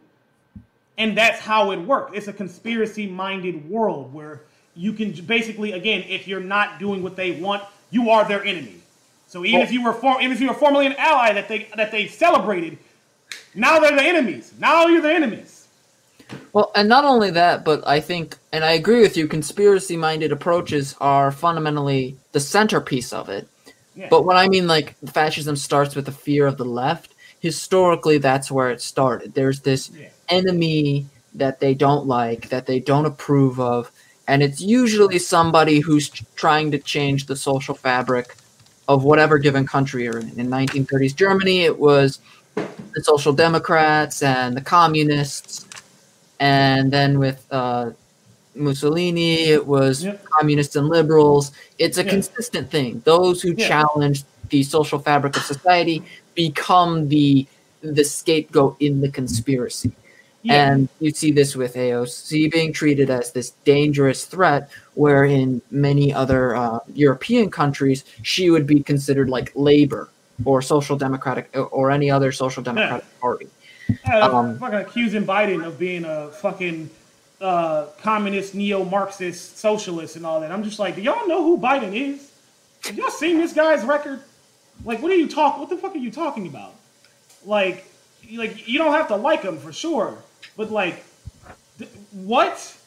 and 0.98 1.18
that's 1.18 1.40
how 1.40 1.72
it 1.72 1.78
worked. 1.78 2.16
It's 2.16 2.28
a 2.28 2.34
conspiracy-minded 2.34 3.70
world 3.70 4.14
where 4.14 4.42
you 4.76 4.94
can 4.94 5.12
basically, 5.26 5.74
again, 5.74 6.04
if 6.08 6.28
you're 6.28 6.40
not 6.40 6.80
doing 6.80 7.04
what 7.04 7.16
they 7.16 7.40
want, 7.40 7.64
you 7.92 8.10
are 8.10 8.28
their 8.28 8.44
enemy. 8.44 8.78
So 9.28 9.46
even 9.46 9.60
well, 9.60 9.68
if 9.68 9.72
you 9.72 9.84
were 9.84 9.94
for, 9.94 10.20
even 10.20 10.32
if 10.32 10.42
you 10.42 10.48
were 10.48 10.54
formerly 10.54 10.88
an 10.88 10.96
ally 10.98 11.34
that 11.34 11.48
they 11.48 11.68
that 11.76 11.92
they 11.92 12.08
celebrated, 12.08 12.78
now 13.56 13.80
they're 13.80 13.96
the 13.96 14.04
enemies. 14.04 14.54
Now 14.60 14.88
you're 14.88 15.02
the 15.02 15.14
enemies. 15.14 15.53
Well, 16.54 16.72
and 16.76 16.88
not 16.88 17.04
only 17.04 17.32
that, 17.32 17.66
but 17.66 17.86
I 17.88 18.00
think, 18.00 18.38
and 18.52 18.64
I 18.64 18.74
agree 18.74 19.02
with 19.02 19.18
you, 19.18 19.28
conspiracy-minded 19.28 20.32
approaches 20.32 20.96
are 21.02 21.32
fundamentally 21.32 22.16
the 22.32 22.40
centerpiece 22.40 23.12
of 23.12 23.28
it. 23.28 23.48
Yeah. 23.96 24.08
But 24.10 24.26
what 24.26 24.38
I 24.38 24.48
mean, 24.48 24.68
like 24.68 24.96
fascism 25.08 25.56
starts 25.56 25.96
with 25.96 26.06
the 26.06 26.12
fear 26.12 26.46
of 26.46 26.58
the 26.58 26.66
left. 26.66 27.16
Historically, 27.40 28.20
that's 28.20 28.52
where 28.52 28.70
it 28.70 28.82
started. 28.82 29.34
There's 29.34 29.62
this 29.62 29.90
yeah. 29.90 30.10
enemy 30.30 31.08
that 31.34 31.60
they 31.60 31.74
don't 31.74 32.06
like, 32.06 32.50
that 32.50 32.68
they 32.68 32.80
don't 32.80 33.08
approve 33.08 33.60
of, 33.60 33.92
and 34.28 34.44
it's 34.44 34.62
usually 34.62 35.20
somebody 35.20 35.80
who's 35.80 36.10
trying 36.36 36.72
to 36.72 36.78
change 36.78 37.26
the 37.26 37.36
social 37.36 37.76
fabric 37.76 38.36
of 38.88 39.04
whatever 39.04 39.38
given 39.38 39.66
country 39.66 40.04
you're 40.04 40.20
in. 40.20 40.40
In 40.40 40.48
1930s 40.48 41.16
Germany, 41.16 41.62
it 41.62 41.78
was 41.78 42.20
the 42.56 43.04
Social 43.04 43.34
Democrats 43.34 44.22
and 44.22 44.56
the 44.56 44.62
Communists, 44.62 45.63
and 46.44 46.92
then 46.92 47.20
with 47.20 47.48
uh, 47.52 47.92
Mussolini, 48.54 49.44
it 49.44 49.66
was 49.66 50.04
yep. 50.04 50.26
communists 50.26 50.76
and 50.76 50.90
liberals. 50.90 51.54
It's 51.80 51.98
a 51.98 52.04
consistent 52.04 52.70
thing. 52.70 53.02
Those 53.06 53.42
who 53.42 53.54
challenge 53.56 54.26
the 54.50 54.62
social 54.64 55.00
fabric 55.00 55.38
of 55.38 55.44
society 55.44 56.04
become 56.36 57.08
the 57.08 57.48
the 57.82 58.04
scapegoat 58.04 58.76
in 58.82 59.00
the 59.00 59.10
conspiracy. 59.10 59.94
Yeah. 60.42 60.72
And 60.72 60.90
you 61.00 61.12
see 61.12 61.32
this 61.32 61.56
with 61.56 61.76
AOC 61.76 62.52
being 62.52 62.74
treated 62.74 63.10
as 63.10 63.32
this 63.32 63.52
dangerous 63.64 64.26
threat, 64.26 64.70
where 64.96 65.24
in 65.24 65.62
many 65.72 66.14
other 66.14 66.58
uh, 66.58 66.80
European 66.94 67.52
countries, 67.52 68.04
she 68.22 68.50
would 68.50 68.68
be 68.68 68.84
considered 68.84 69.30
like 69.30 69.54
labor 69.56 70.10
or 70.44 70.62
social 70.62 70.98
democratic 70.98 71.50
or 71.72 71.90
any 71.90 72.12
other 72.12 72.34
social 72.34 72.62
democratic 72.62 73.06
yeah. 73.06 73.22
party. 73.22 73.48
Yeah, 73.90 74.20
um, 74.20 74.58
fucking 74.60 74.80
accusing 74.80 75.26
Biden 75.26 75.66
of 75.66 75.78
being 75.78 76.06
a 76.06 76.30
fucking 76.32 76.90
uh, 77.42 77.88
communist, 78.02 78.56
neo-Marxist, 78.56 79.58
socialist, 79.58 80.16
and 80.16 80.26
all 80.26 80.42
that. 80.42 80.52
I'm 80.52 80.64
just 80.64 80.80
like, 80.80 80.96
do 80.96 81.02
y'all 81.02 81.28
know 81.28 81.44
who 81.44 81.58
Biden 81.58 81.96
is? 81.96 82.32
Have 82.84 82.96
y'all 82.98 83.10
seen 83.10 83.38
this 83.38 83.54
guy's 83.54 83.84
record? 83.84 84.22
Like, 84.84 85.02
what 85.02 85.12
are 85.12 85.16
you 85.16 85.28
talking? 85.28 85.60
What 85.60 85.70
the 85.70 85.78
fuck 85.78 85.96
are 85.96 86.00
you 86.00 86.12
talking 86.12 86.48
about? 86.48 86.76
Like, 87.46 87.86
like 88.34 88.68
you 88.68 88.80
don't 88.80 88.94
have 88.94 89.08
to 89.10 89.16
like 89.16 89.44
him 89.44 89.58
for 89.58 89.74
sure 89.74 90.18
but 90.56 90.72
like, 90.72 91.04
th- 91.78 91.92
what? 92.12 92.78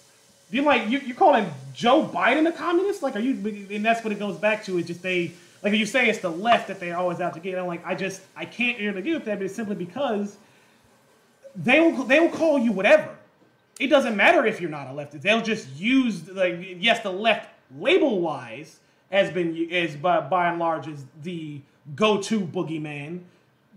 You 0.51 0.63
like 0.63 0.89
you, 0.89 1.01
you're 1.01 1.17
calling 1.17 1.51
Joe 1.75 2.07
Biden 2.07 2.49
a 2.49 2.53
communist? 2.53 3.03
Like, 3.03 3.17
are 3.17 3.21
you? 3.21 3.67
And 3.71 3.85
that's 3.85 4.05
what 4.05 4.13
it 4.13 4.19
goes 4.19 4.37
back 4.37 4.65
to. 4.65 4.79
Is 4.79 4.87
just 4.87 5.03
they 5.03 5.33
like 5.63 5.73
you 5.73 5.87
say 5.87 6.09
it's 6.09 6.21
the 6.21 6.31
left 6.31 6.69
that 6.69 6.79
they're 6.79 6.97
always 6.97 7.21
out 7.21 7.35
to 7.35 7.41
get. 7.41 7.59
I'm 7.59 7.67
like, 7.67 7.85
I 7.85 7.95
just 7.95 8.23
I 8.37 8.45
can't 8.45 8.79
agree 8.81 9.15
with 9.15 9.25
that, 9.25 9.39
but 9.39 9.47
it's 9.47 9.55
simply 9.55 9.75
because 9.75 10.37
they 11.57 11.81
will 11.81 12.05
they 12.05 12.21
will 12.21 12.31
call 12.31 12.59
you 12.59 12.73
whatever. 12.73 13.16
It 13.79 13.88
doesn't 13.88 14.16
matter 14.16 14.47
if 14.47 14.61
you're 14.61 14.71
not 14.71 14.87
a 14.87 14.90
leftist. 14.90 15.23
They'll 15.23 15.42
just 15.42 15.69
use 15.77 16.29
like 16.31 16.59
yes, 16.79 17.01
the 17.01 17.12
left 17.12 17.49
label 17.77 18.21
wise 18.21 18.81
has 19.11 19.31
been 19.31 19.57
is 19.57 19.97
by 19.97 20.21
by 20.21 20.49
and 20.49 20.59
large 20.59 20.88
is 20.88 21.05
the 21.23 21.61
go 21.95 22.21
to 22.23 22.40
boogeyman, 22.40 23.21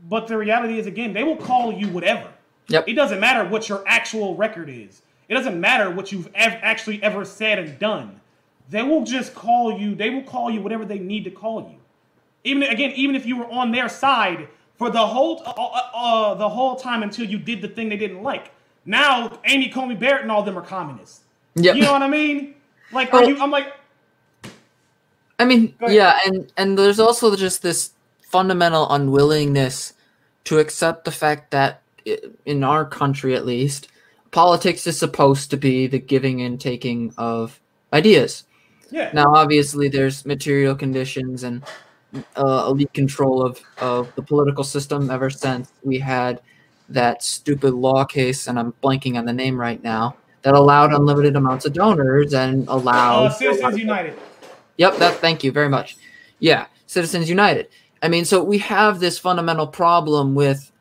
but 0.07 0.27
the 0.27 0.37
reality 0.37 0.79
is 0.79 0.87
again 0.87 1.13
they 1.13 1.23
will 1.23 1.37
call 1.37 1.71
you 1.73 1.87
whatever. 1.89 2.29
Yep. 2.67 2.87
It 2.87 2.93
doesn't 2.93 3.19
matter 3.19 3.47
what 3.49 3.67
your 3.67 3.83
actual 3.87 4.35
record 4.35 4.69
is. 4.69 5.01
It 5.27 5.33
doesn't 5.33 5.59
matter 5.59 5.89
what 5.89 6.11
you've 6.11 6.29
ev- 6.35 6.59
actually 6.61 7.01
ever 7.01 7.25
said 7.25 7.59
and 7.59 7.79
done. 7.79 8.19
They 8.69 8.83
will 8.83 9.03
just 9.03 9.33
call 9.33 9.77
you. 9.79 9.95
They 9.95 10.09
will 10.09 10.23
call 10.23 10.51
you 10.51 10.61
whatever 10.61 10.85
they 10.85 10.99
need 10.99 11.23
to 11.23 11.31
call 11.31 11.61
you. 11.61 11.77
Even 12.43 12.63
again, 12.63 12.91
even 12.95 13.15
if 13.15 13.25
you 13.25 13.37
were 13.37 13.49
on 13.49 13.71
their 13.71 13.89
side 13.89 14.47
for 14.79 14.89
the 14.89 15.05
whole 15.05 15.43
uh, 15.45 15.51
uh, 15.51 15.81
uh, 15.93 16.33
the 16.35 16.49
whole 16.49 16.77
time 16.77 17.03
until 17.03 17.25
you 17.25 17.37
did 17.37 17.61
the 17.61 17.67
thing 17.67 17.89
they 17.89 17.97
didn't 17.97 18.23
like. 18.23 18.51
Now, 18.85 19.39
Amy 19.45 19.69
Coney 19.69 19.93
Barrett 19.93 20.23
and 20.23 20.31
all 20.31 20.41
them 20.41 20.57
are 20.57 20.65
communists. 20.65 21.19
Yeah. 21.55 21.73
You 21.73 21.83
know 21.83 21.91
what 21.91 22.01
I 22.01 22.07
mean? 22.07 22.55
Like, 22.91 23.13
are 23.13 23.23
you? 23.25 23.37
I'm 23.39 23.51
like. 23.51 23.73
I 25.37 25.45
mean, 25.45 25.75
yeah, 25.87 26.17
and 26.25 26.51
and 26.57 26.77
there's 26.77 26.99
also 26.99 27.35
just 27.35 27.61
this 27.61 27.91
fundamental 28.21 28.89
unwillingness 28.89 29.93
to 30.45 30.59
accept 30.59 31.05
the 31.05 31.11
fact 31.11 31.51
that 31.51 31.81
in 32.45 32.63
our 32.63 32.85
country 32.85 33.35
at 33.35 33.45
least, 33.45 33.89
politics 34.31 34.87
is 34.87 34.97
supposed 34.97 35.51
to 35.51 35.57
be 35.57 35.87
the 35.87 35.99
giving 35.99 36.41
and 36.41 36.59
taking 36.59 37.13
of 37.17 37.59
ideas. 37.91 38.45
Yeah. 38.91 39.11
Now, 39.13 39.35
obviously, 39.35 39.89
there's 39.89 40.25
material 40.25 40.75
conditions 40.75 41.43
and 41.43 41.63
uh, 42.35 42.65
elite 42.67 42.93
control 42.93 43.45
of, 43.45 43.59
of 43.79 44.13
the 44.15 44.21
political 44.21 44.63
system 44.63 45.09
ever 45.11 45.29
since 45.29 45.71
we 45.83 45.99
had 45.99 46.41
that 46.89 47.23
stupid 47.23 47.73
law 47.73 48.03
case, 48.03 48.47
and 48.47 48.57
I'm 48.59 48.73
blanking 48.83 49.17
on 49.17 49.25
the 49.25 49.33
name 49.33 49.59
right 49.59 49.81
now, 49.83 50.15
that 50.41 50.53
allowed 50.53 50.93
unlimited 50.93 51.35
amounts 51.35 51.65
of 51.65 51.73
donors 51.73 52.33
and 52.33 52.67
allowed. 52.67 53.25
Uh, 53.25 53.29
Citizens 53.29 53.77
United. 53.77 54.17
Yep, 54.77 54.97
that. 54.97 55.15
Thank 55.15 55.43
you 55.43 55.51
very 55.51 55.69
much. 55.69 55.97
Yeah, 56.39 56.67
Citizens 56.87 57.29
United. 57.29 57.67
I 58.01 58.07
mean, 58.07 58.25
so 58.25 58.43
we 58.43 58.57
have 58.59 58.99
this 58.99 59.19
fundamental 59.19 59.67
problem 59.67 60.33
with 60.33 60.71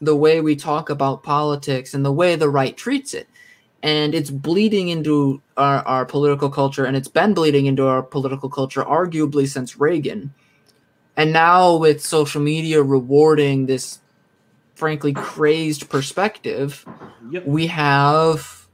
the 0.00 0.16
way 0.16 0.40
we 0.40 0.56
talk 0.56 0.88
about 0.88 1.22
politics 1.22 1.92
and 1.92 2.04
the 2.04 2.12
way 2.12 2.34
the 2.34 2.48
right 2.48 2.76
treats 2.76 3.12
it. 3.12 3.28
And 3.82 4.14
it's 4.14 4.30
bleeding 4.30 4.88
into 4.88 5.40
our, 5.56 5.82
our 5.86 6.04
political 6.04 6.50
culture, 6.50 6.84
and 6.84 6.96
it's 6.96 7.08
been 7.08 7.32
bleeding 7.32 7.66
into 7.66 7.86
our 7.86 8.02
political 8.02 8.50
culture 8.50 8.82
arguably 8.82 9.48
since 9.48 9.80
Reagan. 9.80 10.34
And 11.16 11.32
now, 11.32 11.76
with 11.76 12.02
social 12.02 12.42
media 12.42 12.82
rewarding 12.82 13.66
this 13.66 14.00
frankly 14.74 15.12
crazed 15.12 15.88
perspective, 15.88 16.84
yep. 17.30 17.46
we 17.46 17.68
have 17.68 18.66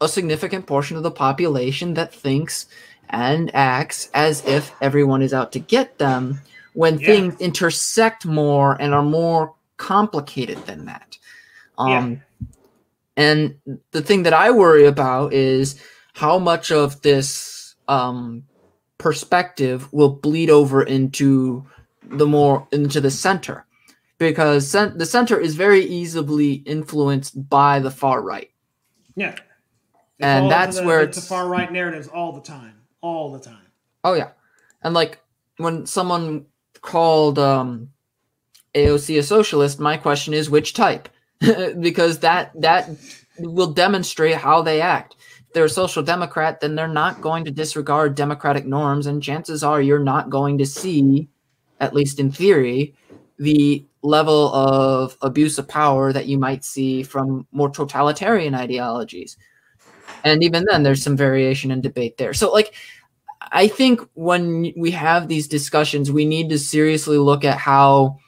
a 0.00 0.08
significant 0.08 0.66
portion 0.66 0.96
of 0.96 1.02
the 1.02 1.10
population 1.10 1.94
that 1.94 2.14
thinks 2.14 2.66
and 3.08 3.54
acts 3.54 4.10
as 4.14 4.44
if 4.44 4.72
everyone 4.80 5.22
is 5.22 5.32
out 5.32 5.52
to 5.52 5.58
get 5.58 5.98
them 5.98 6.40
when 6.74 6.98
yeah. 6.98 7.06
things 7.06 7.40
intersect 7.40 8.26
more 8.26 8.76
and 8.80 8.92
are 8.92 9.02
more 9.02 9.54
complicated 9.76 10.58
than 10.66 10.86
that. 10.86 11.18
Um, 11.78 11.88
yeah. 12.12 12.18
And 13.16 13.56
the 13.92 14.02
thing 14.02 14.24
that 14.24 14.34
I 14.34 14.50
worry 14.50 14.84
about 14.86 15.32
is 15.32 15.80
how 16.14 16.38
much 16.38 16.70
of 16.70 17.00
this 17.02 17.74
um, 17.88 18.44
perspective 18.98 19.92
will 19.92 20.10
bleed 20.10 20.50
over 20.50 20.82
into 20.82 21.66
the 22.02 22.26
more 22.26 22.68
into 22.72 23.00
the 23.00 23.10
center, 23.10 23.66
because 24.18 24.68
cent- 24.68 24.98
the 24.98 25.06
center 25.06 25.38
is 25.38 25.56
very 25.56 25.84
easily 25.84 26.54
influenced 26.54 27.48
by 27.48 27.80
the 27.80 27.90
far 27.90 28.22
right. 28.22 28.50
Yeah, 29.16 29.34
and 30.20 30.50
that's 30.50 30.78
the, 30.78 30.86
where 30.86 31.00
it's 31.00 31.20
the 31.20 31.26
far 31.26 31.48
right 31.48 31.72
narratives 31.72 32.08
all 32.08 32.32
the 32.32 32.42
time, 32.42 32.82
all 33.00 33.32
the 33.32 33.40
time. 33.40 33.66
Oh 34.04 34.14
yeah, 34.14 34.30
and 34.82 34.94
like 34.94 35.20
when 35.56 35.86
someone 35.86 36.46
called 36.82 37.38
um, 37.38 37.90
AOC 38.74 39.18
a 39.18 39.22
socialist, 39.22 39.80
my 39.80 39.96
question 39.96 40.34
is 40.34 40.50
which 40.50 40.74
type? 40.74 41.08
because 41.80 42.20
that 42.20 42.52
that 42.60 42.88
will 43.38 43.72
demonstrate 43.72 44.36
how 44.36 44.62
they 44.62 44.80
act. 44.80 45.16
If 45.46 45.52
they're 45.52 45.64
a 45.64 45.70
social 45.70 46.02
democrat, 46.02 46.60
then 46.60 46.74
they're 46.74 46.88
not 46.88 47.20
going 47.20 47.44
to 47.44 47.50
disregard 47.50 48.14
democratic 48.14 48.66
norms, 48.66 49.06
and 49.06 49.22
chances 49.22 49.62
are 49.62 49.80
you're 49.80 49.98
not 49.98 50.30
going 50.30 50.58
to 50.58 50.66
see, 50.66 51.28
at 51.80 51.94
least 51.94 52.18
in 52.18 52.30
theory, 52.30 52.94
the 53.38 53.84
level 54.02 54.54
of 54.54 55.16
abuse 55.20 55.58
of 55.58 55.68
power 55.68 56.12
that 56.12 56.26
you 56.26 56.38
might 56.38 56.64
see 56.64 57.02
from 57.02 57.46
more 57.52 57.68
totalitarian 57.68 58.54
ideologies. 58.54 59.36
And 60.24 60.42
even 60.42 60.64
then, 60.70 60.82
there's 60.82 61.02
some 61.02 61.16
variation 61.16 61.70
and 61.70 61.82
debate 61.82 62.16
there. 62.16 62.32
So, 62.32 62.50
like, 62.52 62.74
I 63.52 63.68
think 63.68 64.00
when 64.14 64.72
we 64.76 64.90
have 64.92 65.28
these 65.28 65.48
discussions, 65.48 66.10
we 66.10 66.24
need 66.24 66.48
to 66.50 66.58
seriously 66.58 67.18
look 67.18 67.44
at 67.44 67.58
how 67.58 68.18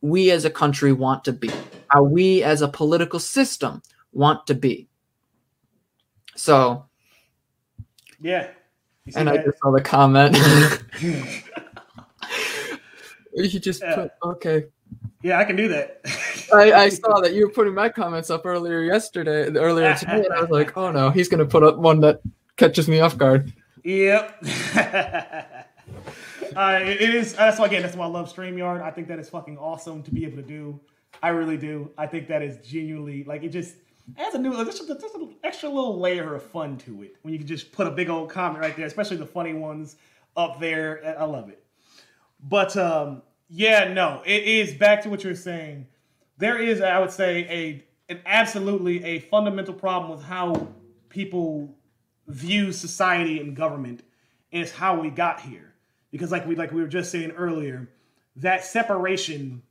we 0.00 0.30
as 0.30 0.44
a 0.44 0.50
country 0.50 0.92
want 0.92 1.24
to 1.24 1.32
be, 1.32 1.50
how 1.92 2.02
we 2.02 2.42
as 2.42 2.62
a 2.62 2.68
political 2.68 3.20
system 3.20 3.82
want 4.12 4.46
to 4.46 4.54
be. 4.54 4.88
So, 6.34 6.86
yeah. 8.18 8.48
And 9.14 9.28
that? 9.28 9.40
I 9.40 9.44
just 9.44 9.58
saw 9.58 9.72
the 9.72 9.82
comment. 9.82 10.34
you 13.34 13.60
just 13.60 13.82
yeah. 13.82 13.94
put, 13.94 14.10
okay. 14.24 14.64
Yeah, 15.22 15.38
I 15.38 15.44
can 15.44 15.56
do 15.56 15.68
that. 15.68 16.00
I, 16.54 16.72
I 16.72 16.88
saw 16.88 17.20
that 17.22 17.34
you 17.34 17.46
were 17.46 17.52
putting 17.52 17.74
my 17.74 17.90
comments 17.90 18.30
up 18.30 18.46
earlier 18.46 18.80
yesterday, 18.82 19.54
earlier 19.54 19.94
today, 19.94 20.24
and 20.24 20.32
I 20.32 20.40
was 20.40 20.48
like, 20.50 20.74
oh 20.78 20.90
no, 20.90 21.10
he's 21.10 21.28
going 21.28 21.40
to 21.40 21.46
put 21.46 21.62
up 21.62 21.76
one 21.76 22.00
that 22.00 22.22
catches 22.56 22.88
me 22.88 23.00
off 23.00 23.18
guard. 23.18 23.52
Yep. 23.84 24.38
uh, 26.56 26.80
it 26.82 27.14
is. 27.14 27.34
That's 27.34 27.58
why 27.58 27.66
again. 27.66 27.82
That's 27.82 27.96
why 27.96 28.06
I 28.06 28.08
love 28.08 28.34
Streamyard. 28.34 28.80
I 28.80 28.90
think 28.90 29.08
that 29.08 29.18
is 29.18 29.28
fucking 29.28 29.58
awesome 29.58 30.02
to 30.04 30.10
be 30.10 30.24
able 30.24 30.36
to 30.36 30.42
do. 30.42 30.80
I 31.22 31.28
really 31.28 31.56
do. 31.56 31.90
I 31.98 32.06
think 32.06 32.28
that 32.28 32.42
is 32.42 32.58
genuinely 32.66 33.24
like 33.24 33.42
it 33.42 33.50
just 33.50 33.74
adds 34.18 34.34
a 34.34 34.38
new, 34.38 34.52
just, 34.64 34.86
just 34.86 35.14
an 35.14 35.34
extra 35.44 35.68
little 35.68 35.98
layer 35.98 36.34
of 36.34 36.42
fun 36.42 36.76
to 36.78 37.02
it 37.02 37.16
when 37.22 37.32
you 37.32 37.38
can 37.38 37.46
just 37.46 37.72
put 37.72 37.86
a 37.86 37.90
big 37.90 38.08
old 38.08 38.30
comment 38.30 38.60
right 38.60 38.76
there, 38.76 38.86
especially 38.86 39.16
the 39.16 39.26
funny 39.26 39.54
ones 39.54 39.96
up 40.36 40.58
there. 40.60 41.16
I 41.18 41.24
love 41.24 41.48
it. 41.48 41.62
But 42.42 42.76
um, 42.76 43.22
yeah, 43.48 43.92
no, 43.92 44.22
it 44.24 44.42
is 44.44 44.74
back 44.74 45.02
to 45.02 45.10
what 45.10 45.22
you're 45.24 45.34
saying. 45.34 45.86
There 46.38 46.58
is, 46.58 46.80
I 46.80 46.98
would 46.98 47.12
say, 47.12 47.46
a 47.48 47.84
an 48.12 48.20
absolutely 48.26 49.02
a 49.04 49.20
fundamental 49.20 49.74
problem 49.74 50.16
with 50.16 50.26
how 50.26 50.68
people 51.08 51.74
view 52.28 52.72
society 52.72 53.40
and 53.40 53.54
government 53.54 54.02
is 54.50 54.72
how 54.72 55.00
we 55.00 55.10
got 55.10 55.40
here. 55.40 55.74
Because 56.10 56.30
like 56.30 56.46
we 56.46 56.56
like 56.56 56.72
we 56.72 56.82
were 56.82 56.88
just 56.88 57.10
saying 57.10 57.30
earlier, 57.32 57.88
that 58.36 58.64
separation 58.64 59.62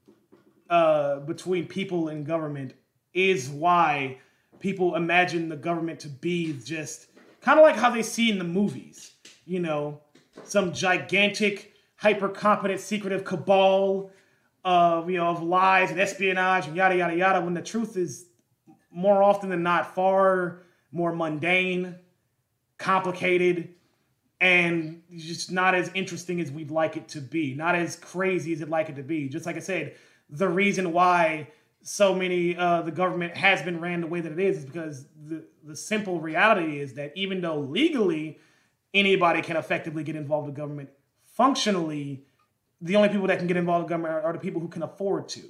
uh, 0.72 1.20
between 1.20 1.68
people 1.68 2.08
and 2.08 2.26
government 2.26 2.74
is 3.14 3.50
why 3.50 4.18
people 4.60 4.96
imagine 4.96 5.50
the 5.50 5.58
government 5.58 6.00
to 6.00 6.08
be 6.08 6.58
just 6.64 7.08
kind 7.42 7.60
of 7.60 7.64
like 7.64 7.76
how 7.76 7.90
they 7.90 8.02
see 8.02 8.32
in 8.32 8.38
the 8.38 8.46
movies. 8.46 9.12
You 9.46 9.60
know, 9.60 10.00
some 10.46 10.72
gigantic, 10.72 11.74
hyper 11.98 12.30
competent, 12.30 12.80
secretive 12.80 13.26
cabal 13.26 14.12
of 14.64 15.10
you 15.10 15.18
know 15.18 15.28
of 15.28 15.44
lies 15.44 15.92
and 15.92 16.00
espionage 16.00 16.68
and 16.68 16.76
yada 16.76 16.96
yada 16.96 17.16
yada. 17.16 17.42
When 17.42 17.54
the 17.54 17.62
truth 17.62 17.98
is 17.98 18.28
more 18.92 19.22
often 19.22 19.50
than 19.50 19.64
not 19.64 19.94
far 19.94 20.64
more 20.94 21.14
mundane 21.14 21.96
complicated 22.78 23.76
and 24.40 25.02
just 25.16 25.52
not 25.52 25.76
as 25.76 25.92
interesting 25.94 26.42
as 26.42 26.52
we'd 26.52 26.72
like 26.72 26.98
it 26.98 27.08
to 27.10 27.22
be, 27.22 27.54
not 27.54 27.76
as 27.76 27.96
crazy 27.96 28.54
as 28.54 28.62
it'd 28.62 28.72
like 28.72 28.90
it 28.90 28.96
to 28.96 29.04
be. 29.04 29.30
Just 29.30 29.46
like 29.46 29.56
I 29.56 29.60
said, 29.60 29.96
the 30.32 30.48
reason 30.48 30.94
why 30.94 31.50
so 31.84 32.16
many 32.16 32.56
uh, 32.56 32.82
the 32.82 32.92
government 32.92 33.36
has 33.36 33.62
been 33.62 33.80
ran 33.80 34.02
the 34.02 34.08
way 34.08 34.22
that 34.22 34.32
it 34.32 34.40
is 34.40 34.60
is 34.60 34.66
because 34.66 35.06
the 35.26 35.44
the 35.64 35.76
simple 35.76 36.20
reality 36.20 36.80
is 36.80 36.94
that 36.94 37.12
even 37.16 37.42
though 37.42 37.60
legally 37.60 38.40
anybody 38.94 39.42
can 39.42 39.58
effectively 39.58 40.04
get 40.04 40.16
involved 40.16 40.48
with 40.48 40.56
government, 40.56 40.90
functionally 41.34 42.24
the 42.82 42.96
only 42.96 43.10
people 43.10 43.28
that 43.28 43.38
can 43.38 43.48
get 43.48 43.58
involved 43.58 43.84
with 43.84 43.90
government 43.90 44.14
are, 44.14 44.22
are 44.22 44.34
the 44.34 44.40
people 44.40 44.60
who 44.60 44.68
can 44.68 44.84
afford 44.84 45.28
to, 45.30 45.42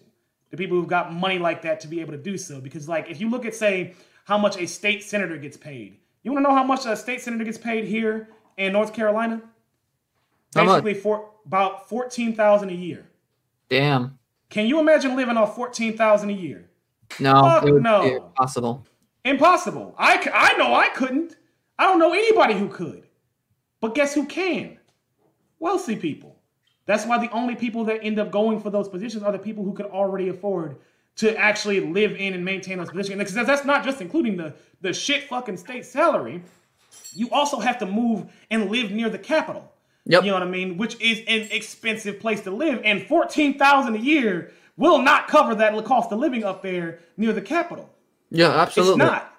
the 0.49 0.57
people 0.57 0.77
who've 0.77 0.87
got 0.87 1.13
money 1.13 1.39
like 1.39 1.61
that 1.61 1.79
to 1.79 1.87
be 1.87 2.01
able 2.01 2.11
to 2.11 2.17
do 2.17 2.37
so. 2.37 2.59
Because 2.59 2.87
like 2.87 3.09
if 3.09 3.21
you 3.21 3.29
look 3.29 3.45
at 3.45 3.55
say 3.55 3.93
how 4.25 4.37
much 4.37 4.57
a 4.57 4.65
state 4.65 5.03
senator 5.03 5.37
gets 5.37 5.57
paid, 5.57 5.97
you 6.23 6.31
want 6.31 6.43
to 6.43 6.49
know 6.49 6.55
how 6.55 6.63
much 6.63 6.85
a 6.85 6.95
state 6.95 7.21
senator 7.21 7.43
gets 7.43 7.57
paid 7.57 7.85
here 7.85 8.29
in 8.57 8.73
North 8.73 8.93
Carolina? 8.93 9.41
Basically, 10.53 10.93
for 10.93 11.29
about 11.45 11.87
fourteen 11.87 12.35
thousand 12.35 12.69
a 12.69 12.73
year. 12.73 13.07
Damn. 13.69 14.19
Can 14.51 14.67
you 14.67 14.79
imagine 14.79 15.15
living 15.15 15.37
off 15.37 15.55
fourteen 15.55 15.97
thousand 15.97 16.29
a 16.29 16.33
year? 16.33 16.69
No, 17.19 17.41
Fuck 17.41 17.65
no, 17.65 18.03
impossible. 18.03 18.85
Impossible. 19.25 19.95
I 19.97 20.29
I 20.31 20.57
know 20.57 20.75
I 20.75 20.89
couldn't. 20.89 21.37
I 21.79 21.85
don't 21.85 21.97
know 21.97 22.13
anybody 22.13 22.53
who 22.53 22.67
could. 22.67 23.07
But 23.79 23.95
guess 23.95 24.13
who 24.13 24.25
can? 24.27 24.77
Wealthy 25.59 25.95
people. 25.95 26.37
That's 26.85 27.05
why 27.05 27.17
the 27.17 27.31
only 27.31 27.55
people 27.55 27.83
that 27.85 28.03
end 28.03 28.19
up 28.19 28.31
going 28.31 28.59
for 28.59 28.69
those 28.69 28.87
positions 28.87 29.23
are 29.23 29.31
the 29.31 29.39
people 29.39 29.63
who 29.63 29.73
could 29.73 29.87
already 29.87 30.29
afford 30.29 30.77
to 31.15 31.35
actually 31.37 31.79
live 31.79 32.15
in 32.15 32.33
and 32.33 32.43
maintain 32.43 32.77
those 32.77 32.89
positions. 32.89 33.17
Because 33.17 33.47
that's 33.47 33.65
not 33.65 33.83
just 33.83 34.01
including 34.01 34.37
the, 34.37 34.53
the 34.81 34.93
shit 34.93 35.23
fucking 35.23 35.57
state 35.57 35.85
salary. 35.85 36.43
You 37.13 37.29
also 37.31 37.59
have 37.59 37.77
to 37.79 37.85
move 37.85 38.31
and 38.49 38.69
live 38.69 38.91
near 38.91 39.09
the 39.09 39.19
capital. 39.19 39.71
Yep. 40.05 40.23
You 40.23 40.29
know 40.29 40.35
what 40.35 40.43
I 40.43 40.49
mean? 40.49 40.77
Which 40.77 40.99
is 40.99 41.19
an 41.27 41.47
expensive 41.51 42.19
place 42.19 42.41
to 42.41 42.51
live. 42.51 42.81
And 42.83 43.05
14000 43.05 43.95
a 43.95 43.99
year 43.99 44.51
will 44.77 44.99
not 44.99 45.27
cover 45.27 45.53
that 45.55 45.85
cost 45.85 46.11
of 46.11 46.19
living 46.19 46.43
up 46.43 46.63
there 46.63 46.99
near 47.17 47.33
the 47.33 47.41
capital. 47.41 47.89
Yeah, 48.29 48.49
absolutely. 48.49 49.03
It's 49.03 49.11
not. 49.11 49.35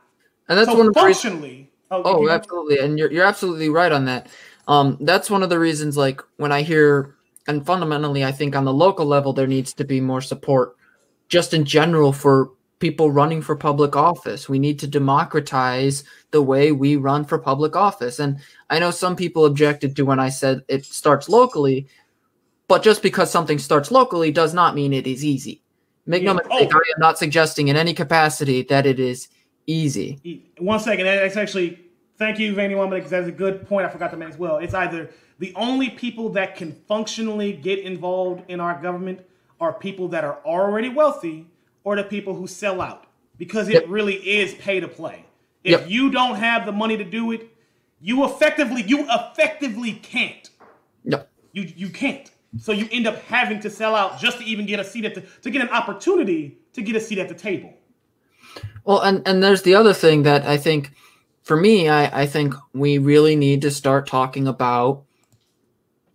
And 0.49 0.59
that's 0.59 0.71
so 0.71 0.77
one 0.77 0.87
of 0.87 0.95
the 0.95 1.01
functionally. 1.01 1.71
Oh, 1.91 2.03
oh 2.05 2.29
absolutely. 2.29 2.79
And 2.79 2.99
you're, 2.99 3.11
you're 3.11 3.25
absolutely 3.25 3.69
right 3.69 3.91
on 3.91 4.05
that. 4.05 4.29
Um, 4.69 4.97
that's 5.01 5.29
one 5.29 5.43
of 5.43 5.51
the 5.51 5.59
reasons, 5.59 5.97
like, 5.97 6.23
when 6.37 6.53
I 6.53 6.63
hear, 6.63 7.17
and 7.49 7.67
fundamentally, 7.67 8.25
I 8.25 8.31
think 8.31 8.55
on 8.55 8.65
the 8.65 8.73
local 8.73 9.05
level, 9.05 9.33
there 9.33 9.49
needs 9.49 9.75
to 9.75 9.85
be 9.85 10.01
more 10.01 10.21
support 10.21 10.77
just 11.29 11.53
in 11.53 11.65
general 11.65 12.13
for 12.13 12.51
people 12.83 13.13
running 13.13 13.41
for 13.41 13.55
public 13.55 13.95
office. 13.95 14.49
We 14.49 14.59
need 14.59 14.81
to 14.81 14.89
democratize 14.89 16.03
the 16.33 16.43
way 16.43 16.73
we 16.73 16.97
run 16.97 17.25
for 17.25 17.39
public 17.39 17.77
office. 17.77 18.19
And 18.19 18.41
I 18.71 18.81
know 18.81 18.91
some 18.91 19.15
people 19.15 19.47
objected 19.47 19.95
to 19.95 20.03
when 20.03 20.19
I 20.19 20.31
said 20.31 20.63
it 20.67 20.85
starts 20.85 21.29
locally, 21.29 21.87
but 22.67 22.83
just 22.83 23.01
because 23.01 23.31
something 23.31 23.61
starts 23.61 23.93
locally 23.93 24.33
does 24.33 24.53
not 24.53 24.75
mean 24.75 24.93
it 24.93 25.07
is 25.07 25.25
easy. 25.25 25.63
Make 26.07 26.25
yeah. 26.25 26.33
no 26.33 26.35
mistake, 26.35 26.75
oh. 26.75 26.79
I 26.79 26.93
am 26.97 26.99
not 26.99 27.19
suggesting 27.19 27.69
in 27.69 27.77
any 27.77 27.95
capacity 27.95 28.63
that 28.65 28.85
it 28.85 28.99
is 28.99 29.29
easy. 29.69 30.43
One 30.59 30.81
second, 30.81 31.07
that's 31.07 31.37
actually 31.37 31.79
thank 32.19 32.41
you, 32.41 32.53
Vanny 32.53 32.75
Woman, 32.75 32.99
because 32.99 33.13
that's 33.13 33.29
a 33.29 33.33
good 33.45 33.65
point. 33.69 33.87
I 33.87 33.91
forgot 33.91 34.11
to 34.11 34.17
mention 34.17 34.35
as 34.35 34.41
well. 34.41 34.59
It's 34.59 34.75
either 34.75 35.09
the 35.39 35.55
only 35.55 35.89
people 35.89 36.31
that 36.31 36.57
can 36.57 36.73
functionally 36.89 37.53
get 37.53 37.79
involved 37.79 38.43
in 38.51 38.59
our 38.59 38.83
government 38.83 39.21
are 39.61 39.73
people 39.73 40.09
that 40.09 40.25
are 40.25 40.41
already 40.45 40.89
wealthy 40.89 41.47
or 41.85 41.97
the 41.97 42.05
people 42.05 42.35
who 42.35 42.47
sell 42.47 42.81
out 42.81 43.07
because 43.39 43.69
it 43.69 43.75
yep. 43.75 43.85
really 43.89 44.15
is 44.15 44.55
pay 44.55 44.81
to 44.81 44.89
play. 44.89 45.25
If 45.65 45.81
yep. 45.81 45.91
you 45.91 46.11
don't 46.11 46.37
have 46.37 46.67
the 46.67 46.73
money 46.73 46.97
to 46.97 47.05
do 47.05 47.33
it, 47.33 47.49
you 48.01 48.25
effectively 48.25 48.83
you 48.83 49.07
effectively 49.09 49.93
can't. 49.95 50.51
No. 51.05 51.25
You 51.53 51.73
you 51.77 51.89
can't. 51.89 52.31
So 52.59 52.73
you 52.73 52.87
end 52.93 53.07
up 53.07 53.17
having 53.25 53.61
to 53.61 53.71
sell 53.71 53.95
out 53.95 54.19
just 54.19 54.39
to 54.39 54.45
even 54.45 54.67
get 54.67 54.79
a 54.79 54.85
seat 54.85 55.05
at 55.05 55.15
the 55.15 55.23
to 55.43 55.51
get 55.51 55.63
an 55.63 55.69
opportunity 55.71 56.59
to 56.75 56.83
get 56.83 56.97
a 56.97 57.01
seat 57.01 57.19
at 57.19 57.29
the 57.29 57.35
table. 57.35 57.73
Well, 58.85 59.01
and 59.01 59.27
and 59.27 59.43
there's 59.43 59.63
the 59.63 59.75
other 59.75 59.95
thing 59.95 60.25
that 60.25 60.45
I 60.45 60.57
think 60.59 60.93
for 61.43 61.57
me, 61.57 61.89
I, 61.89 62.23
I 62.23 62.27
think 62.27 62.55
we 62.73 62.99
really 62.99 63.37
need 63.37 63.63
to 63.63 63.71
start 63.71 64.07
talking 64.07 64.47
about 64.47 65.05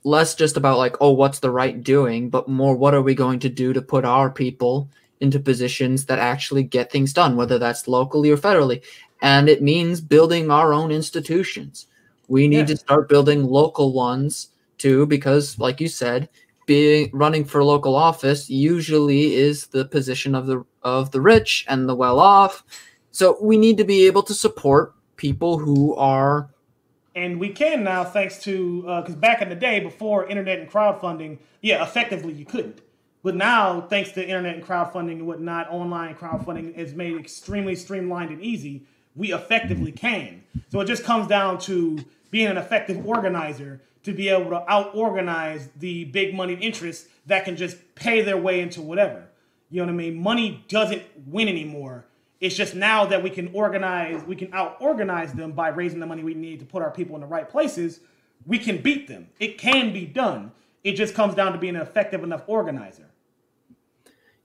less 0.04 0.36
just 0.36 0.56
about 0.56 0.78
like, 0.78 0.96
oh, 1.02 1.12
what's 1.12 1.40
the 1.40 1.52
right 1.52 1.84
doing, 1.84 2.30
but 2.30 2.48
more 2.48 2.76
what 2.76 2.94
are 2.94 3.02
we 3.02 3.14
going 3.14 3.40
to 3.40 3.50
do 3.50 3.74
to 3.74 3.82
put 3.82 4.06
our 4.06 4.30
people 4.30 4.90
into 5.20 5.40
positions 5.40 6.06
that 6.06 6.20
actually 6.20 6.64
get 6.64 6.92
things 6.92 7.14
done, 7.14 7.36
whether 7.36 7.58
that's 7.58 7.88
locally 7.88 8.30
or 8.30 8.38
federally. 8.38 8.84
And 9.22 9.50
it 9.50 9.62
means 9.62 10.00
building 10.02 10.52
our 10.52 10.74
own 10.74 10.92
institutions. 10.92 11.88
We 12.28 12.48
need 12.48 12.58
yeah. 12.70 12.76
to 12.76 12.78
start 12.78 13.10
building 13.10 13.44
local 13.44 13.94
ones 13.94 14.50
too, 14.78 15.06
because 15.08 15.58
like 15.58 15.82
you 15.82 15.88
said, 15.88 16.30
being 16.66 17.10
running 17.14 17.46
for 17.46 17.64
local 17.64 17.96
office 17.96 18.50
usually 18.50 19.34
is 19.34 19.68
the 19.68 19.86
position 19.86 20.36
of 20.36 20.46
the 20.46 20.64
of 20.84 21.12
the 21.12 21.22
rich 21.22 21.66
and 21.68 21.88
the 21.88 21.96
well 21.96 22.20
off. 22.20 22.64
So 23.12 23.38
we 23.42 23.58
need 23.58 23.78
to 23.78 23.84
be 23.84 24.06
able 24.06 24.24
to 24.24 24.34
support 24.34 24.94
people 25.16 25.58
who 25.58 25.96
are 25.96 26.50
and 27.16 27.40
we 27.40 27.50
can 27.50 27.84
now 27.84 28.04
thanks 28.04 28.38
to 28.44 28.82
because 28.84 29.16
uh, 29.16 29.18
back 29.18 29.42
in 29.42 29.50
the 29.50 29.56
day 29.56 29.80
before 29.80 30.28
internet 30.28 30.60
and 30.60 30.70
crowdfunding 30.70 31.40
yeah 31.62 31.84
effectively 31.84 32.32
you 32.32 32.46
couldn't 32.46 32.80
but 33.24 33.36
now 33.36 33.82
thanks 33.82 34.12
to 34.12 34.24
internet 34.24 34.56
and 34.56 34.64
crowdfunding 34.64 35.14
and 35.14 35.28
whatnot 35.28 35.70
online 35.70 36.16
crowdfunding 36.16 36.74
is 36.76 36.94
made 36.94 37.18
extremely 37.18 37.76
streamlined 37.76 38.32
and 38.32 38.42
easy 38.42 38.84
we 39.16 39.34
effectively 39.34 39.92
can 39.92 40.44
so 40.70 40.80
it 40.80 40.86
just 40.86 41.04
comes 41.04 41.28
down 41.28 41.58
to 41.58 41.98
being 42.32 42.48
an 42.48 42.58
effective 42.58 43.06
organizer 43.06 43.82
to 44.04 44.14
be 44.14 44.30
able 44.30 44.50
to 44.50 44.72
out 44.72 44.96
organize 44.96 45.70
the 45.78 46.06
big 46.06 46.34
money 46.34 46.54
interests 46.56 47.08
that 47.26 47.44
can 47.46 47.56
just 47.56 47.78
pay 47.96 48.22
their 48.22 48.38
way 48.38 48.62
into 48.62 48.82
whatever 48.82 49.24
you 49.70 49.82
know 49.82 49.86
what 49.86 49.94
i 49.94 49.96
mean 49.96 50.16
money 50.16 50.64
doesn't 50.68 51.04
win 51.28 51.48
anymore 51.48 52.06
it's 52.40 52.56
just 52.56 52.76
now 52.76 53.06
that 53.06 53.24
we 53.24 53.30
can 53.30 53.50
organize, 53.54 54.24
we 54.26 54.36
can 54.36 54.54
out 54.54 54.78
organize 54.80 55.34
them 55.34 55.54
by 55.54 55.70
raising 55.70 56.00
the 56.00 56.06
money 56.06 56.24
we 56.24 56.36
need 56.36 56.60
to 56.60 56.66
put 56.66 56.84
our 56.84 56.92
people 56.92 57.16
in 57.16 57.22
the 57.22 57.28
right 57.28 57.50
places. 57.50 58.00
We 58.46 58.60
can 58.60 58.82
beat 58.82 59.08
them. 59.08 59.30
It 59.40 59.58
can 59.58 59.92
be 59.92 60.06
done. 60.06 60.52
It 60.84 60.94
just 60.94 61.16
comes 61.16 61.34
down 61.34 61.54
to 61.54 61.58
being 61.58 61.76
an 61.76 61.82
effective 61.82 62.24
enough 62.24 62.44
organizer. 62.46 63.07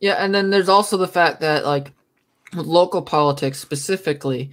Yeah, 0.03 0.15
and 0.15 0.35
then 0.35 0.51
there's 0.51 0.69
also 0.69 0.97
the 0.97 1.07
fact 1.07 1.41
that 1.41 1.65
like 1.65 1.93
local 2.53 3.03
politics 3.03 3.61
specifically, 3.61 4.51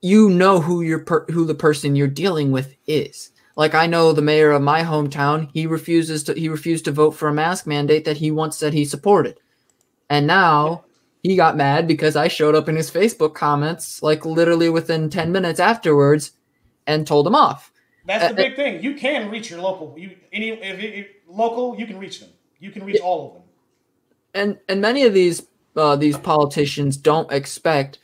you 0.00 0.30
know 0.30 0.58
who 0.58 0.80
your 0.80 1.00
per- 1.00 1.26
who 1.26 1.44
the 1.44 1.54
person 1.54 1.94
you're 1.94 2.08
dealing 2.08 2.50
with 2.50 2.74
is. 2.86 3.30
Like 3.56 3.74
I 3.74 3.86
know 3.86 4.12
the 4.12 4.22
mayor 4.22 4.52
of 4.52 4.62
my 4.62 4.82
hometown, 4.82 5.50
he 5.52 5.66
refuses 5.66 6.24
to 6.24 6.32
he 6.32 6.48
refused 6.48 6.86
to 6.86 6.92
vote 6.92 7.10
for 7.10 7.28
a 7.28 7.34
mask 7.34 7.66
mandate 7.66 8.06
that 8.06 8.16
he 8.16 8.30
once 8.30 8.56
said 8.56 8.72
he 8.72 8.86
supported. 8.86 9.38
And 10.08 10.26
now 10.26 10.86
he 11.22 11.36
got 11.36 11.58
mad 11.58 11.86
because 11.86 12.16
I 12.16 12.28
showed 12.28 12.54
up 12.54 12.66
in 12.66 12.74
his 12.74 12.90
Facebook 12.90 13.34
comments 13.34 14.02
like 14.02 14.24
literally 14.24 14.70
within 14.70 15.10
10 15.10 15.30
minutes 15.30 15.60
afterwards 15.60 16.32
and 16.86 17.06
told 17.06 17.26
him 17.26 17.34
off. 17.34 17.70
That's 18.06 18.28
the 18.28 18.32
uh, 18.32 18.48
big 18.48 18.56
thing. 18.56 18.82
You 18.82 18.94
can 18.94 19.30
reach 19.30 19.50
your 19.50 19.60
local 19.60 19.94
you 19.98 20.16
any 20.32 20.48
if, 20.48 20.78
if 20.78 21.06
local, 21.28 21.78
you 21.78 21.86
can 21.86 21.98
reach 21.98 22.20
them. 22.20 22.30
You 22.58 22.70
can 22.70 22.82
reach 22.82 23.00
all 23.02 23.26
of 23.26 23.32
them. 23.34 23.39
And 24.34 24.58
and 24.68 24.80
many 24.80 25.04
of 25.04 25.14
these 25.14 25.46
uh, 25.76 25.96
these 25.96 26.18
politicians 26.18 26.96
don't 26.96 27.30
expect 27.32 27.98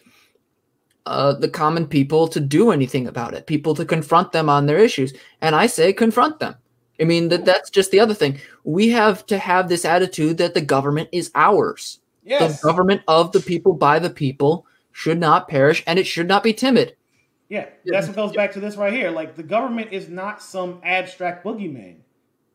uh, 1.06 1.34
the 1.34 1.48
common 1.48 1.86
people 1.86 2.26
to 2.28 2.40
do 2.40 2.70
anything 2.70 3.06
about 3.06 3.34
it, 3.34 3.46
people 3.46 3.74
to 3.74 3.84
confront 3.84 4.32
them 4.32 4.48
on 4.48 4.66
their 4.66 4.78
issues. 4.78 5.12
And 5.40 5.54
I 5.54 5.66
say 5.66 5.92
confront 5.92 6.40
them. 6.40 6.56
I 7.00 7.04
mean 7.04 7.28
that 7.28 7.44
that's 7.44 7.70
just 7.70 7.90
the 7.90 8.00
other 8.00 8.14
thing. 8.14 8.40
We 8.64 8.88
have 8.90 9.26
to 9.26 9.38
have 9.38 9.68
this 9.68 9.84
attitude 9.84 10.38
that 10.38 10.54
the 10.54 10.60
government 10.60 11.08
is 11.12 11.30
ours. 11.34 12.00
Yes. 12.24 12.60
The 12.60 12.66
government 12.66 13.02
of 13.06 13.32
the 13.32 13.40
people 13.40 13.72
by 13.72 13.98
the 13.98 14.10
people 14.10 14.66
should 14.92 15.20
not 15.20 15.46
perish 15.46 15.84
and 15.86 15.98
it 15.98 16.06
should 16.06 16.26
not 16.26 16.42
be 16.42 16.52
timid. 16.52 16.96
Yeah, 17.48 17.66
that's 17.84 18.08
what 18.08 18.16
goes 18.16 18.32
back 18.32 18.52
to 18.54 18.60
this 18.60 18.76
right 18.76 18.92
here. 18.92 19.10
Like 19.10 19.36
the 19.36 19.42
government 19.42 19.92
is 19.92 20.08
not 20.08 20.42
some 20.42 20.80
abstract 20.82 21.44
boogeyman. 21.44 21.98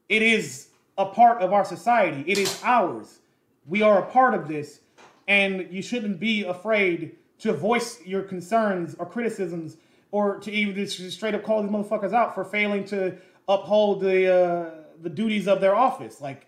It 0.09 0.21
is 0.21 0.67
a 0.97 1.05
part 1.05 1.41
of 1.41 1.53
our 1.53 1.63
society. 1.63 2.25
It 2.27 2.37
is 2.37 2.59
ours. 2.63 3.19
We 3.65 3.81
are 3.81 3.99
a 3.99 4.05
part 4.05 4.33
of 4.33 4.47
this, 4.47 4.79
and 5.27 5.67
you 5.71 5.81
shouldn't 5.81 6.19
be 6.19 6.43
afraid 6.43 7.15
to 7.39 7.53
voice 7.53 7.99
your 8.05 8.21
concerns 8.21 8.95
or 8.95 9.05
criticisms 9.05 9.77
or 10.11 10.39
to 10.39 10.51
even 10.51 10.75
just 10.75 11.11
straight 11.11 11.33
up 11.33 11.43
call 11.43 11.61
these 11.61 11.71
motherfuckers 11.71 12.13
out 12.13 12.35
for 12.35 12.43
failing 12.43 12.85
to 12.85 13.17
uphold 13.47 14.01
the 14.01 14.33
uh, 14.33 14.71
the 15.01 15.09
duties 15.09 15.47
of 15.47 15.61
their 15.61 15.75
office. 15.75 16.21
Like 16.21 16.47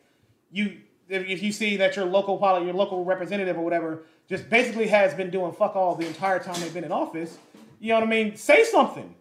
you, 0.51 0.77
if 1.09 1.41
you 1.41 1.51
see 1.51 1.77
that 1.77 1.95
your 1.95 2.05
local 2.05 2.37
pilot, 2.37 2.65
your 2.65 2.73
local 2.73 3.03
representative 3.03 3.57
or 3.57 3.63
whatever, 3.63 4.03
just 4.29 4.49
basically 4.49 4.87
has 4.87 5.13
been 5.13 5.29
doing 5.29 5.51
fuck 5.51 5.75
all 5.75 5.95
the 5.95 6.07
entire 6.07 6.39
time 6.39 6.59
they've 6.59 6.73
been 6.73 6.83
in 6.83 6.91
office, 6.91 7.37
you 7.79 7.89
know 7.89 7.95
what 7.95 8.03
I 8.03 8.07
mean? 8.07 8.35
Say 8.35 8.63
something. 8.63 9.15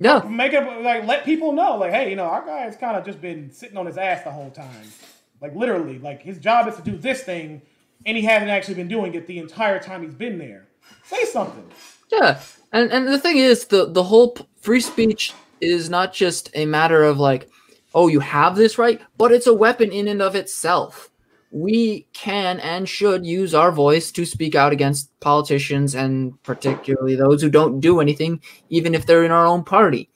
Yeah. 0.00 0.20
Make 0.20 0.52
it 0.52 0.64
like 0.82 1.06
let 1.06 1.24
people 1.24 1.52
know, 1.52 1.76
like, 1.76 1.92
hey, 1.92 2.10
you 2.10 2.16
know, 2.16 2.24
our 2.24 2.44
guy 2.44 2.60
has 2.60 2.76
kind 2.76 2.96
of 2.96 3.04
just 3.04 3.20
been 3.20 3.50
sitting 3.50 3.76
on 3.76 3.86
his 3.86 3.98
ass 3.98 4.22
the 4.22 4.30
whole 4.30 4.50
time. 4.50 4.84
Like 5.40 5.54
literally, 5.54 5.98
like 5.98 6.22
his 6.22 6.38
job 6.38 6.68
is 6.68 6.76
to 6.76 6.82
do 6.82 6.96
this 6.96 7.22
thing, 7.22 7.62
and 8.06 8.16
he 8.16 8.24
hasn't 8.24 8.50
actually 8.50 8.74
been 8.74 8.88
doing 8.88 9.14
it 9.14 9.26
the 9.26 9.38
entire 9.38 9.78
time 9.78 10.02
he's 10.02 10.14
been 10.14 10.38
there. 10.38 10.66
Say 11.04 11.24
something. 11.24 11.64
Yeah, 12.10 12.40
and 12.72 12.90
and 12.90 13.06
the 13.06 13.18
thing 13.18 13.36
is, 13.36 13.66
the 13.66 13.86
the 13.86 14.02
whole 14.02 14.36
free 14.60 14.80
speech 14.80 15.32
is 15.60 15.90
not 15.90 16.12
just 16.12 16.50
a 16.54 16.66
matter 16.66 17.02
of 17.04 17.18
like, 17.18 17.48
oh, 17.94 18.08
you 18.08 18.20
have 18.20 18.56
this 18.56 18.78
right, 18.78 19.00
but 19.16 19.32
it's 19.32 19.46
a 19.46 19.54
weapon 19.54 19.92
in 19.92 20.08
and 20.08 20.22
of 20.22 20.34
itself. 20.34 21.10
We 21.50 22.06
can 22.12 22.60
and 22.60 22.86
should 22.86 23.24
use 23.24 23.54
our 23.54 23.72
voice 23.72 24.12
to 24.12 24.26
speak 24.26 24.54
out 24.54 24.72
against 24.72 25.18
politicians 25.20 25.94
and 25.94 26.40
particularly 26.42 27.16
those 27.16 27.40
who 27.40 27.48
don't 27.48 27.80
do 27.80 28.00
anything, 28.00 28.42
even 28.68 28.94
if 28.94 29.06
they're 29.06 29.24
in 29.24 29.30
our 29.30 29.46
own 29.46 29.64
party. 29.64 30.10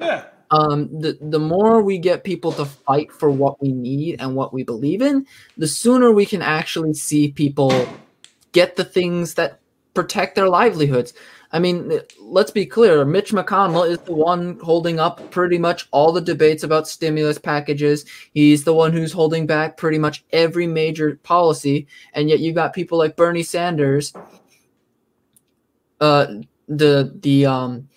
Yeah 0.00 0.24
um, 0.52 0.88
the 1.00 1.18
the 1.20 1.38
more 1.38 1.82
we 1.82 1.98
get 1.98 2.24
people 2.24 2.52
to 2.52 2.66
fight 2.66 3.10
for 3.10 3.30
what 3.30 3.60
we 3.62 3.72
need 3.72 4.20
and 4.20 4.36
what 4.36 4.52
we 4.52 4.62
believe 4.62 5.00
in, 5.00 5.26
the 5.56 5.66
sooner 5.66 6.12
we 6.12 6.26
can 6.26 6.42
actually 6.42 6.92
see 6.92 7.32
people 7.32 7.72
get 8.52 8.76
the 8.76 8.84
things 8.84 9.34
that 9.34 9.60
protect 9.94 10.36
their 10.36 10.48
livelihoods. 10.48 11.14
I 11.52 11.58
mean, 11.58 12.00
let's 12.20 12.50
be 12.50 12.66
clear. 12.66 13.04
Mitch 13.04 13.32
McConnell 13.32 13.88
is 13.88 13.98
the 14.00 14.14
one 14.14 14.58
holding 14.62 15.00
up 15.00 15.30
pretty 15.30 15.58
much 15.58 15.88
all 15.90 16.12
the 16.12 16.20
debates 16.20 16.62
about 16.64 16.88
stimulus 16.88 17.38
packages. 17.38 18.04
He's 18.32 18.64
the 18.64 18.74
one 18.74 18.92
who's 18.92 19.12
holding 19.12 19.46
back 19.46 19.78
pretty 19.78 19.98
much 19.98 20.22
every 20.32 20.66
major 20.66 21.16
policy, 21.22 21.86
and 22.12 22.28
yet 22.28 22.40
you've 22.40 22.54
got 22.54 22.74
people 22.74 22.98
like 22.98 23.16
Bernie 23.16 23.42
Sanders. 23.42 24.12
Uh, 25.98 26.26
the 26.68 27.12
the 27.20 27.46
um 27.46 27.88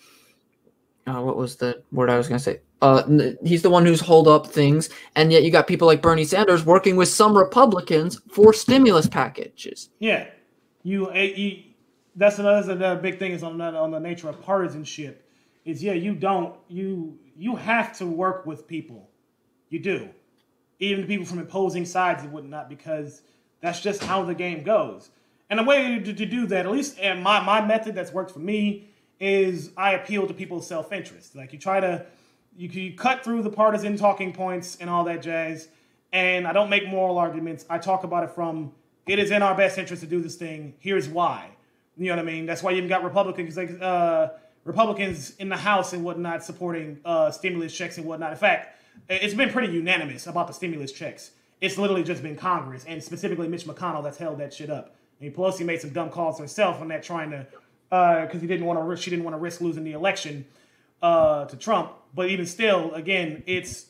uh, 1.06 1.20
what 1.20 1.36
was 1.36 1.56
the 1.56 1.82
word 1.92 2.10
I 2.10 2.16
was 2.16 2.28
going 2.28 2.38
to 2.38 2.44
say? 2.44 2.60
Uh, 2.82 3.02
he's 3.44 3.62
the 3.62 3.70
one 3.70 3.86
who's 3.86 4.00
hold 4.00 4.28
up 4.28 4.46
things, 4.46 4.90
and 5.14 5.32
yet 5.32 5.42
you 5.44 5.50
got 5.50 5.66
people 5.66 5.86
like 5.86 6.02
Bernie 6.02 6.24
Sanders 6.24 6.66
working 6.66 6.96
with 6.96 7.08
some 7.08 7.36
Republicans 7.36 8.20
for 8.30 8.52
stimulus 8.52 9.06
packages. 9.06 9.88
Yeah, 9.98 10.26
you, 10.82 11.12
you 11.14 11.62
that's 12.16 12.38
another, 12.38 12.70
another 12.70 13.00
big 13.00 13.18
thing 13.18 13.32
is 13.32 13.42
on 13.42 13.58
the, 13.58 13.64
on 13.64 13.90
the 13.90 14.00
nature 14.00 14.28
of 14.28 14.42
partisanship. 14.42 15.22
Is 15.64 15.82
yeah, 15.82 15.94
you 15.94 16.14
don't 16.14 16.54
you 16.68 17.18
you 17.36 17.56
have 17.56 17.96
to 17.98 18.06
work 18.06 18.46
with 18.46 18.68
people, 18.68 19.08
you 19.68 19.78
do, 19.78 20.08
even 20.78 21.06
people 21.06 21.26
from 21.26 21.38
opposing 21.38 21.84
sides 21.84 22.22
and 22.22 22.32
whatnot, 22.32 22.68
because 22.68 23.22
that's 23.60 23.80
just 23.80 24.02
how 24.02 24.22
the 24.22 24.34
game 24.34 24.62
goes. 24.62 25.10
And 25.48 25.58
the 25.58 25.64
way 25.64 25.98
to, 25.98 26.12
to 26.12 26.26
do 26.26 26.46
that, 26.46 26.66
at 26.66 26.72
least 26.72 26.98
and 27.00 27.22
my 27.22 27.40
my 27.40 27.64
method 27.64 27.94
that's 27.94 28.12
worked 28.12 28.32
for 28.32 28.38
me 28.38 28.90
is 29.20 29.70
I 29.76 29.92
appeal 29.92 30.26
to 30.26 30.34
people's 30.34 30.66
self 30.66 30.92
interest. 30.92 31.34
Like 31.36 31.52
you 31.52 31.58
try 31.58 31.80
to, 31.80 32.06
you, 32.56 32.68
you 32.68 32.94
cut 32.94 33.24
through 33.24 33.42
the 33.42 33.50
partisan 33.50 33.96
talking 33.96 34.32
points 34.32 34.76
and 34.80 34.90
all 34.90 35.04
that 35.04 35.22
jazz. 35.22 35.68
And 36.12 36.46
I 36.46 36.52
don't 36.52 36.70
make 36.70 36.88
moral 36.88 37.18
arguments. 37.18 37.66
I 37.68 37.78
talk 37.78 38.04
about 38.04 38.24
it 38.24 38.30
from 38.30 38.72
it 39.06 39.18
is 39.18 39.30
in 39.30 39.42
our 39.42 39.54
best 39.54 39.78
interest 39.78 40.02
to 40.02 40.08
do 40.08 40.20
this 40.20 40.36
thing. 40.36 40.74
Here's 40.78 41.08
why. 41.08 41.50
You 41.96 42.08
know 42.08 42.16
what 42.16 42.22
I 42.22 42.26
mean? 42.26 42.46
That's 42.46 42.62
why 42.62 42.72
you 42.72 42.78
even 42.78 42.88
got 42.88 43.04
Republicans 43.04 43.56
like 43.56 43.70
uh, 43.80 44.28
Republicans 44.64 45.34
in 45.38 45.48
the 45.48 45.56
House 45.56 45.92
and 45.92 46.04
whatnot 46.04 46.44
supporting 46.44 46.98
uh, 47.04 47.30
stimulus 47.30 47.76
checks 47.76 47.96
and 47.96 48.06
whatnot. 48.06 48.32
In 48.32 48.38
fact, 48.38 48.76
it's 49.08 49.34
been 49.34 49.50
pretty 49.50 49.72
unanimous 49.72 50.26
about 50.26 50.46
the 50.48 50.52
stimulus 50.52 50.92
checks. 50.92 51.30
It's 51.60 51.78
literally 51.78 52.02
just 52.02 52.22
been 52.22 52.36
Congress 52.36 52.84
and 52.86 53.02
specifically 53.02 53.48
Mitch 53.48 53.64
McConnell 53.64 54.02
that's 54.02 54.18
held 54.18 54.38
that 54.40 54.52
shit 54.52 54.68
up. 54.68 54.94
I 55.18 55.24
mean, 55.24 55.32
Pelosi 55.32 55.64
made 55.64 55.80
some 55.80 55.90
dumb 55.90 56.10
calls 56.10 56.38
herself 56.38 56.80
on 56.80 56.88
that, 56.88 57.02
trying 57.02 57.30
to 57.30 57.46
because 57.90 58.34
uh, 58.34 58.38
he 58.38 58.46
didn't 58.46 58.66
want 58.66 58.78
to. 58.78 59.02
She 59.02 59.10
didn't 59.10 59.24
want 59.24 59.34
to 59.34 59.38
risk 59.38 59.60
losing 59.60 59.84
the 59.84 59.92
election 59.92 60.44
uh, 61.02 61.44
to 61.46 61.56
Trump. 61.56 61.92
But 62.14 62.30
even 62.30 62.46
still, 62.46 62.92
again, 62.94 63.42
it's 63.46 63.86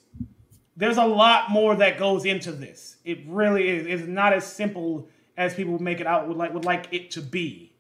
there's 0.77 0.99
a 0.99 1.05
lot 1.05 1.51
more 1.51 1.75
that 1.77 1.99
goes 1.99 2.25
into 2.25 2.53
this. 2.53 2.97
It 3.05 3.21
really 3.27 3.69
is. 3.69 3.87
It's 3.87 4.09
not 4.09 4.33
as 4.33 4.45
simple 4.45 5.09
as 5.37 5.55
people 5.55 5.81
make 5.83 6.01
it 6.01 6.07
out 6.07 6.29
would 6.29 6.37
like 6.37 6.53
would 6.53 6.65
like 6.65 6.89
it 6.93 7.11
to 7.13 7.23
be. 7.23 7.73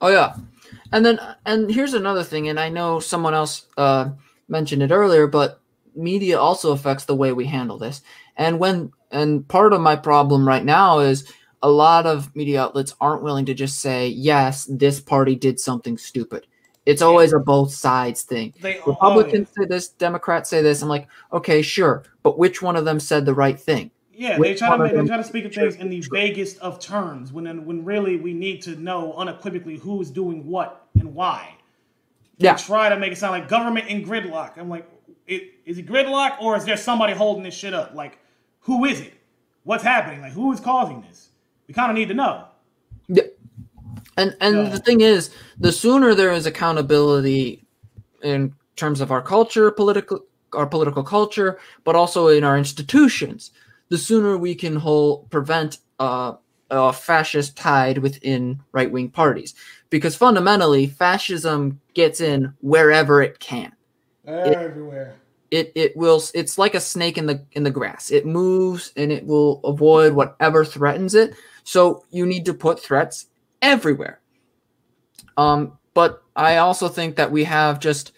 Oh 0.00 0.08
yeah, 0.08 0.36
and 0.92 1.04
then 1.04 1.20
and 1.44 1.70
here's 1.70 1.94
another 1.94 2.22
thing, 2.22 2.48
and 2.48 2.58
I 2.58 2.68
know 2.68 3.00
someone 3.00 3.34
else 3.34 3.66
uh, 3.76 4.10
mentioned 4.48 4.82
it 4.82 4.90
earlier, 4.90 5.26
but 5.26 5.60
media 5.94 6.38
also 6.38 6.72
affects 6.72 7.04
the 7.04 7.16
way 7.16 7.32
we 7.32 7.46
handle 7.46 7.78
this. 7.78 8.02
And 8.36 8.58
when 8.58 8.92
and 9.10 9.46
part 9.46 9.72
of 9.72 9.80
my 9.80 9.96
problem 9.96 10.46
right 10.46 10.64
now 10.64 11.00
is 11.00 11.30
a 11.62 11.70
lot 11.70 12.06
of 12.06 12.34
media 12.34 12.62
outlets 12.62 12.94
aren't 13.00 13.22
willing 13.22 13.44
to 13.46 13.54
just 13.54 13.78
say, 13.80 14.08
yes, 14.08 14.64
this 14.64 15.00
party 15.00 15.34
did 15.34 15.60
something 15.60 15.98
stupid. 15.98 16.46
It's 16.86 17.02
always 17.02 17.32
a 17.32 17.38
both 17.38 17.72
sides 17.72 18.22
thing. 18.22 18.54
They, 18.60 18.80
Republicans 18.86 19.48
oh, 19.50 19.60
yeah. 19.60 19.66
say 19.66 19.68
this, 19.68 19.88
Democrats 19.88 20.48
say 20.48 20.62
this. 20.62 20.82
I'm 20.82 20.88
like, 20.88 21.08
okay, 21.32 21.62
sure, 21.62 22.04
but 22.22 22.38
which 22.38 22.62
one 22.62 22.74
of 22.74 22.84
them 22.84 22.98
said 22.98 23.26
the 23.26 23.34
right 23.34 23.60
thing? 23.60 23.90
Yeah, 24.12 24.38
which 24.38 24.60
they 24.60 24.66
try 24.66 24.76
to 24.76 24.96
they 24.96 25.06
try 25.06 25.16
to 25.16 25.24
speak 25.24 25.44
of 25.46 25.54
things 25.54 25.76
in 25.76 25.88
the 25.88 26.02
vaguest 26.10 26.58
of 26.58 26.78
terms 26.78 27.32
when 27.32 27.64
when 27.64 27.84
really 27.84 28.16
we 28.16 28.34
need 28.34 28.60
to 28.62 28.76
know 28.76 29.14
unequivocally 29.14 29.78
who 29.78 30.00
is 30.00 30.10
doing 30.10 30.46
what 30.46 30.88
and 30.98 31.14
why. 31.14 31.54
They 32.38 32.46
yeah. 32.46 32.56
try 32.56 32.88
to 32.88 32.98
make 32.98 33.12
it 33.12 33.16
sound 33.16 33.32
like 33.32 33.48
government 33.48 33.88
in 33.88 34.04
gridlock. 34.04 34.58
I'm 34.58 34.68
like, 34.68 34.86
it, 35.26 35.54
is 35.64 35.78
it 35.78 35.86
gridlock 35.86 36.40
or 36.40 36.56
is 36.56 36.64
there 36.64 36.76
somebody 36.76 37.12
holding 37.12 37.44
this 37.44 37.54
shit 37.54 37.72
up? 37.72 37.94
Like, 37.94 38.18
who 38.60 38.84
is 38.84 39.00
it? 39.00 39.14
What's 39.62 39.84
happening? 39.84 40.20
Like, 40.20 40.32
who 40.32 40.52
is 40.52 40.60
causing 40.60 41.02
this? 41.02 41.29
We 41.70 41.74
kind 41.74 41.92
of 41.92 41.96
need 41.96 42.08
to 42.08 42.14
know. 42.14 42.46
Yeah. 43.06 43.22
And 44.16 44.36
and 44.40 44.72
the 44.72 44.80
thing 44.80 45.02
is, 45.02 45.30
the 45.56 45.70
sooner 45.70 46.16
there 46.16 46.32
is 46.32 46.44
accountability 46.44 47.64
in 48.24 48.54
terms 48.74 49.00
of 49.00 49.12
our 49.12 49.22
culture, 49.22 49.70
political 49.70 50.26
our 50.52 50.66
political 50.66 51.04
culture, 51.04 51.60
but 51.84 51.94
also 51.94 52.26
in 52.26 52.42
our 52.42 52.58
institutions, 52.58 53.52
the 53.88 53.98
sooner 53.98 54.36
we 54.36 54.56
can 54.56 54.74
hold 54.74 55.30
prevent 55.30 55.78
uh, 56.00 56.32
a 56.72 56.92
fascist 56.92 57.56
tide 57.56 57.98
within 57.98 58.60
right 58.72 58.90
wing 58.90 59.10
parties. 59.10 59.54
Because 59.90 60.16
fundamentally, 60.16 60.88
fascism 60.88 61.80
gets 61.94 62.20
in 62.20 62.52
wherever 62.62 63.22
it 63.22 63.38
can. 63.38 63.72
Everywhere. 64.26 65.14
It, 65.52 65.68
it 65.68 65.72
it 65.76 65.96
will 65.96 66.20
it's 66.34 66.58
like 66.58 66.74
a 66.74 66.80
snake 66.80 67.16
in 67.16 67.26
the 67.26 67.46
in 67.52 67.62
the 67.62 67.70
grass. 67.70 68.10
It 68.10 68.26
moves 68.26 68.92
and 68.96 69.12
it 69.12 69.24
will 69.24 69.60
avoid 69.62 70.14
whatever 70.14 70.64
threatens 70.64 71.14
it. 71.14 71.36
So 71.64 72.04
you 72.10 72.26
need 72.26 72.44
to 72.46 72.54
put 72.54 72.80
threats 72.80 73.26
everywhere. 73.62 74.20
Um, 75.36 75.78
but 75.94 76.22
I 76.36 76.58
also 76.58 76.88
think 76.88 77.16
that 77.16 77.30
we 77.30 77.44
have 77.44 77.80
just 77.80 78.12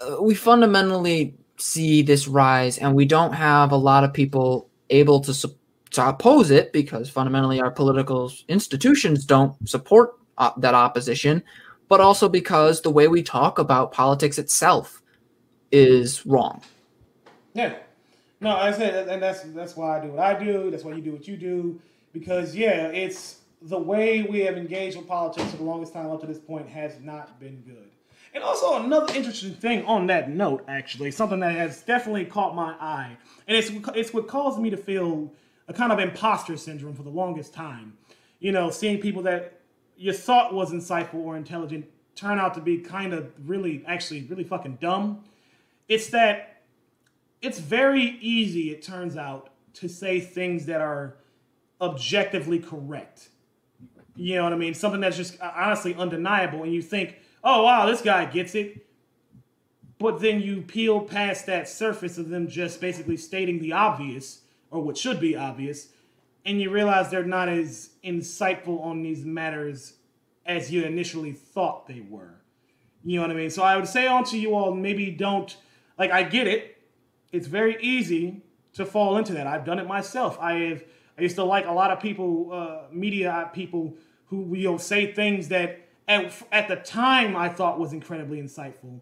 uh, 0.00 0.22
we 0.22 0.34
fundamentally 0.34 1.34
see 1.56 2.02
this 2.02 2.26
rise, 2.26 2.78
and 2.78 2.94
we 2.94 3.04
don't 3.04 3.32
have 3.32 3.72
a 3.72 3.76
lot 3.76 4.04
of 4.04 4.12
people 4.12 4.68
able 4.88 5.20
to 5.20 5.34
su- 5.34 5.54
to 5.90 6.08
oppose 6.08 6.50
it 6.50 6.72
because 6.72 7.10
fundamentally 7.10 7.60
our 7.60 7.70
political 7.70 8.32
institutions 8.48 9.24
don't 9.24 9.68
support 9.68 10.14
that 10.56 10.74
opposition, 10.74 11.42
but 11.88 12.00
also 12.00 12.28
because 12.28 12.80
the 12.80 12.90
way 12.90 13.08
we 13.08 13.22
talk 13.22 13.58
about 13.58 13.92
politics 13.92 14.38
itself 14.38 15.02
is 15.70 16.24
wrong. 16.24 16.62
Yeah. 17.54 17.74
No, 18.40 18.56
I 18.56 18.72
said, 18.72 19.08
and 19.08 19.22
that's 19.22 19.42
that's 19.42 19.76
why 19.76 19.98
I 19.98 20.00
do 20.00 20.12
what 20.12 20.20
I 20.20 20.42
do. 20.42 20.70
That's 20.70 20.82
why 20.82 20.94
you 20.94 21.02
do 21.02 21.12
what 21.12 21.28
you 21.28 21.36
do. 21.36 21.80
Because 22.12 22.54
yeah, 22.56 22.88
it's 22.88 23.40
the 23.62 23.78
way 23.78 24.22
we 24.22 24.40
have 24.40 24.56
engaged 24.56 24.96
with 24.96 25.06
politics 25.06 25.50
for 25.50 25.58
the 25.58 25.64
longest 25.64 25.92
time 25.92 26.10
up 26.10 26.20
to 26.20 26.26
this 26.26 26.38
point 26.38 26.68
has 26.68 26.98
not 27.00 27.38
been 27.38 27.62
good. 27.66 27.90
And 28.32 28.44
also 28.44 28.82
another 28.82 29.12
interesting 29.14 29.54
thing 29.54 29.84
on 29.86 30.06
that 30.06 30.30
note, 30.30 30.64
actually, 30.68 31.10
something 31.10 31.40
that 31.40 31.54
has 31.56 31.82
definitely 31.82 32.24
caught 32.24 32.54
my 32.54 32.74
eye, 32.80 33.16
and 33.48 33.56
it's 33.56 33.70
it's 33.94 34.14
what 34.14 34.28
caused 34.28 34.60
me 34.60 34.70
to 34.70 34.76
feel 34.76 35.32
a 35.66 35.72
kind 35.72 35.92
of 35.92 35.98
imposter 35.98 36.56
syndrome 36.56 36.94
for 36.94 37.02
the 37.02 37.10
longest 37.10 37.52
time. 37.52 37.96
You 38.38 38.52
know, 38.52 38.70
seeing 38.70 39.00
people 39.00 39.22
that 39.22 39.60
you 39.96 40.12
thought 40.12 40.54
was 40.54 40.72
insightful 40.72 41.14
or 41.14 41.36
intelligent 41.36 41.86
turn 42.14 42.38
out 42.38 42.54
to 42.54 42.60
be 42.60 42.78
kind 42.78 43.12
of 43.12 43.32
really, 43.48 43.84
actually, 43.86 44.22
really 44.22 44.44
fucking 44.44 44.78
dumb. 44.80 45.24
It's 45.88 46.08
that 46.08 46.62
it's 47.42 47.58
very 47.58 48.18
easy, 48.20 48.70
it 48.70 48.82
turns 48.82 49.16
out, 49.16 49.50
to 49.74 49.88
say 49.88 50.20
things 50.20 50.66
that 50.66 50.80
are 50.80 51.16
objectively 51.80 52.58
correct. 52.58 53.28
You 54.16 54.36
know 54.36 54.44
what 54.44 54.52
I 54.52 54.56
mean? 54.56 54.74
Something 54.74 55.00
that's 55.00 55.16
just 55.16 55.40
uh, 55.40 55.50
honestly 55.54 55.94
undeniable, 55.94 56.62
and 56.62 56.72
you 56.72 56.82
think, 56.82 57.16
oh, 57.42 57.62
wow, 57.62 57.86
this 57.86 58.02
guy 58.02 58.26
gets 58.26 58.54
it. 58.54 58.86
But 59.98 60.20
then 60.20 60.40
you 60.40 60.62
peel 60.62 61.00
past 61.00 61.46
that 61.46 61.68
surface 61.68 62.18
of 62.18 62.28
them 62.28 62.48
just 62.48 62.80
basically 62.80 63.16
stating 63.16 63.60
the 63.60 63.72
obvious, 63.72 64.42
or 64.70 64.82
what 64.82 64.96
should 64.96 65.20
be 65.20 65.36
obvious, 65.36 65.88
and 66.44 66.60
you 66.60 66.70
realize 66.70 67.10
they're 67.10 67.24
not 67.24 67.48
as 67.48 67.90
insightful 68.04 68.80
on 68.82 69.02
these 69.02 69.24
matters 69.24 69.94
as 70.46 70.72
you 70.72 70.84
initially 70.84 71.32
thought 71.32 71.86
they 71.86 72.00
were. 72.08 72.40
You 73.04 73.16
know 73.16 73.22
what 73.22 73.30
I 73.30 73.34
mean? 73.34 73.50
So 73.50 73.62
I 73.62 73.76
would 73.76 73.88
say 73.88 74.06
on 74.06 74.24
to 74.24 74.38
you 74.38 74.54
all, 74.54 74.74
maybe 74.74 75.10
don't 75.10 75.54
like 75.98 76.10
I 76.10 76.22
get 76.22 76.46
it. 76.46 76.78
It's 77.32 77.46
very 77.46 77.76
easy 77.82 78.42
to 78.74 78.84
fall 78.84 79.16
into 79.18 79.32
that. 79.34 79.46
I've 79.46 79.64
done 79.64 79.78
it 79.78 79.86
myself. 79.86 80.38
I 80.40 80.54
have 80.54 80.84
I 81.20 81.24
used 81.24 81.36
to 81.36 81.44
like 81.44 81.66
a 81.66 81.72
lot 81.72 81.90
of 81.90 82.00
people, 82.00 82.48
uh, 82.50 82.92
media 82.92 83.50
people 83.52 83.94
who 84.26 84.54
you 84.54 84.70
know 84.70 84.78
say 84.78 85.12
things 85.12 85.48
that 85.48 85.86
at, 86.08 86.32
at 86.50 86.66
the 86.66 86.76
time 86.76 87.36
I 87.36 87.50
thought 87.50 87.78
was 87.78 87.92
incredibly 87.92 88.40
insightful, 88.40 89.00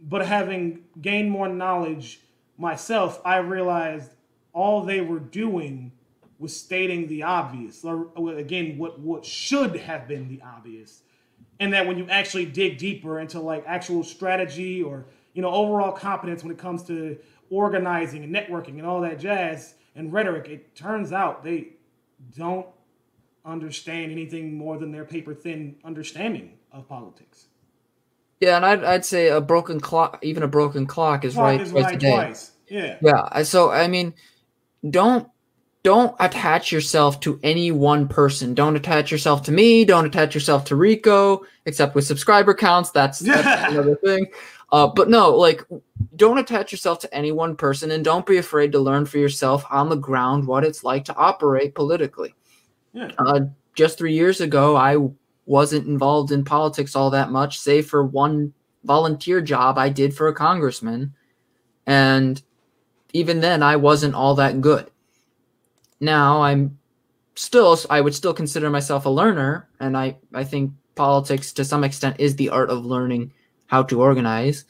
but 0.00 0.24
having 0.24 0.84
gained 1.00 1.28
more 1.28 1.48
knowledge 1.48 2.20
myself, 2.56 3.20
I 3.24 3.38
realized 3.38 4.12
all 4.52 4.82
they 4.82 5.00
were 5.00 5.18
doing 5.18 5.90
was 6.38 6.56
stating 6.56 7.08
the 7.08 7.24
obvious, 7.24 7.84
or 7.84 8.10
again, 8.36 8.78
what 8.78 9.00
what 9.00 9.24
should 9.24 9.74
have 9.74 10.06
been 10.06 10.28
the 10.28 10.40
obvious, 10.42 11.02
and 11.58 11.72
that 11.72 11.84
when 11.84 11.98
you 11.98 12.06
actually 12.08 12.46
dig 12.46 12.78
deeper 12.78 13.18
into 13.18 13.40
like 13.40 13.64
actual 13.66 14.04
strategy 14.04 14.84
or 14.84 15.06
you 15.34 15.42
know 15.42 15.50
overall 15.50 15.90
competence 15.90 16.44
when 16.44 16.52
it 16.52 16.58
comes 16.58 16.84
to 16.84 17.18
organizing 17.50 18.22
and 18.22 18.32
networking 18.32 18.78
and 18.78 18.86
all 18.86 19.00
that 19.00 19.18
jazz 19.18 19.74
and 19.94 20.12
rhetoric, 20.12 20.48
it 20.48 20.74
turns 20.74 21.12
out 21.12 21.44
they 21.44 21.70
don't 22.36 22.66
understand 23.44 24.12
anything 24.12 24.54
more 24.54 24.78
than 24.78 24.92
their 24.92 25.04
paper 25.04 25.34
thin 25.34 25.76
understanding 25.84 26.58
of 26.72 26.88
politics. 26.88 27.46
Yeah, 28.40 28.56
and 28.56 28.64
I'd, 28.64 28.84
I'd 28.84 29.04
say 29.04 29.28
a 29.28 29.40
broken 29.40 29.80
clock, 29.80 30.18
even 30.22 30.42
a 30.42 30.48
broken 30.48 30.86
clock, 30.86 31.24
is 31.24 31.34
clock 31.34 31.44
right 31.44 31.60
is 31.60 31.70
twice 31.70 31.84
right 31.84 31.94
a 31.94 31.98
day. 31.98 32.14
Twice. 32.14 32.52
Yeah. 32.68 32.96
Yeah. 33.02 33.42
So 33.42 33.70
I 33.70 33.88
mean, 33.88 34.14
don't 34.88 35.28
don't 35.82 36.14
attach 36.20 36.72
yourself 36.72 37.20
to 37.20 37.40
any 37.42 37.70
one 37.70 38.06
person. 38.06 38.54
Don't 38.54 38.76
attach 38.76 39.10
yourself 39.10 39.42
to 39.44 39.52
me. 39.52 39.84
Don't 39.84 40.04
attach 40.04 40.34
yourself 40.34 40.64
to 40.66 40.76
Rico, 40.76 41.42
except 41.64 41.94
with 41.94 42.04
subscriber 42.04 42.52
counts. 42.52 42.90
That's, 42.90 43.18
that's 43.20 43.72
another 43.72 43.96
thing. 43.96 44.26
Uh, 44.72 44.86
but 44.86 45.08
no, 45.08 45.36
like, 45.36 45.64
don't 46.16 46.38
attach 46.38 46.70
yourself 46.70 46.98
to 47.00 47.14
any 47.14 47.32
one 47.32 47.56
person 47.56 47.90
and 47.90 48.04
don't 48.04 48.26
be 48.26 48.36
afraid 48.36 48.72
to 48.72 48.78
learn 48.78 49.04
for 49.04 49.18
yourself 49.18 49.64
on 49.70 49.88
the 49.88 49.96
ground 49.96 50.46
what 50.46 50.64
it's 50.64 50.84
like 50.84 51.04
to 51.04 51.16
operate 51.16 51.74
politically. 51.74 52.34
Yeah. 52.92 53.10
Uh, 53.18 53.40
just 53.74 53.98
three 53.98 54.14
years 54.14 54.40
ago, 54.40 54.76
I 54.76 54.96
wasn't 55.46 55.88
involved 55.88 56.30
in 56.30 56.44
politics 56.44 56.94
all 56.94 57.10
that 57.10 57.30
much, 57.30 57.58
save 57.58 57.86
for 57.86 58.04
one 58.04 58.52
volunteer 58.84 59.40
job 59.40 59.78
I 59.78 59.88
did 59.88 60.14
for 60.14 60.28
a 60.28 60.34
congressman. 60.34 61.14
And 61.86 62.40
even 63.12 63.40
then, 63.40 63.62
I 63.62 63.76
wasn't 63.76 64.14
all 64.14 64.36
that 64.36 64.60
good 64.60 64.90
now 66.00 66.42
I'm 66.42 66.78
still 67.34 67.78
I 67.88 68.00
would 68.00 68.14
still 68.14 68.34
consider 68.34 68.70
myself 68.70 69.06
a 69.06 69.10
learner, 69.10 69.68
and 69.78 69.96
I 69.96 70.16
I 70.34 70.44
think 70.44 70.72
politics 70.94 71.52
to 71.52 71.64
some 71.64 71.84
extent 71.84 72.16
is 72.18 72.36
the 72.36 72.48
art 72.48 72.70
of 72.70 72.84
learning 72.84 73.32
how 73.70 73.84
to 73.84 74.02
organize. 74.02 74.64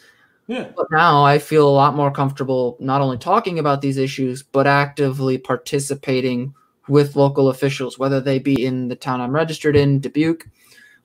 Yeah. 0.46 0.68
But 0.76 0.86
now 0.90 1.24
I 1.24 1.38
feel 1.38 1.66
a 1.66 1.70
lot 1.70 1.94
more 1.94 2.10
comfortable 2.10 2.76
not 2.80 3.00
only 3.00 3.16
talking 3.16 3.58
about 3.58 3.80
these 3.80 3.96
issues, 3.96 4.42
but 4.42 4.66
actively 4.66 5.38
participating 5.38 6.54
with 6.86 7.16
local 7.16 7.48
officials, 7.48 7.98
whether 7.98 8.20
they 8.20 8.38
be 8.38 8.66
in 8.66 8.88
the 8.88 8.96
town 8.96 9.22
I'm 9.22 9.32
registered 9.32 9.74
in, 9.74 10.00
Dubuque, 10.00 10.46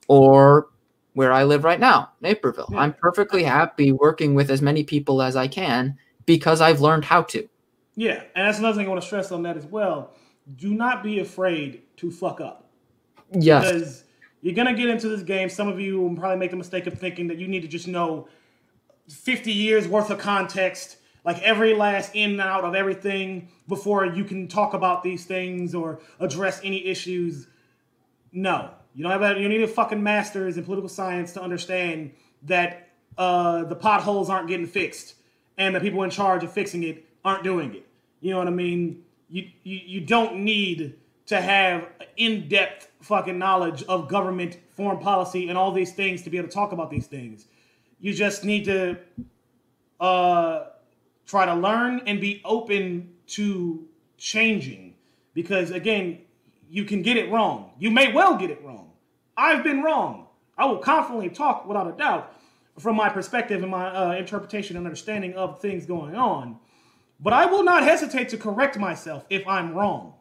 or 0.08 0.68
where 1.14 1.32
I 1.32 1.44
live 1.44 1.64
right 1.64 1.80
now, 1.80 2.10
Naperville. 2.20 2.68
Yeah. 2.70 2.80
I'm 2.80 2.92
perfectly 2.92 3.42
happy 3.42 3.92
working 3.92 4.34
with 4.34 4.50
as 4.50 4.60
many 4.60 4.84
people 4.84 5.22
as 5.22 5.36
I 5.36 5.48
can 5.48 5.96
because 6.26 6.60
I've 6.60 6.82
learned 6.82 7.06
how 7.06 7.22
to. 7.22 7.48
Yeah, 7.94 8.24
and 8.34 8.46
that's 8.46 8.58
another 8.58 8.76
thing 8.76 8.86
I 8.86 8.90
want 8.90 9.00
to 9.00 9.06
stress 9.06 9.32
on 9.32 9.42
that 9.44 9.56
as 9.56 9.64
well. 9.64 10.12
Do 10.56 10.74
not 10.74 11.02
be 11.02 11.20
afraid 11.20 11.82
to 11.96 12.10
fuck 12.10 12.42
up. 12.42 12.68
Yes. 13.32 13.64
Because 13.64 14.04
you're 14.46 14.54
gonna 14.54 14.74
get 14.74 14.88
into 14.88 15.08
this 15.08 15.22
game. 15.22 15.48
Some 15.48 15.66
of 15.66 15.80
you 15.80 16.00
will 16.00 16.14
probably 16.14 16.36
make 16.38 16.52
the 16.52 16.56
mistake 16.56 16.86
of 16.86 16.96
thinking 16.96 17.26
that 17.26 17.36
you 17.36 17.48
need 17.48 17.62
to 17.62 17.68
just 17.68 17.88
know 17.88 18.28
50 19.08 19.50
years 19.50 19.88
worth 19.88 20.08
of 20.08 20.18
context, 20.18 20.98
like 21.24 21.42
every 21.42 21.74
last 21.74 22.14
in 22.14 22.30
and 22.30 22.40
out 22.40 22.62
of 22.62 22.76
everything 22.76 23.48
before 23.66 24.06
you 24.06 24.22
can 24.22 24.46
talk 24.46 24.72
about 24.72 25.02
these 25.02 25.24
things 25.24 25.74
or 25.74 25.98
address 26.20 26.60
any 26.62 26.86
issues. 26.86 27.48
No, 28.30 28.70
you 28.94 29.02
don't 29.02 29.10
have 29.10 29.20
that. 29.22 29.40
You 29.40 29.48
need 29.48 29.62
a 29.62 29.66
fucking 29.66 30.00
master's 30.00 30.56
in 30.56 30.62
political 30.62 30.88
science 30.88 31.32
to 31.32 31.42
understand 31.42 32.12
that 32.44 32.90
uh, 33.18 33.64
the 33.64 33.74
potholes 33.74 34.30
aren't 34.30 34.46
getting 34.46 34.68
fixed 34.68 35.16
and 35.58 35.74
the 35.74 35.80
people 35.80 36.04
in 36.04 36.10
charge 36.10 36.44
of 36.44 36.52
fixing 36.52 36.84
it 36.84 37.04
aren't 37.24 37.42
doing 37.42 37.74
it. 37.74 37.84
You 38.20 38.30
know 38.30 38.38
what 38.38 38.46
I 38.46 38.52
mean? 38.52 39.02
You 39.28 39.50
you, 39.64 39.80
you 39.84 40.00
don't 40.02 40.44
need 40.44 40.94
to 41.26 41.40
have 41.40 41.88
in-depth 42.16 42.86
fucking 43.06 43.38
knowledge 43.38 43.82
of 43.84 44.08
government, 44.08 44.58
foreign 44.70 44.98
policy, 44.98 45.48
and 45.48 45.56
all 45.56 45.72
these 45.72 45.92
things 45.92 46.22
to 46.22 46.30
be 46.30 46.36
able 46.38 46.48
to 46.48 46.54
talk 46.54 46.72
about 46.72 46.90
these 46.90 47.06
things. 47.06 47.46
You 48.00 48.12
just 48.12 48.44
need 48.44 48.64
to 48.64 48.98
uh, 50.00 50.64
try 51.26 51.46
to 51.46 51.54
learn 51.54 52.02
and 52.06 52.20
be 52.20 52.42
open 52.44 53.14
to 53.28 53.86
changing. 54.18 54.94
Because 55.34 55.70
again, 55.70 56.18
you 56.68 56.84
can 56.84 57.02
get 57.02 57.16
it 57.16 57.30
wrong. 57.30 57.72
You 57.78 57.90
may 57.90 58.12
well 58.12 58.36
get 58.36 58.50
it 58.50 58.62
wrong. 58.62 58.92
I've 59.36 59.62
been 59.62 59.82
wrong. 59.82 60.26
I 60.58 60.64
will 60.66 60.78
confidently 60.78 61.28
talk 61.28 61.66
without 61.66 61.86
a 61.86 61.96
doubt 61.96 62.34
from 62.78 62.96
my 62.96 63.08
perspective 63.08 63.62
and 63.62 63.70
my 63.70 63.88
uh, 63.88 64.12
interpretation 64.12 64.76
and 64.76 64.86
understanding 64.86 65.34
of 65.34 65.60
things 65.60 65.86
going 65.86 66.14
on. 66.14 66.58
But 67.20 67.32
I 67.32 67.46
will 67.46 67.62
not 67.62 67.82
hesitate 67.82 68.28
to 68.30 68.36
correct 68.36 68.78
myself 68.78 69.24
if 69.30 69.46
I'm 69.46 69.74
wrong. 69.74 70.14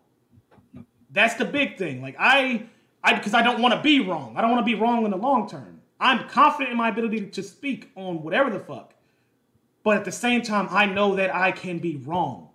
That's 1.12 1.36
the 1.36 1.46
big 1.46 1.78
thing. 1.78 2.02
Like 2.02 2.16
I, 2.20 2.68
because 3.14 3.34
I 3.34 3.42
don't 3.42 3.62
want 3.62 3.74
to 3.74 3.82
be 3.82 4.00
wrong. 4.00 4.36
I 4.36 4.42
don't 4.42 4.52
want 4.52 4.66
to 4.66 4.72
be 4.72 4.80
wrong 4.80 5.06
in 5.06 5.12
the 5.12 5.18
long 5.18 5.48
term. 5.48 5.82
I'm 6.00 6.28
confident 6.28 6.72
in 6.72 6.78
my 6.78 6.90
ability 6.90 7.28
to 7.28 7.44
speak 7.44 7.92
on 7.96 8.22
whatever 8.24 8.50
the 8.50 8.60
fuck. 8.60 8.94
But 9.84 9.98
at 9.98 10.06
the 10.06 10.12
same 10.12 10.42
time, 10.42 10.68
I 10.72 10.88
know 10.88 11.16
that 11.16 11.34
I 11.34 11.52
can 11.52 11.80
be 11.80 11.98
wrong. 11.98 12.50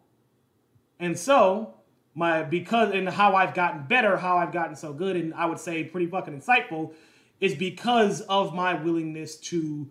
And 0.98 1.18
so, 1.18 1.74
my 2.14 2.42
because 2.42 2.92
and 2.92 3.09
how 3.09 3.36
I've 3.36 3.55
gotten 3.55 3.84
better, 3.86 4.16
how 4.16 4.36
I've 4.36 4.53
gotten 4.53 4.76
so 4.76 4.92
good, 4.92 5.16
and 5.16 5.32
I 5.34 5.46
would 5.46 5.59
say 5.59 5.84
pretty 5.84 6.07
fucking 6.07 6.38
insightful, 6.38 6.92
is 7.40 7.55
because 7.55 8.20
of 8.22 8.55
my 8.55 8.74
willingness 8.74 9.36
to 9.36 9.88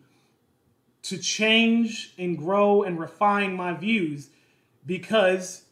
to 1.03 1.17
change 1.17 2.13
and 2.17 2.37
grow 2.37 2.83
and 2.83 2.99
refine 2.99 3.53
my 3.55 3.73
views 3.73 4.29
because 4.85 5.63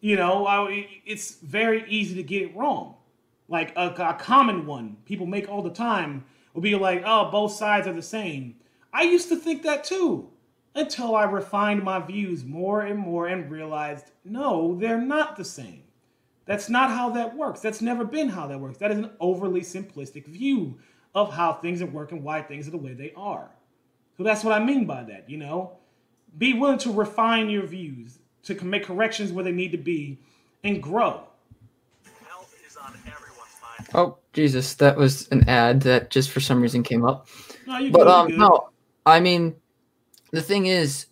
you 0.00 0.16
know 0.16 0.46
I, 0.46 0.86
it's 1.04 1.36
very 1.36 1.84
easy 1.88 2.14
to 2.14 2.22
get 2.22 2.42
it 2.42 2.56
wrong. 2.56 2.94
Like 3.48 3.72
a, 3.76 3.94
a 3.98 4.14
common 4.14 4.66
one 4.66 4.96
people 5.04 5.26
make 5.26 5.48
all 5.48 5.62
the 5.62 5.70
time 5.70 6.24
will 6.54 6.62
be 6.62 6.74
like, 6.74 7.02
"Oh, 7.04 7.30
both 7.30 7.52
sides 7.52 7.86
are 7.86 7.92
the 7.92 8.02
same." 8.02 8.56
I 8.92 9.02
used 9.02 9.28
to 9.28 9.36
think 9.36 9.62
that 9.62 9.84
too 9.84 10.32
until 10.74 11.14
I 11.14 11.24
refined 11.24 11.82
my 11.82 12.00
views 12.00 12.44
more 12.44 12.82
and 12.82 12.98
more 12.98 13.26
and 13.26 13.50
realized, 13.50 14.10
no, 14.24 14.76
they're 14.78 15.00
not 15.00 15.36
the 15.36 15.44
same. 15.44 15.82
That's 16.46 16.68
not 16.68 16.90
how 16.90 17.10
that 17.10 17.36
works. 17.36 17.60
That's 17.60 17.82
never 17.82 18.04
been 18.04 18.28
how 18.28 18.46
that 18.48 18.58
works. 18.58 18.78
That 18.78 18.90
is 18.90 18.98
an 18.98 19.10
overly 19.20 19.60
simplistic 19.60 20.26
view 20.26 20.78
of 21.14 21.32
how 21.32 21.52
things 21.52 21.82
are 21.82 21.86
working, 21.86 22.22
why 22.22 22.42
things 22.42 22.66
are 22.66 22.72
the 22.72 22.78
way 22.78 22.94
they 22.94 23.12
are. 23.16 23.50
So 24.16 24.22
that's 24.22 24.42
what 24.42 24.54
I 24.54 24.64
mean 24.64 24.86
by 24.86 25.04
that, 25.04 25.28
you 25.28 25.36
know? 25.36 25.78
Be 26.38 26.54
willing 26.54 26.78
to 26.78 26.92
refine 26.92 27.50
your 27.50 27.66
views 27.66 28.18
to 28.44 28.54
make 28.64 28.84
corrections 28.84 29.30
where 29.30 29.44
they 29.44 29.52
need 29.52 29.72
to 29.72 29.78
be 29.78 30.18
and 30.64 30.82
grow. 30.82 31.24
Oh 33.94 34.18
Jesus, 34.32 34.74
that 34.74 34.96
was 34.96 35.28
an 35.28 35.48
ad 35.48 35.82
that 35.82 36.10
just 36.10 36.30
for 36.30 36.40
some 36.40 36.60
reason 36.60 36.82
came 36.82 37.04
up. 37.04 37.28
No, 37.66 37.90
but 37.90 38.08
um, 38.08 38.36
no, 38.36 38.70
I 39.04 39.20
mean, 39.20 39.54
the 40.30 40.42
thing 40.42 40.66
is, 40.66 41.06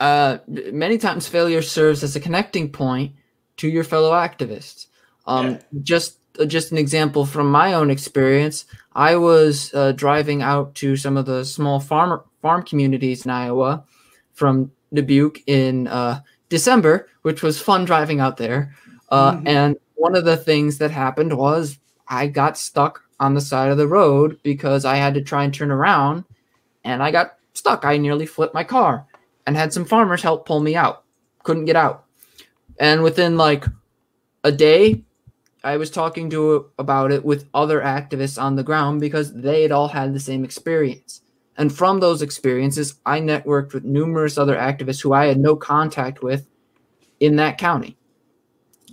uh, 0.00 0.38
many 0.48 0.98
times 0.98 1.28
failure 1.28 1.62
serves 1.62 2.02
as 2.02 2.16
a 2.16 2.20
connecting 2.20 2.70
point 2.70 3.12
to 3.58 3.68
your 3.68 3.84
fellow 3.84 4.12
activists. 4.12 4.86
Um, 5.26 5.52
yeah. 5.52 5.58
Just 5.82 6.18
uh, 6.40 6.46
just 6.46 6.72
an 6.72 6.78
example 6.78 7.26
from 7.26 7.50
my 7.50 7.74
own 7.74 7.90
experience. 7.90 8.64
I 8.94 9.16
was 9.16 9.72
uh, 9.74 9.92
driving 9.92 10.42
out 10.42 10.74
to 10.76 10.96
some 10.96 11.16
of 11.16 11.26
the 11.26 11.44
small 11.44 11.78
farm 11.78 12.20
farm 12.40 12.62
communities 12.62 13.24
in 13.24 13.30
Iowa 13.30 13.84
from 14.32 14.72
Dubuque 14.92 15.42
in 15.46 15.86
uh, 15.88 16.20
December, 16.48 17.08
which 17.22 17.42
was 17.42 17.60
fun 17.60 17.84
driving 17.84 18.20
out 18.20 18.36
there. 18.38 18.74
Uh, 19.10 19.32
mm-hmm. 19.32 19.46
And 19.46 19.76
one 19.94 20.16
of 20.16 20.24
the 20.24 20.36
things 20.36 20.78
that 20.78 20.90
happened 20.90 21.36
was 21.36 21.78
I 22.08 22.26
got 22.26 22.58
stuck 22.58 23.02
on 23.20 23.34
the 23.34 23.40
side 23.40 23.70
of 23.70 23.78
the 23.78 23.88
road 23.88 24.38
because 24.42 24.84
I 24.84 24.96
had 24.96 25.14
to 25.14 25.22
try 25.22 25.44
and 25.44 25.54
turn 25.54 25.70
around, 25.70 26.24
and 26.84 27.02
I 27.02 27.10
got 27.10 27.38
stuck. 27.54 27.84
I 27.84 27.96
nearly 27.96 28.26
flipped 28.26 28.54
my 28.54 28.64
car, 28.64 29.06
and 29.46 29.56
had 29.56 29.72
some 29.72 29.84
farmers 29.84 30.22
help 30.22 30.46
pull 30.46 30.60
me 30.60 30.74
out. 30.74 31.04
Couldn't 31.42 31.66
get 31.66 31.76
out, 31.76 32.04
and 32.78 33.02
within 33.02 33.36
like 33.36 33.64
a 34.44 34.52
day, 34.52 35.02
I 35.64 35.76
was 35.76 35.90
talking 35.90 36.28
to 36.30 36.70
about 36.78 37.12
it 37.12 37.24
with 37.24 37.48
other 37.54 37.80
activists 37.80 38.40
on 38.40 38.56
the 38.56 38.64
ground 38.64 39.00
because 39.00 39.32
they 39.32 39.62
had 39.62 39.72
all 39.72 39.88
had 39.88 40.12
the 40.12 40.20
same 40.20 40.44
experience. 40.44 41.20
And 41.56 41.72
from 41.72 42.00
those 42.00 42.22
experiences, 42.22 42.94
I 43.06 43.20
networked 43.20 43.74
with 43.74 43.84
numerous 43.84 44.38
other 44.38 44.56
activists 44.56 45.02
who 45.02 45.12
I 45.12 45.26
had 45.26 45.38
no 45.38 45.54
contact 45.54 46.22
with 46.22 46.46
in 47.20 47.36
that 47.36 47.58
county. 47.58 47.96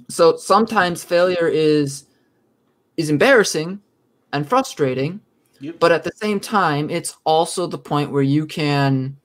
So 0.10 0.38
sometimes 0.38 1.04
failure 1.04 1.48
is 1.48 2.06
is 3.00 3.10
embarrassing 3.10 3.80
and 4.34 4.48
frustrating, 4.48 5.22
yep. 5.62 5.80
but 5.80 5.94
at 5.94 6.04
the 6.04 6.12
same 6.16 6.38
time, 6.38 6.90
it's 6.90 7.16
also 7.24 7.66
the 7.66 7.78
point 7.78 8.12
where 8.12 8.22
you 8.22 8.46
can 8.46 9.16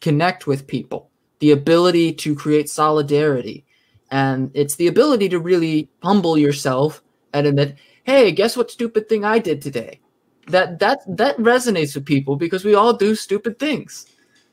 connect 0.00 0.46
with 0.46 0.68
people, 0.68 1.10
the 1.40 1.50
ability 1.50 2.12
to 2.12 2.36
create 2.36 2.70
solidarity, 2.70 3.64
and 4.12 4.52
it's 4.54 4.76
the 4.76 4.86
ability 4.86 5.28
to 5.28 5.40
really 5.40 5.90
humble 6.00 6.38
yourself 6.38 7.02
and 7.32 7.48
admit, 7.48 7.74
"Hey, 8.04 8.30
guess 8.30 8.56
what 8.56 8.70
stupid 8.70 9.08
thing 9.08 9.24
I 9.24 9.40
did 9.40 9.60
today?" 9.60 9.98
That 10.46 10.78
that 10.78 11.00
that 11.08 11.36
resonates 11.38 11.96
with 11.96 12.06
people 12.06 12.36
because 12.36 12.64
we 12.64 12.76
all 12.76 12.92
do 12.92 13.16
stupid 13.16 13.58
things. 13.58 14.06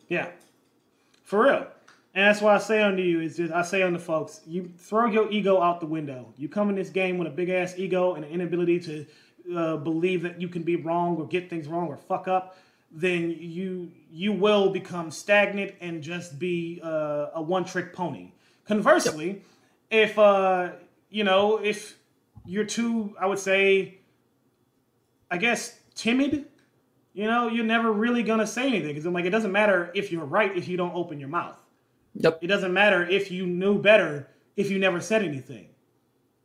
Yeah, 0.10 0.30
for 1.24 1.44
real. 1.44 1.68
And 2.14 2.26
that's 2.26 2.42
why 2.42 2.56
I 2.56 2.58
say 2.58 2.82
unto 2.82 3.02
you 3.02 3.22
is 3.22 3.38
just 3.38 3.54
I 3.54 3.62
say 3.62 3.84
unto 3.84 4.00
folks, 4.00 4.42
you 4.46 4.72
throw 4.78 5.06
your 5.06 5.32
ego 5.32 5.62
out 5.62 5.80
the 5.80 5.86
window. 5.86 6.34
You 6.38 6.50
come 6.50 6.70
in 6.70 6.76
this 6.76 6.90
game 6.90 7.18
with 7.18 7.28
a 7.28 7.32
big 7.32 7.50
ass 7.50 7.76
ego 7.78 8.16
and 8.16 8.26
an 8.26 8.32
inability 8.32 8.80
to 8.82 9.06
uh, 9.56 9.78
believe 9.78 10.22
that 10.24 10.40
you 10.40 10.50
can 10.50 10.64
be 10.64 10.76
wrong 10.76 11.16
or 11.18 11.26
get 11.26 11.50
things 11.50 11.68
wrong 11.68 11.88
or 11.88 11.96
fuck 11.96 12.28
up. 12.28 12.58
Then 12.92 13.38
you 13.40 13.92
you 14.12 14.34
will 14.34 14.72
become 14.72 15.10
stagnant 15.10 15.76
and 15.80 16.04
just 16.04 16.38
be 16.38 16.82
uh, 16.84 17.28
a 17.36 17.42
one 17.42 17.64
trick 17.64 17.94
pony. 17.94 18.34
Conversely, 18.66 19.44
if 19.90 20.20
uh, 20.20 20.72
you 21.10 21.24
know 21.24 21.58
if 21.64 21.98
you're 22.46 22.66
too, 22.66 23.16
I 23.20 23.28
would 23.28 23.40
say, 23.40 24.00
I 25.30 25.38
guess 25.38 25.80
timid. 25.96 26.48
You 27.14 27.26
know, 27.26 27.50
you're 27.50 27.66
never 27.66 27.92
really 27.92 28.24
gonna 28.24 28.48
say 28.48 28.68
anything 28.68 28.90
because 28.90 29.06
I'm 29.06 29.14
like, 29.14 29.26
it 29.26 29.32
doesn't 29.32 29.52
matter 29.52 29.92
if 29.94 30.12
you're 30.12 30.26
right 30.26 30.56
if 30.56 30.68
you 30.68 30.76
don't 30.76 30.96
open 30.96 31.20
your 31.20 31.30
mouth. 31.30 31.61
Yep. 32.16 32.40
It 32.42 32.48
doesn't 32.48 32.74
matter 32.74 33.08
if 33.08 33.32
you 33.32 33.46
knew 33.46 33.82
better 33.82 34.28
if 34.58 34.70
you 34.70 34.80
never 34.80 35.00
said 35.00 35.24
anything. 35.24 35.70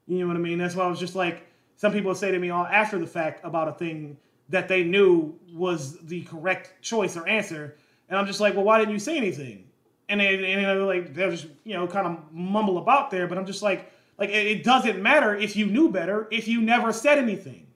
You 0.07 0.21
know 0.21 0.29
what 0.29 0.37
I 0.37 0.41
mean? 0.41 0.59
That's 0.59 0.77
why 0.77 0.85
I 0.85 0.89
was 0.89 1.01
just 1.01 1.17
like, 1.17 1.47
some 1.77 1.93
people 1.93 2.15
say 2.15 2.31
to 2.31 2.39
me 2.39 2.51
all 2.51 2.67
after 2.67 2.99
the 2.99 3.07
fact 3.07 3.45
about 3.45 3.69
a 3.69 3.73
thing 3.73 4.17
that 4.49 4.69
they 4.69 4.85
knew 4.85 5.35
was 5.53 5.99
the 6.07 6.23
correct 6.23 6.81
choice 6.81 7.17
or 7.17 7.27
answer, 7.27 7.77
and 8.09 8.19
I'm 8.19 8.27
just 8.27 8.41
like, 8.41 8.55
well, 8.55 8.65
why 8.65 8.79
didn't 8.79 8.95
you 8.95 9.01
say 9.01 9.17
anything? 9.17 9.65
And 10.09 10.21
they 10.21 10.53
and 10.53 10.65
they're 10.65 10.85
like 10.85 11.15
they're 11.15 11.33
just 11.33 11.49
you 11.65 11.75
know 11.75 11.87
kind 11.89 12.07
of 12.07 12.33
mumble 12.33 12.79
about 12.79 13.11
there, 13.11 13.27
but 13.27 13.37
I'm 13.37 13.47
just 13.47 13.63
like 13.63 13.91
like 14.19 14.31
it 14.31 14.63
doesn't 14.63 15.03
matter 15.03 15.35
if 15.35 15.57
you 15.57 15.67
knew 15.67 15.91
better 15.91 16.29
if 16.31 16.47
you 16.47 16.61
never 16.61 16.93
said 16.93 17.19
anything. 17.19 17.67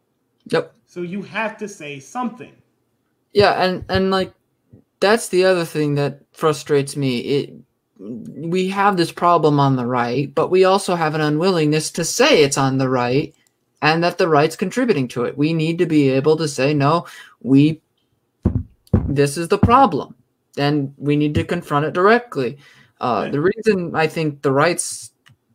Yep. 0.47 0.73
So 0.87 1.03
you 1.03 1.23
have 1.23 1.57
to 1.59 1.69
say 1.69 1.99
something. 1.99 2.55
Yeah, 3.33 3.63
and 3.63 3.85
and 3.89 4.11
like 4.13 4.33
that's 5.01 5.29
the 5.29 5.45
other 5.45 5.65
thing 5.65 5.97
that 5.97 6.21
frustrates 6.33 6.97
me. 6.97 7.19
It 7.19 7.55
we 8.01 8.69
have 8.69 8.97
this 8.97 9.13
problem 9.13 9.61
on 9.61 9.77
the 9.77 9.87
right, 9.87 10.35
but 10.35 10.49
we 10.49 10.65
also 10.65 10.95
have 10.95 11.15
an 11.15 11.21
unwillingness 11.21 11.91
to 11.93 12.05
say 12.05 12.43
it's 12.43 12.57
on 12.57 12.79
the 12.79 12.89
right 12.89 13.35
and 13.83 14.03
that 14.03 14.17
the 14.17 14.29
right's 14.29 14.57
contributing 14.57 15.07
to 15.09 15.25
it. 15.25 15.37
We 15.37 15.53
need 15.53 15.79
to 15.79 15.87
be 15.87 16.09
able 16.09 16.37
to 16.39 16.49
say, 16.49 16.73
no, 16.73 17.07
we, 17.41 17.83
this 19.07 19.37
is 19.37 19.49
the 19.49 19.59
problem, 19.59 20.15
and 20.57 20.95
we 20.97 21.17
need 21.17 21.35
to 21.35 21.45
confront 21.45 21.87
it 21.87 21.93
directly. 21.93 22.59
Uh, 23.01 23.29
the 23.29 23.41
reason 23.41 23.95
I 23.95 24.07
think 24.07 24.43
the 24.43 24.53
right's 24.53 25.13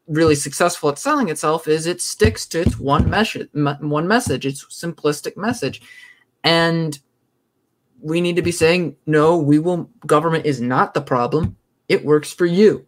really 0.08 0.36
successful 0.36 0.90
at 0.90 1.00
selling 1.00 1.30
itself 1.30 1.68
is 1.68 1.88
it 1.88 2.00
sticks 2.00 2.46
to 2.48 2.62
its 2.62 2.80
one 2.80 3.10
message, 3.10 3.50
one 3.54 4.08
message, 4.08 4.46
its 4.46 4.64
simplistic 4.66 5.36
message, 5.36 5.82
and 6.44 7.00
we 8.02 8.22
need 8.22 8.36
to 8.36 8.44
be 8.44 8.52
saying, 8.52 8.96
no, 9.08 9.36
we 9.38 9.58
will. 9.58 9.90
Government 10.06 10.46
is 10.46 10.62
not 10.62 10.94
the 10.94 11.02
problem 11.02 11.58
it 11.88 12.06
works 12.06 12.34
for 12.34 12.46
you. 12.46 12.86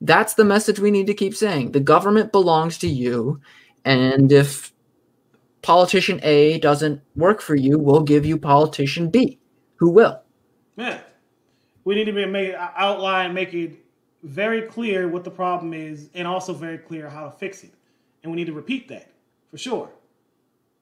That's 0.00 0.34
the 0.34 0.44
message 0.44 0.78
we 0.78 0.90
need 0.90 1.06
to 1.06 1.14
keep 1.14 1.34
saying. 1.34 1.72
The 1.72 1.80
government 1.80 2.32
belongs 2.32 2.78
to 2.78 2.88
you. 2.88 3.40
And 3.84 4.30
if 4.32 4.72
politician 5.62 6.20
A 6.22 6.58
doesn't 6.58 7.00
work 7.16 7.40
for 7.40 7.54
you, 7.54 7.78
we'll 7.78 8.02
give 8.02 8.26
you 8.26 8.36
politician 8.38 9.10
B 9.10 9.38
who 9.76 9.90
will. 9.90 10.20
Yeah. 10.76 11.00
We 11.84 11.94
need 11.94 12.04
to 12.04 12.12
be 12.12 12.26
make 12.26 12.54
outline, 12.54 13.34
make 13.34 13.54
it 13.54 13.78
very 14.22 14.62
clear 14.62 15.08
what 15.08 15.24
the 15.24 15.30
problem 15.30 15.74
is, 15.74 16.08
and 16.14 16.26
also 16.26 16.52
very 16.54 16.78
clear 16.78 17.08
how 17.08 17.26
to 17.26 17.30
fix 17.30 17.62
it. 17.62 17.74
And 18.22 18.32
we 18.32 18.36
need 18.36 18.46
to 18.46 18.52
repeat 18.52 18.88
that 18.88 19.10
for 19.50 19.58
sure. 19.58 19.90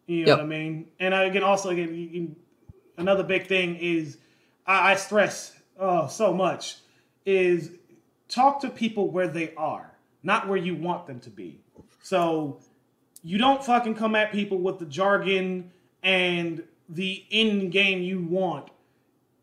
You 0.06 0.24
know 0.24 0.32
yep. 0.32 0.38
what 0.38 0.44
I 0.44 0.48
mean? 0.48 0.88
And 1.00 1.14
again, 1.14 1.42
also 1.42 1.70
again, 1.70 2.36
another 2.96 3.22
big 3.22 3.46
thing 3.46 3.76
is 3.76 4.18
I, 4.66 4.92
I 4.92 4.96
stress 4.96 5.56
oh 5.78 6.06
so 6.06 6.32
much 6.32 6.78
is 7.24 7.70
talk 8.28 8.60
to 8.60 8.70
people 8.70 9.10
where 9.10 9.28
they 9.28 9.54
are, 9.54 9.90
not 10.22 10.48
where 10.48 10.58
you 10.58 10.74
want 10.74 11.06
them 11.06 11.20
to 11.20 11.30
be. 11.30 11.60
So 12.02 12.60
you 13.22 13.38
don't 13.38 13.64
fucking 13.64 13.94
come 13.94 14.14
at 14.14 14.32
people 14.32 14.58
with 14.58 14.78
the 14.78 14.86
jargon 14.86 15.70
and 16.02 16.62
the 16.88 17.24
in 17.30 17.70
game 17.70 18.02
you 18.02 18.20
want 18.22 18.68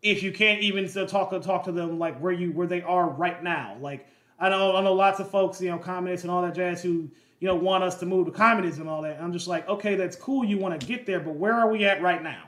if 0.02 0.22
you 0.22 0.32
can't 0.32 0.60
even 0.60 0.88
still 0.88 1.06
talk 1.06 1.30
talk 1.42 1.64
to 1.64 1.72
them 1.72 1.98
like 1.98 2.18
where 2.18 2.32
you 2.32 2.52
where 2.52 2.66
they 2.66 2.82
are 2.82 3.08
right 3.08 3.42
now. 3.42 3.76
Like 3.80 4.06
I 4.38 4.48
know 4.48 4.76
I 4.76 4.82
know 4.82 4.94
lots 4.94 5.20
of 5.20 5.30
folks, 5.30 5.60
you 5.60 5.70
know, 5.70 5.78
communists 5.78 6.24
and 6.24 6.30
all 6.30 6.42
that 6.42 6.54
jazz 6.54 6.82
who 6.82 7.10
you 7.40 7.48
know 7.48 7.54
want 7.54 7.84
us 7.84 7.96
to 8.00 8.06
move 8.06 8.26
to 8.26 8.32
communism 8.32 8.82
and 8.82 8.90
all 8.90 9.02
that. 9.02 9.20
I'm 9.20 9.32
just 9.32 9.48
like, 9.48 9.68
okay, 9.68 9.94
that's 9.94 10.16
cool. 10.16 10.44
You 10.44 10.58
want 10.58 10.78
to 10.78 10.86
get 10.86 11.06
there, 11.06 11.20
but 11.20 11.34
where 11.34 11.54
are 11.54 11.70
we 11.70 11.84
at 11.84 12.02
right 12.02 12.22
now? 12.22 12.44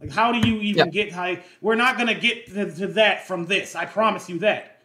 Like, 0.00 0.10
how 0.10 0.32
do 0.32 0.46
you 0.46 0.60
even 0.60 0.86
yep. 0.86 0.92
get 0.92 1.12
high? 1.12 1.42
We're 1.60 1.74
not 1.74 1.96
going 1.96 2.08
to 2.08 2.14
get 2.14 2.46
to 2.54 2.86
that 2.88 3.26
from 3.26 3.46
this. 3.46 3.74
I 3.74 3.86
promise 3.86 4.28
you 4.28 4.38
that. 4.40 4.82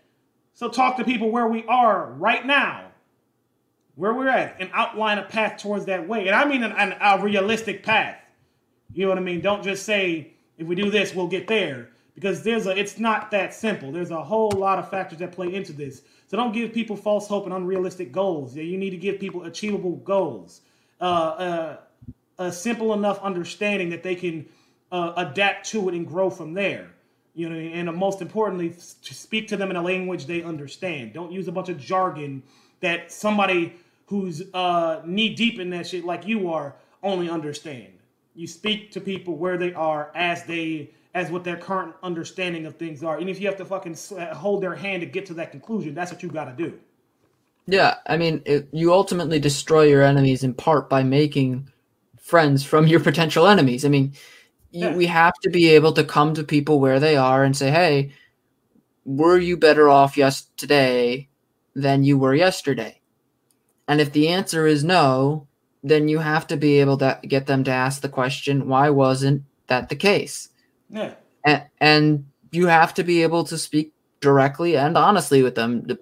So 0.53 0.70
talk 0.70 0.97
to 0.97 1.03
people 1.03 1.32
where 1.32 1.47
we 1.47 1.66
are 1.66 2.12
right 2.14 2.45
now, 2.45 2.91
where 3.95 4.14
we're 4.14 4.30
at, 4.30 4.55
and 4.59 4.70
outline 4.74 5.18
a 5.18 5.24
path 5.24 5.62
towards 5.62 5.86
that 5.86 6.07
way. 6.07 6.28
And 6.28 6.36
I 6.36 6.45
mean 6.45 6.64
an, 6.64 6.72
an, 6.74 6.95
a 7.01 7.22
realistic 7.22 7.84
path. 7.84 8.18
You 8.93 9.03
know 9.03 9.09
what 9.09 9.18
I 9.18 9.22
mean? 9.22 9.41
Don't 9.41 9.64
just 9.64 9.86
say 9.86 10.34
if 10.57 10.68
we 10.68 10.76
do 10.76 10.91
this, 10.91 11.14
we'll 11.14 11.28
get 11.28 11.47
there. 11.47 11.89
Because 12.14 12.43
there's 12.43 12.68
a, 12.68 12.78
it's 12.78 12.99
not 12.99 13.32
that 13.32 13.53
simple. 13.53 13.91
There's 13.91 14.12
a 14.12 14.22
whole 14.22 14.51
lot 14.51 14.78
of 14.78 14.89
factors 14.89 15.20
that 15.20 15.32
play 15.32 15.53
into 15.53 15.74
this. 15.74 16.03
So 16.28 16.38
don't 16.38 16.53
give 16.53 16.74
people 16.74 16.95
false 16.95 17.28
hope 17.28 17.45
and 17.45 17.53
unrealistic 17.53 18.12
goals. 18.12 18.55
Yeah, 18.55 18.64
you 18.64 18.78
need 18.78 18.91
to 18.91 18.97
give 18.97 19.20
people 19.20 19.43
achievable 19.43 19.95
goals, 19.97 20.62
uh, 20.99 21.03
uh, 21.03 21.78
a 22.38 22.51
simple 22.51 22.93
enough 22.93 23.20
understanding 23.22 23.89
that 23.89 24.03
they 24.03 24.16
can 24.16 24.45
uh, 24.91 25.13
adapt 25.17 25.69
to 25.69 25.89
it 25.89 25.95
and 25.95 26.07
grow 26.07 26.29
from 26.29 26.53
there. 26.53 26.91
You 27.33 27.49
know, 27.49 27.55
and 27.55 27.95
most 27.95 28.21
importantly, 28.21 28.73
speak 28.73 29.47
to 29.49 29.57
them 29.57 29.71
in 29.71 29.77
a 29.77 29.81
language 29.81 30.25
they 30.25 30.43
understand. 30.43 31.13
Don't 31.13 31.31
use 31.31 31.47
a 31.47 31.51
bunch 31.51 31.69
of 31.69 31.77
jargon 31.77 32.43
that 32.81 33.11
somebody 33.11 33.73
who's 34.07 34.43
uh, 34.53 35.01
knee 35.05 35.33
deep 35.33 35.59
in 35.59 35.69
that 35.69 35.87
shit 35.87 36.03
like 36.03 36.27
you 36.27 36.51
are 36.51 36.75
only 37.01 37.29
understand. 37.29 37.93
You 38.35 38.47
speak 38.47 38.91
to 38.91 39.01
people 39.01 39.37
where 39.37 39.57
they 39.57 39.73
are 39.73 40.11
as 40.13 40.43
they 40.43 40.91
as 41.13 41.29
what 41.29 41.43
their 41.43 41.57
current 41.57 41.93
understanding 42.03 42.65
of 42.65 42.75
things 42.75 43.03
are. 43.03 43.17
And 43.17 43.29
if 43.29 43.39
you 43.39 43.47
have 43.47 43.57
to 43.57 43.65
fucking 43.65 43.97
uh, 44.17 44.33
hold 44.33 44.63
their 44.63 44.75
hand 44.75 45.01
to 45.01 45.05
get 45.05 45.25
to 45.27 45.33
that 45.35 45.51
conclusion, 45.51 45.93
that's 45.93 46.11
what 46.11 46.23
you 46.23 46.29
got 46.29 46.45
to 46.45 46.53
do. 46.53 46.79
Yeah, 47.67 47.95
I 48.07 48.17
mean, 48.17 48.41
it, 48.45 48.69
you 48.71 48.93
ultimately 48.93 49.39
destroy 49.39 49.83
your 49.83 50.03
enemies 50.03 50.43
in 50.43 50.53
part 50.53 50.89
by 50.89 51.03
making 51.03 51.69
friends 52.21 52.63
from 52.63 52.87
your 52.87 52.99
potential 52.99 53.47
enemies. 53.47 53.83
I 53.85 53.89
mean, 53.89 54.13
yeah. 54.72 54.95
we 54.95 55.05
have 55.05 55.34
to 55.43 55.49
be 55.49 55.69
able 55.69 55.93
to 55.93 56.03
come 56.03 56.34
to 56.34 56.43
people 56.43 56.80
where 56.80 56.99
they 56.99 57.15
are 57.15 57.43
and 57.43 57.55
say, 57.55 57.72
"Hey, 57.72 58.11
were 59.05 59.38
you 59.38 59.57
better 59.57 59.89
off 59.89 60.17
yesterday 60.17 61.28
than 61.76 62.03
you 62.03 62.17
were 62.17 62.36
yesterday?" 62.36 62.99
And 63.88 63.99
if 63.99 64.11
the 64.11 64.30
answer 64.30 64.67
is 64.67 64.84
no, 64.84 65.47
then 65.84 66.07
you 66.07 66.19
have 66.19 66.47
to 66.47 66.57
be 66.57 66.80
able 66.80 66.97
to 66.97 67.19
get 67.24 67.47
them 67.47 67.63
to 67.65 67.72
ask 67.72 68.01
the 68.01 68.09
question, 68.09 68.67
"Why 68.67 68.89
wasn't 68.89 69.43
that 69.67 69.89
the 69.89 69.95
case?" 69.95 70.49
Yeah. 70.89 71.13
And, 71.43 71.63
and 71.80 72.26
you 72.51 72.67
have 72.67 72.93
to 72.95 73.03
be 73.03 73.24
able 73.24 73.43
to 73.45 73.57
speak 73.57 73.93
directly 74.19 74.78
and 74.78 74.97
honestly 74.97 75.41
with 75.43 75.55
them. 75.55 75.97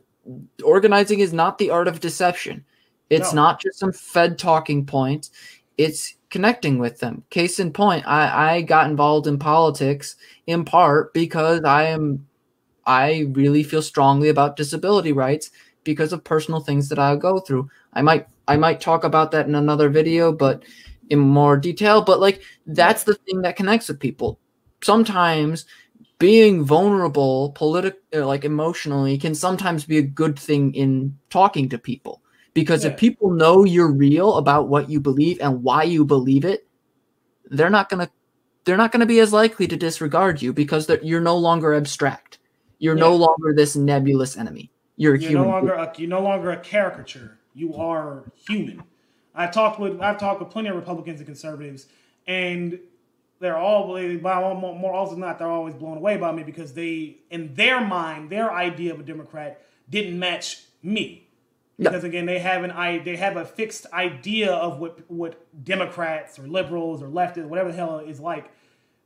Organizing 0.63 1.19
is 1.19 1.33
not 1.33 1.57
the 1.57 1.69
art 1.69 1.87
of 1.87 1.99
deception. 1.99 2.65
It's 3.09 3.33
no. 3.33 3.43
not 3.43 3.61
just 3.61 3.79
some 3.79 3.93
Fed 3.93 4.37
talking 4.37 4.85
points. 4.85 5.31
It's 5.77 6.15
connecting 6.29 6.79
with 6.79 6.99
them. 6.99 7.23
Case 7.29 7.59
in 7.59 7.73
point, 7.73 8.05
I, 8.07 8.55
I 8.57 8.61
got 8.61 8.89
involved 8.89 9.27
in 9.27 9.39
politics 9.39 10.15
in 10.47 10.65
part 10.65 11.13
because 11.13 11.63
I 11.63 11.85
am 11.85 12.27
I 12.85 13.27
really 13.33 13.63
feel 13.63 13.81
strongly 13.81 14.29
about 14.29 14.55
disability 14.55 15.11
rights 15.11 15.51
because 15.83 16.13
of 16.13 16.23
personal 16.23 16.59
things 16.59 16.89
that 16.89 16.99
I 16.99 17.15
go 17.15 17.39
through. 17.39 17.69
I 17.93 18.01
might 18.01 18.27
I 18.47 18.57
might 18.57 18.81
talk 18.81 19.03
about 19.03 19.31
that 19.31 19.47
in 19.47 19.55
another 19.55 19.89
video, 19.89 20.31
but 20.31 20.63
in 21.09 21.19
more 21.19 21.57
detail. 21.57 22.01
But 22.01 22.19
like 22.19 22.41
that's 22.65 23.03
the 23.03 23.15
thing 23.15 23.41
that 23.43 23.55
connects 23.55 23.87
with 23.89 23.99
people. 23.99 24.39
Sometimes 24.81 25.65
being 26.19 26.63
vulnerable, 26.65 27.51
politic, 27.53 27.97
uh, 28.15 28.25
like 28.25 28.45
emotionally, 28.45 29.17
can 29.17 29.35
sometimes 29.35 29.85
be 29.85 29.97
a 29.97 30.01
good 30.03 30.37
thing 30.37 30.73
in 30.73 31.17
talking 31.29 31.69
to 31.69 31.77
people. 31.77 32.21
Because 32.53 32.83
yeah. 32.83 32.91
if 32.91 32.97
people 32.97 33.31
know 33.31 33.63
you're 33.63 33.91
real 33.91 34.35
about 34.35 34.67
what 34.67 34.89
you 34.89 34.99
believe 34.99 35.39
and 35.39 35.63
why 35.63 35.83
you 35.83 36.03
believe 36.03 36.45
it, 36.45 36.67
they're 37.45 37.69
not 37.69 37.89
gonna 37.89 38.09
they're 38.65 38.77
not 38.77 38.91
gonna 38.91 39.05
be 39.05 39.19
as 39.19 39.33
likely 39.33 39.67
to 39.67 39.77
disregard 39.77 40.41
you 40.41 40.53
because 40.53 40.89
you're 41.03 41.21
no 41.21 41.37
longer 41.37 41.73
abstract. 41.73 42.39
You're 42.79 42.95
yeah. 42.95 43.03
no 43.03 43.15
longer 43.15 43.53
this 43.53 43.75
nebulous 43.75 44.37
enemy. 44.37 44.71
You're, 44.97 45.15
you're 45.15 45.29
human. 45.31 45.47
no 45.47 45.53
longer 45.53 45.73
a, 45.73 45.93
you're 45.97 46.09
no 46.09 46.21
longer 46.21 46.51
a 46.51 46.57
caricature. 46.57 47.39
You 47.53 47.75
are 47.75 48.31
human. 48.35 48.83
I've 49.35 49.51
talked 49.51 49.79
with 49.79 50.01
I've 50.01 50.17
talked 50.17 50.41
with 50.41 50.49
plenty 50.49 50.69
of 50.69 50.75
Republicans 50.75 51.19
and 51.19 51.27
conservatives, 51.27 51.87
and 52.27 52.79
they're 53.39 53.57
all 53.57 53.87
by 54.17 54.53
more 54.53 54.93
often 54.93 55.19
than 55.19 55.29
not 55.29 55.39
they're 55.39 55.47
always 55.47 55.73
blown 55.73 55.97
away 55.97 56.17
by 56.17 56.31
me 56.31 56.43
because 56.43 56.73
they 56.73 57.17
in 57.29 57.53
their 57.55 57.79
mind 57.79 58.29
their 58.29 58.51
idea 58.51 58.93
of 58.93 58.99
a 58.99 59.03
Democrat 59.03 59.61
didn't 59.89 60.19
match 60.19 60.63
me 60.83 61.28
because 61.79 62.03
again 62.03 62.25
they 62.25 62.39
have 62.39 62.63
an 62.63 62.71
I 62.71 62.99
they 62.99 63.15
have 63.15 63.37
a 63.37 63.45
fixed 63.45 63.85
idea 63.93 64.51
of 64.51 64.79
what 64.79 64.99
what 65.09 65.41
Democrats 65.63 66.37
or 66.37 66.47
liberals 66.47 67.01
or 67.01 67.07
leftists 67.07 67.45
whatever 67.45 67.71
the 67.71 67.77
hell 67.77 67.99
is 67.99 68.19
like 68.19 68.51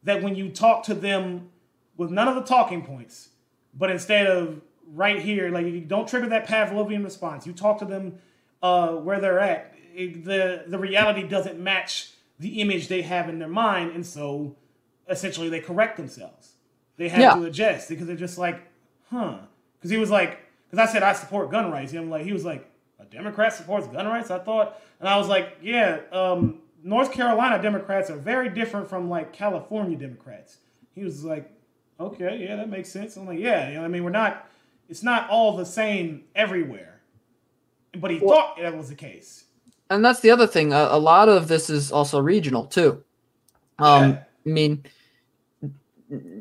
that 0.04 0.22
when 0.22 0.36
you 0.36 0.50
talk 0.50 0.84
to 0.86 0.94
them 0.94 1.50
with 1.96 2.12
none 2.12 2.28
of 2.28 2.36
the 2.36 2.44
talking 2.44 2.84
points 2.84 3.30
but 3.74 3.90
instead 3.90 4.28
of 4.28 4.62
right 4.94 5.22
here 5.22 5.50
like 5.50 5.66
you 5.66 5.82
don't 5.82 6.08
trigger 6.08 6.28
that 6.28 6.48
Pavlovian 6.48 7.04
response 7.04 7.48
you 7.48 7.54
talk 7.54 7.80
to 7.80 7.86
them 7.86 8.20
uh, 8.62 8.90
where 8.90 9.20
they're 9.20 9.40
at 9.40 9.74
it, 9.94 10.26
the 10.26 10.64
the 10.68 10.80
reality 10.80 11.24
doesn't 11.24 11.60
match 11.60 12.12
the 12.40 12.62
image 12.62 12.88
they 12.88 13.04
have 13.04 13.30
in 13.30 13.40
their 13.40 13.48
mind 13.48 13.92
and 13.92 14.06
so 14.06 14.56
essentially 15.10 15.50
they 15.50 15.60
correct 15.60 15.98
themselves. 15.98 16.54
They 16.98 17.10
have 17.10 17.20
yeah. 17.20 17.34
to 17.36 17.46
adjust 17.46 17.90
because 17.90 18.08
they're 18.08 18.16
just 18.16 18.38
like 18.38 18.62
huh. 19.10 19.40
Because 19.78 19.92
he 19.92 19.98
was 19.98 20.10
like 20.10 20.40
because 20.74 20.90
I 20.90 20.92
said 20.92 21.04
I 21.04 21.14
support 21.14 21.52
gun 21.52 21.70
rights. 21.70 21.92
And 21.92 22.02
I'm 22.02 22.10
like, 22.10 22.24
he 22.24 22.34
was 22.34 22.44
like, 22.44 22.68
a 23.00 23.06
Democrat 23.06 23.54
supports 23.54 23.86
gun 23.86 24.08
rights. 24.08 24.32
I 24.32 24.40
thought, 24.40 24.82
and 25.00 25.08
I 25.08 25.18
was 25.20 25.28
like, 25.28 25.58
yeah, 25.62 26.00
um, 26.12 26.62
North 26.84 27.12
Carolina 27.12 27.62
Democrats 27.62 28.10
are 28.10 28.18
very 28.18 28.50
different 28.50 28.90
from 28.90 29.08
like 29.08 29.32
California 29.34 29.96
Democrats. 29.96 30.58
He 30.96 31.04
was 31.04 31.24
like, 31.24 31.52
okay, 32.00 32.44
yeah, 32.44 32.56
that 32.56 32.70
makes 32.70 32.90
sense. 32.90 33.16
I'm 33.18 33.28
like, 33.28 33.38
yeah, 33.38 33.70
you 33.70 33.76
know, 33.76 33.86
I 33.86 33.88
mean, 33.88 34.04
we're 34.04 34.10
not, 34.10 34.50
it's 34.90 35.04
not 35.04 35.30
all 35.30 35.56
the 35.56 35.66
same 35.66 36.24
everywhere. 36.36 37.02
But 37.96 38.10
he 38.10 38.18
well, 38.18 38.36
thought 38.36 38.58
that 38.60 38.76
was 38.76 38.90
the 38.90 38.96
case. 38.96 39.44
And 39.92 40.04
that's 40.04 40.22
the 40.22 40.32
other 40.32 40.48
thing. 40.48 40.74
A, 40.74 40.88
a 40.90 40.98
lot 40.98 41.30
of 41.30 41.50
this 41.50 41.70
is 41.70 41.92
also 41.92 42.20
regional 42.20 42.66
too. 42.66 43.04
Um, 43.78 44.10
yeah. 44.10 44.24
I 44.44 44.50
mean, 44.50 44.86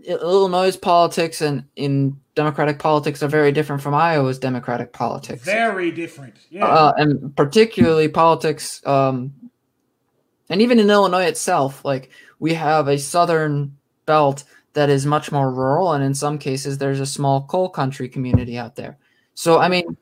Illinois 0.06 0.76
politics 0.76 1.40
and 1.40 1.64
in 1.76 2.18
Democratic 2.34 2.78
politics 2.78 3.22
are 3.22 3.28
very 3.28 3.52
different 3.52 3.82
from 3.82 3.94
Iowa's 3.94 4.38
Democratic 4.38 4.92
politics. 4.92 5.44
Very 5.44 5.90
different, 5.90 6.34
yeah. 6.50 6.66
Uh, 6.66 6.92
and 6.96 7.34
particularly 7.36 8.08
politics, 8.08 8.84
um, 8.86 9.32
and 10.48 10.62
even 10.62 10.78
in 10.78 10.90
Illinois 10.90 11.24
itself, 11.24 11.84
like 11.84 12.10
we 12.38 12.54
have 12.54 12.88
a 12.88 12.98
southern 12.98 13.76
belt 14.06 14.44
that 14.74 14.88
is 14.88 15.04
much 15.04 15.30
more 15.30 15.52
rural, 15.52 15.92
and 15.92 16.02
in 16.02 16.14
some 16.14 16.38
cases, 16.38 16.78
there's 16.78 17.00
a 17.00 17.06
small 17.06 17.42
coal 17.42 17.68
country 17.68 18.08
community 18.08 18.56
out 18.56 18.76
there. 18.76 18.96
So, 19.34 19.58
I 19.58 19.68
mean, 19.68 19.96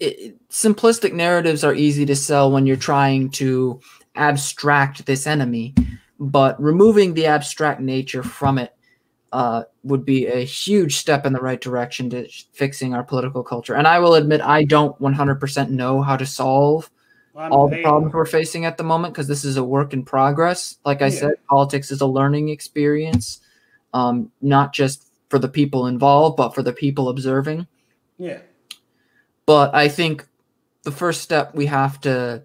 it, 0.00 0.36
simplistic 0.48 1.12
narratives 1.12 1.62
are 1.62 1.74
easy 1.74 2.04
to 2.06 2.16
sell 2.16 2.50
when 2.50 2.66
you're 2.66 2.76
trying 2.76 3.30
to 3.30 3.80
abstract 4.16 5.06
this 5.06 5.26
enemy 5.26 5.74
but 6.22 6.62
removing 6.62 7.14
the 7.14 7.26
abstract 7.26 7.80
nature 7.80 8.22
from 8.22 8.56
it 8.56 8.72
uh, 9.32 9.64
would 9.82 10.04
be 10.04 10.28
a 10.28 10.44
huge 10.44 10.96
step 10.96 11.26
in 11.26 11.32
the 11.32 11.40
right 11.40 11.60
direction 11.60 12.08
to 12.10 12.28
fixing 12.52 12.94
our 12.94 13.02
political 13.02 13.42
culture. 13.42 13.74
And 13.74 13.88
I 13.88 13.98
will 13.98 14.14
admit, 14.14 14.40
I 14.40 14.62
don't 14.62 14.96
100% 15.00 15.70
know 15.70 16.00
how 16.00 16.16
to 16.16 16.24
solve 16.24 16.88
well, 17.32 17.52
all 17.52 17.68
the 17.68 17.82
problems 17.82 18.14
we're 18.14 18.24
facing 18.24 18.66
at 18.66 18.76
the 18.76 18.84
moment 18.84 19.14
because 19.14 19.26
this 19.26 19.44
is 19.44 19.56
a 19.56 19.64
work 19.64 19.92
in 19.92 20.04
progress. 20.04 20.78
Like 20.84 21.02
I 21.02 21.06
yeah. 21.06 21.18
said, 21.18 21.34
politics 21.48 21.90
is 21.90 22.00
a 22.00 22.06
learning 22.06 22.50
experience, 22.50 23.40
um, 23.92 24.30
not 24.40 24.72
just 24.72 25.08
for 25.28 25.40
the 25.40 25.48
people 25.48 25.88
involved, 25.88 26.36
but 26.36 26.54
for 26.54 26.62
the 26.62 26.72
people 26.72 27.08
observing. 27.08 27.66
Yeah. 28.16 28.38
But 29.44 29.74
I 29.74 29.88
think 29.88 30.24
the 30.84 30.92
first 30.92 31.20
step 31.22 31.52
we 31.52 31.66
have 31.66 32.00
to 32.02 32.44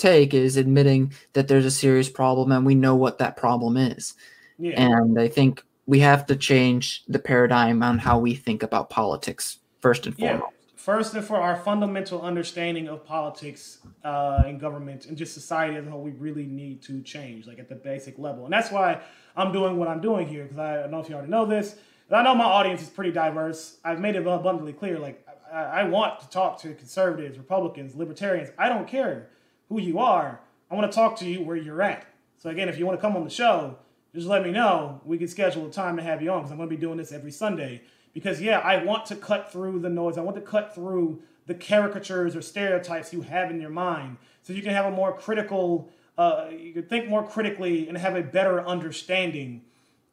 take 0.00 0.34
is 0.34 0.56
admitting 0.56 1.12
that 1.34 1.48
there's 1.48 1.66
a 1.66 1.70
serious 1.70 2.08
problem 2.08 2.50
and 2.50 2.66
we 2.66 2.74
know 2.74 2.96
what 2.96 3.18
that 3.18 3.36
problem 3.36 3.76
is. 3.76 4.14
Yeah. 4.58 4.80
And 4.80 5.18
I 5.20 5.28
think 5.28 5.62
we 5.86 6.00
have 6.00 6.26
to 6.26 6.36
change 6.36 7.04
the 7.08 7.18
paradigm 7.18 7.82
on 7.82 7.98
how 7.98 8.18
we 8.18 8.34
think 8.34 8.62
about 8.62 8.90
politics 8.90 9.58
first 9.80 10.06
and 10.06 10.16
foremost. 10.16 10.42
Yeah. 10.42 10.56
First 10.76 11.14
and 11.14 11.24
for 11.24 11.36
our 11.36 11.56
fundamental 11.56 12.22
understanding 12.22 12.88
of 12.88 13.04
politics 13.04 13.78
uh, 14.02 14.42
and 14.46 14.58
government 14.58 15.06
and 15.06 15.16
just 15.16 15.34
society 15.34 15.76
as 15.76 15.86
a 15.86 15.90
whole, 15.90 16.02
we 16.02 16.12
really 16.12 16.46
need 16.46 16.80
to 16.82 17.02
change, 17.02 17.46
like 17.46 17.58
at 17.58 17.68
the 17.68 17.74
basic 17.74 18.18
level. 18.18 18.44
And 18.44 18.52
that's 18.52 18.70
why 18.70 19.00
I'm 19.36 19.52
doing 19.52 19.76
what 19.76 19.88
I'm 19.88 20.00
doing 20.00 20.26
here, 20.26 20.44
because 20.44 20.58
I 20.58 20.76
don't 20.76 20.90
know 20.90 21.00
if 21.00 21.08
you 21.08 21.16
already 21.16 21.30
know 21.30 21.44
this. 21.44 21.76
But 22.08 22.16
I 22.16 22.22
know 22.22 22.34
my 22.34 22.44
audience 22.44 22.82
is 22.82 22.88
pretty 22.88 23.12
diverse. 23.12 23.76
I've 23.84 24.00
made 24.00 24.16
it 24.16 24.26
abundantly 24.26 24.72
clear. 24.72 24.98
Like, 24.98 25.24
I, 25.52 25.62
I 25.62 25.84
want 25.84 26.20
to 26.20 26.28
talk 26.30 26.58
to 26.62 26.74
conservatives, 26.74 27.36
Republicans, 27.36 27.94
libertarians. 27.94 28.50
I 28.58 28.68
don't 28.68 28.88
care 28.88 29.28
who 29.70 29.80
you 29.80 29.98
are. 29.98 30.40
I 30.70 30.74
want 30.74 30.90
to 30.90 30.94
talk 30.94 31.18
to 31.20 31.24
you 31.24 31.42
where 31.42 31.56
you're 31.56 31.80
at. 31.80 32.06
So 32.36 32.50
again, 32.50 32.68
if 32.68 32.78
you 32.78 32.84
want 32.84 32.98
to 32.98 33.00
come 33.00 33.16
on 33.16 33.24
the 33.24 33.30
show, 33.30 33.78
just 34.14 34.26
let 34.26 34.42
me 34.42 34.50
know. 34.50 35.00
We 35.04 35.16
can 35.16 35.28
schedule 35.28 35.66
a 35.66 35.70
time 35.70 35.96
to 35.96 36.02
have 36.02 36.20
you 36.20 36.30
on 36.30 36.40
because 36.40 36.50
I'm 36.50 36.58
going 36.58 36.68
to 36.68 36.76
be 36.76 36.80
doing 36.80 36.98
this 36.98 37.12
every 37.12 37.30
Sunday. 37.30 37.82
Because 38.12 38.40
yeah, 38.40 38.58
I 38.58 38.82
want 38.82 39.06
to 39.06 39.16
cut 39.16 39.52
through 39.52 39.78
the 39.78 39.88
noise. 39.88 40.18
I 40.18 40.22
want 40.22 40.36
to 40.36 40.42
cut 40.42 40.74
through 40.74 41.22
the 41.46 41.54
caricatures 41.54 42.34
or 42.34 42.42
stereotypes 42.42 43.12
you 43.12 43.22
have 43.22 43.50
in 43.50 43.60
your 43.60 43.70
mind, 43.70 44.16
so 44.42 44.52
you 44.52 44.62
can 44.62 44.72
have 44.72 44.86
a 44.86 44.90
more 44.90 45.16
critical. 45.16 45.88
Uh, 46.18 46.48
you 46.50 46.72
can 46.72 46.82
think 46.82 47.08
more 47.08 47.26
critically 47.26 47.88
and 47.88 47.96
have 47.96 48.16
a 48.16 48.22
better 48.22 48.64
understanding 48.66 49.62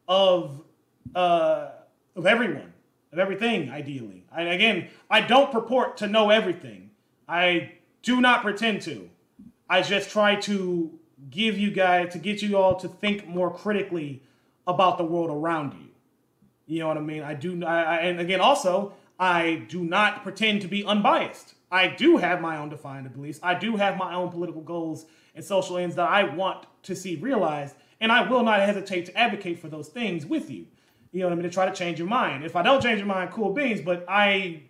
of 0.06 0.62
uh, 1.14 1.70
of 2.14 2.26
everyone, 2.26 2.72
of 3.12 3.18
everything. 3.18 3.68
Ideally, 3.68 4.24
and 4.36 4.48
again, 4.48 4.88
I 5.10 5.22
don't 5.22 5.50
purport 5.50 5.96
to 5.98 6.06
know 6.06 6.30
everything. 6.30 6.90
I 7.28 7.72
do 8.02 8.20
not 8.20 8.42
pretend 8.42 8.82
to. 8.82 9.10
I 9.68 9.82
just 9.82 10.10
try 10.10 10.36
to 10.36 10.90
give 11.30 11.58
you 11.58 11.70
guys 11.70 12.12
to 12.12 12.18
get 12.18 12.42
you 12.42 12.56
all 12.56 12.76
to 12.76 12.88
think 12.88 13.26
more 13.26 13.52
critically 13.52 14.22
about 14.66 14.98
the 14.98 15.04
world 15.04 15.30
around 15.30 15.72
you. 15.74 15.88
You 16.66 16.80
know 16.80 16.88
what 16.88 16.96
I 16.96 17.00
mean? 17.00 17.22
I 17.22 17.34
do, 17.34 17.64
I, 17.64 17.82
I, 17.82 17.96
and 18.00 18.20
again, 18.20 18.40
also, 18.40 18.92
I 19.18 19.66
do 19.68 19.82
not 19.82 20.22
pretend 20.22 20.62
to 20.62 20.68
be 20.68 20.84
unbiased. 20.84 21.54
I 21.70 21.88
do 21.88 22.16
have 22.18 22.40
my 22.40 22.56
own 22.58 22.68
defined 22.68 23.12
beliefs. 23.12 23.40
I 23.42 23.54
do 23.54 23.76
have 23.76 23.96
my 23.96 24.14
own 24.14 24.30
political 24.30 24.62
goals 24.62 25.06
and 25.34 25.44
social 25.44 25.78
ends 25.78 25.96
that 25.96 26.08
I 26.08 26.22
want 26.22 26.66
to 26.84 26.94
see 26.94 27.16
realized, 27.16 27.74
and 28.00 28.12
I 28.12 28.28
will 28.28 28.42
not 28.42 28.60
hesitate 28.60 29.06
to 29.06 29.18
advocate 29.18 29.58
for 29.58 29.68
those 29.68 29.88
things 29.88 30.24
with 30.24 30.50
you. 30.50 30.66
You 31.12 31.20
know 31.20 31.26
what 31.26 31.32
I 31.32 31.36
mean? 31.36 31.44
To 31.44 31.50
try 31.50 31.66
to 31.66 31.74
change 31.74 31.98
your 31.98 32.08
mind. 32.08 32.44
If 32.44 32.54
I 32.54 32.62
don't 32.62 32.82
change 32.82 32.98
your 32.98 33.08
mind, 33.08 33.30
cool 33.30 33.52
beans, 33.52 33.80
but 33.80 34.04
I 34.08 34.62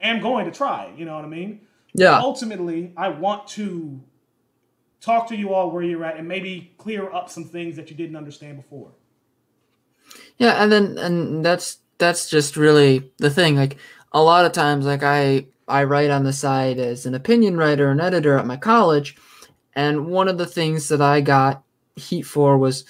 am 0.00 0.20
going 0.20 0.46
to 0.46 0.50
try. 0.50 0.90
You 0.96 1.04
know 1.04 1.14
what 1.14 1.24
I 1.24 1.28
mean? 1.28 1.60
Yeah. 1.94 2.18
Ultimately, 2.18 2.92
I 2.96 3.08
want 3.08 3.46
to 3.48 4.00
talk 5.02 5.28
to 5.28 5.36
you 5.36 5.52
all 5.52 5.70
where 5.70 5.82
you're 5.82 6.04
at 6.04 6.16
and 6.16 6.26
maybe 6.26 6.72
clear 6.78 7.12
up 7.12 7.28
some 7.28 7.44
things 7.44 7.76
that 7.76 7.90
you 7.90 7.96
didn't 7.96 8.16
understand 8.16 8.56
before. 8.56 8.92
Yeah, 10.38 10.62
and 10.62 10.72
then 10.72 10.98
and 10.98 11.44
that's 11.44 11.78
that's 11.98 12.30
just 12.30 12.56
really 12.56 13.10
the 13.18 13.30
thing. 13.30 13.56
Like 13.56 13.76
a 14.12 14.22
lot 14.22 14.46
of 14.46 14.52
times, 14.52 14.86
like 14.86 15.02
I 15.02 15.46
I 15.68 15.84
write 15.84 16.10
on 16.10 16.24
the 16.24 16.32
side 16.32 16.78
as 16.78 17.04
an 17.04 17.14
opinion 17.14 17.56
writer 17.56 17.90
and 17.90 18.00
editor 18.00 18.38
at 18.38 18.46
my 18.46 18.56
college, 18.56 19.16
and 19.74 20.06
one 20.06 20.28
of 20.28 20.38
the 20.38 20.46
things 20.46 20.88
that 20.88 21.00
I 21.00 21.20
got 21.20 21.62
heat 21.96 22.22
for 22.22 22.56
was 22.56 22.84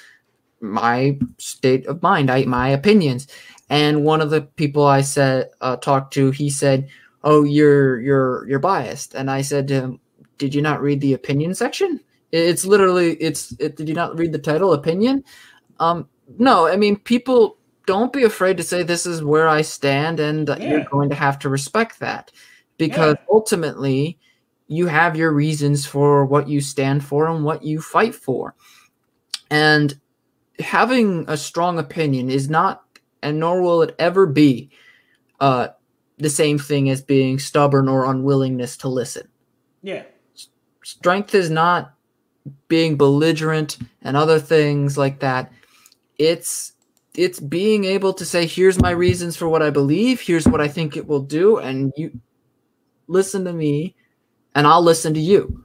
my 0.60 1.18
state 1.38 1.86
of 1.86 2.02
mind, 2.02 2.30
I 2.30 2.44
my 2.44 2.68
opinions. 2.68 3.26
And 3.68 4.04
one 4.04 4.20
of 4.20 4.30
the 4.30 4.42
people 4.42 4.84
I 4.84 5.00
said 5.00 5.50
uh, 5.60 5.76
talked 5.76 6.12
to, 6.14 6.30
he 6.30 6.50
said, 6.50 6.88
"Oh, 7.24 7.44
you're 7.44 8.00
you're 8.00 8.48
you're 8.48 8.58
biased," 8.58 9.14
and 9.14 9.30
I 9.30 9.42
said 9.42 9.68
to 9.68 9.74
him, 9.74 10.00
did 10.42 10.56
you 10.56 10.60
not 10.60 10.82
read 10.82 11.00
the 11.00 11.14
opinion 11.14 11.54
section? 11.54 12.00
It's 12.32 12.64
literally 12.64 13.12
it's 13.14 13.54
it, 13.60 13.76
did 13.76 13.88
you 13.88 13.94
not 13.94 14.18
read 14.18 14.32
the 14.32 14.40
title 14.40 14.72
opinion? 14.72 15.22
Um 15.78 16.08
no, 16.36 16.66
I 16.66 16.76
mean 16.76 16.96
people 16.96 17.58
don't 17.86 18.12
be 18.12 18.24
afraid 18.24 18.56
to 18.56 18.64
say 18.64 18.82
this 18.82 19.06
is 19.06 19.22
where 19.22 19.46
I 19.46 19.62
stand, 19.62 20.18
and 20.18 20.48
yeah. 20.48 20.56
you're 20.58 20.84
going 20.90 21.10
to 21.10 21.14
have 21.14 21.38
to 21.40 21.48
respect 21.48 22.00
that 22.00 22.32
because 22.76 23.14
yeah. 23.20 23.26
ultimately 23.30 24.18
you 24.66 24.88
have 24.88 25.16
your 25.16 25.30
reasons 25.30 25.86
for 25.86 26.24
what 26.24 26.48
you 26.48 26.60
stand 26.60 27.04
for 27.04 27.28
and 27.28 27.44
what 27.44 27.62
you 27.62 27.80
fight 27.80 28.16
for. 28.16 28.56
And 29.48 29.94
having 30.58 31.24
a 31.28 31.36
strong 31.36 31.78
opinion 31.78 32.30
is 32.30 32.50
not, 32.50 32.82
and 33.22 33.38
nor 33.38 33.62
will 33.62 33.82
it 33.82 33.94
ever 34.00 34.26
be, 34.26 34.70
uh, 35.38 35.68
the 36.18 36.30
same 36.30 36.58
thing 36.58 36.88
as 36.90 37.02
being 37.02 37.38
stubborn 37.38 37.88
or 37.88 38.10
unwillingness 38.10 38.76
to 38.78 38.88
listen. 38.88 39.28
Yeah. 39.82 40.04
Strength 40.82 41.34
is 41.34 41.50
not 41.50 41.94
being 42.68 42.96
belligerent 42.96 43.78
and 44.02 44.16
other 44.16 44.38
things 44.38 44.98
like 44.98 45.20
that. 45.20 45.52
It's 46.18 46.72
it's 47.14 47.40
being 47.40 47.84
able 47.84 48.14
to 48.14 48.24
say 48.24 48.46
here's 48.46 48.80
my 48.80 48.90
reasons 48.90 49.36
for 49.36 49.48
what 49.48 49.62
I 49.62 49.70
believe, 49.70 50.20
here's 50.20 50.48
what 50.48 50.60
I 50.60 50.68
think 50.68 50.96
it 50.96 51.06
will 51.06 51.22
do 51.22 51.58
and 51.58 51.92
you 51.96 52.18
listen 53.06 53.44
to 53.44 53.52
me 53.52 53.94
and 54.54 54.66
I'll 54.66 54.82
listen 54.82 55.12
to 55.14 55.20
you. 55.20 55.64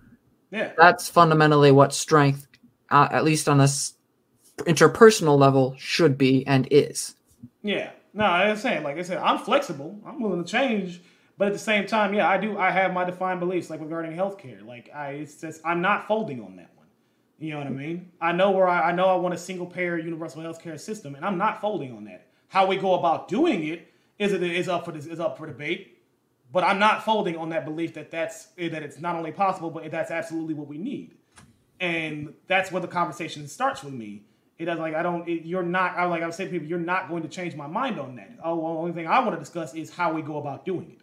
Yeah. 0.51 0.71
That's 0.77 1.09
fundamentally 1.09 1.71
what 1.71 1.93
strength 1.93 2.47
uh, 2.89 3.07
at 3.11 3.23
least 3.23 3.49
on 3.49 3.57
this 3.57 3.93
interpersonal 4.59 5.37
level 5.37 5.75
should 5.77 6.17
be 6.17 6.45
and 6.47 6.67
is. 6.71 7.15
Yeah. 7.63 7.91
No, 8.13 8.25
I'm 8.25 8.57
saying, 8.57 8.83
like 8.83 8.97
I 8.97 9.03
said, 9.03 9.17
I'm 9.19 9.37
flexible. 9.37 9.99
I'm 10.05 10.19
willing 10.19 10.43
to 10.43 10.49
change, 10.49 11.01
but 11.37 11.47
at 11.47 11.53
the 11.53 11.59
same 11.59 11.85
time, 11.85 12.13
yeah, 12.13 12.27
I 12.27 12.37
do. 12.37 12.57
I 12.57 12.71
have 12.71 12.93
my 12.93 13.03
defined 13.03 13.39
beliefs, 13.39 13.69
like 13.69 13.79
regarding 13.79 14.13
healthcare. 14.13 14.65
Like 14.65 14.89
I, 14.93 15.11
it's 15.11 15.39
just 15.39 15.61
I'm 15.65 15.81
not 15.81 16.07
folding 16.07 16.41
on 16.41 16.55
that 16.55 16.71
one. 16.75 16.87
You 17.39 17.51
know 17.51 17.59
what 17.59 17.67
I 17.67 17.71
hmm. 17.71 17.77
mean? 17.77 18.11
I 18.19 18.31
know 18.31 18.51
where 18.51 18.67
I, 18.67 18.89
I 18.89 18.91
know 18.91 19.07
I 19.07 19.15
want 19.15 19.33
a 19.33 19.37
single 19.37 19.67
payer 19.67 19.97
universal 19.97 20.41
healthcare 20.41 20.79
system, 20.79 21.15
and 21.15 21.23
I'm 21.23 21.37
not 21.37 21.61
folding 21.61 21.95
on 21.95 22.05
that. 22.05 22.27
How 22.47 22.65
we 22.65 22.77
go 22.77 22.95
about 22.95 23.27
doing 23.27 23.67
it 23.67 23.93
is 24.17 24.33
it 24.33 24.41
is 24.41 24.67
up 24.67 24.85
for 24.85 24.91
this 24.91 25.05
is 25.05 25.19
up 25.19 25.37
for 25.37 25.45
debate, 25.45 26.01
but 26.51 26.63
I'm 26.63 26.79
not 26.79 27.05
folding 27.05 27.37
on 27.37 27.49
that 27.49 27.65
belief 27.65 27.93
that 27.93 28.09
that's 28.09 28.47
eh, 28.57 28.69
that 28.69 28.83
it's 28.83 28.99
not 28.99 29.15
only 29.15 29.31
possible, 29.31 29.69
but 29.69 29.89
that's 29.91 30.11
absolutely 30.11 30.55
what 30.55 30.67
we 30.67 30.77
need, 30.77 31.17
and 31.79 32.33
that's 32.47 32.71
where 32.71 32.81
the 32.81 32.87
conversation 32.87 33.47
starts 33.47 33.83
with 33.83 33.93
me 33.93 34.23
it 34.57 34.65
does 34.65 34.79
like 34.79 34.95
I 34.95 35.03
don't. 35.03 35.27
It, 35.27 35.45
you're 35.45 35.63
not. 35.63 35.95
I 35.97 36.05
like 36.05 36.23
I 36.23 36.29
say 36.31 36.45
to 36.45 36.49
people, 36.49 36.67
you're 36.67 36.79
not 36.79 37.09
going 37.09 37.21
to 37.21 37.29
change 37.29 37.55
my 37.55 37.67
mind 37.67 37.99
on 37.99 38.15
that. 38.15 38.31
Oh, 38.43 38.55
well, 38.55 38.73
the 38.73 38.79
only 38.79 38.91
thing 38.93 39.07
I 39.07 39.19
want 39.19 39.33
to 39.33 39.39
discuss 39.39 39.75
is 39.75 39.91
how 39.91 40.13
we 40.13 40.21
go 40.21 40.37
about 40.37 40.65
doing 40.65 40.91
it, 40.91 41.01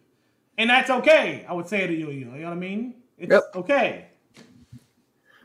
and 0.57 0.69
that's 0.69 0.89
okay. 0.89 1.45
I 1.47 1.53
would 1.53 1.67
say 1.67 1.87
to 1.87 1.93
you, 1.93 2.09
you 2.11 2.25
know, 2.25 2.31
what 2.31 2.51
I 2.51 2.55
mean? 2.55 2.95
It's 3.17 3.31
yep. 3.31 3.43
okay. 3.55 4.07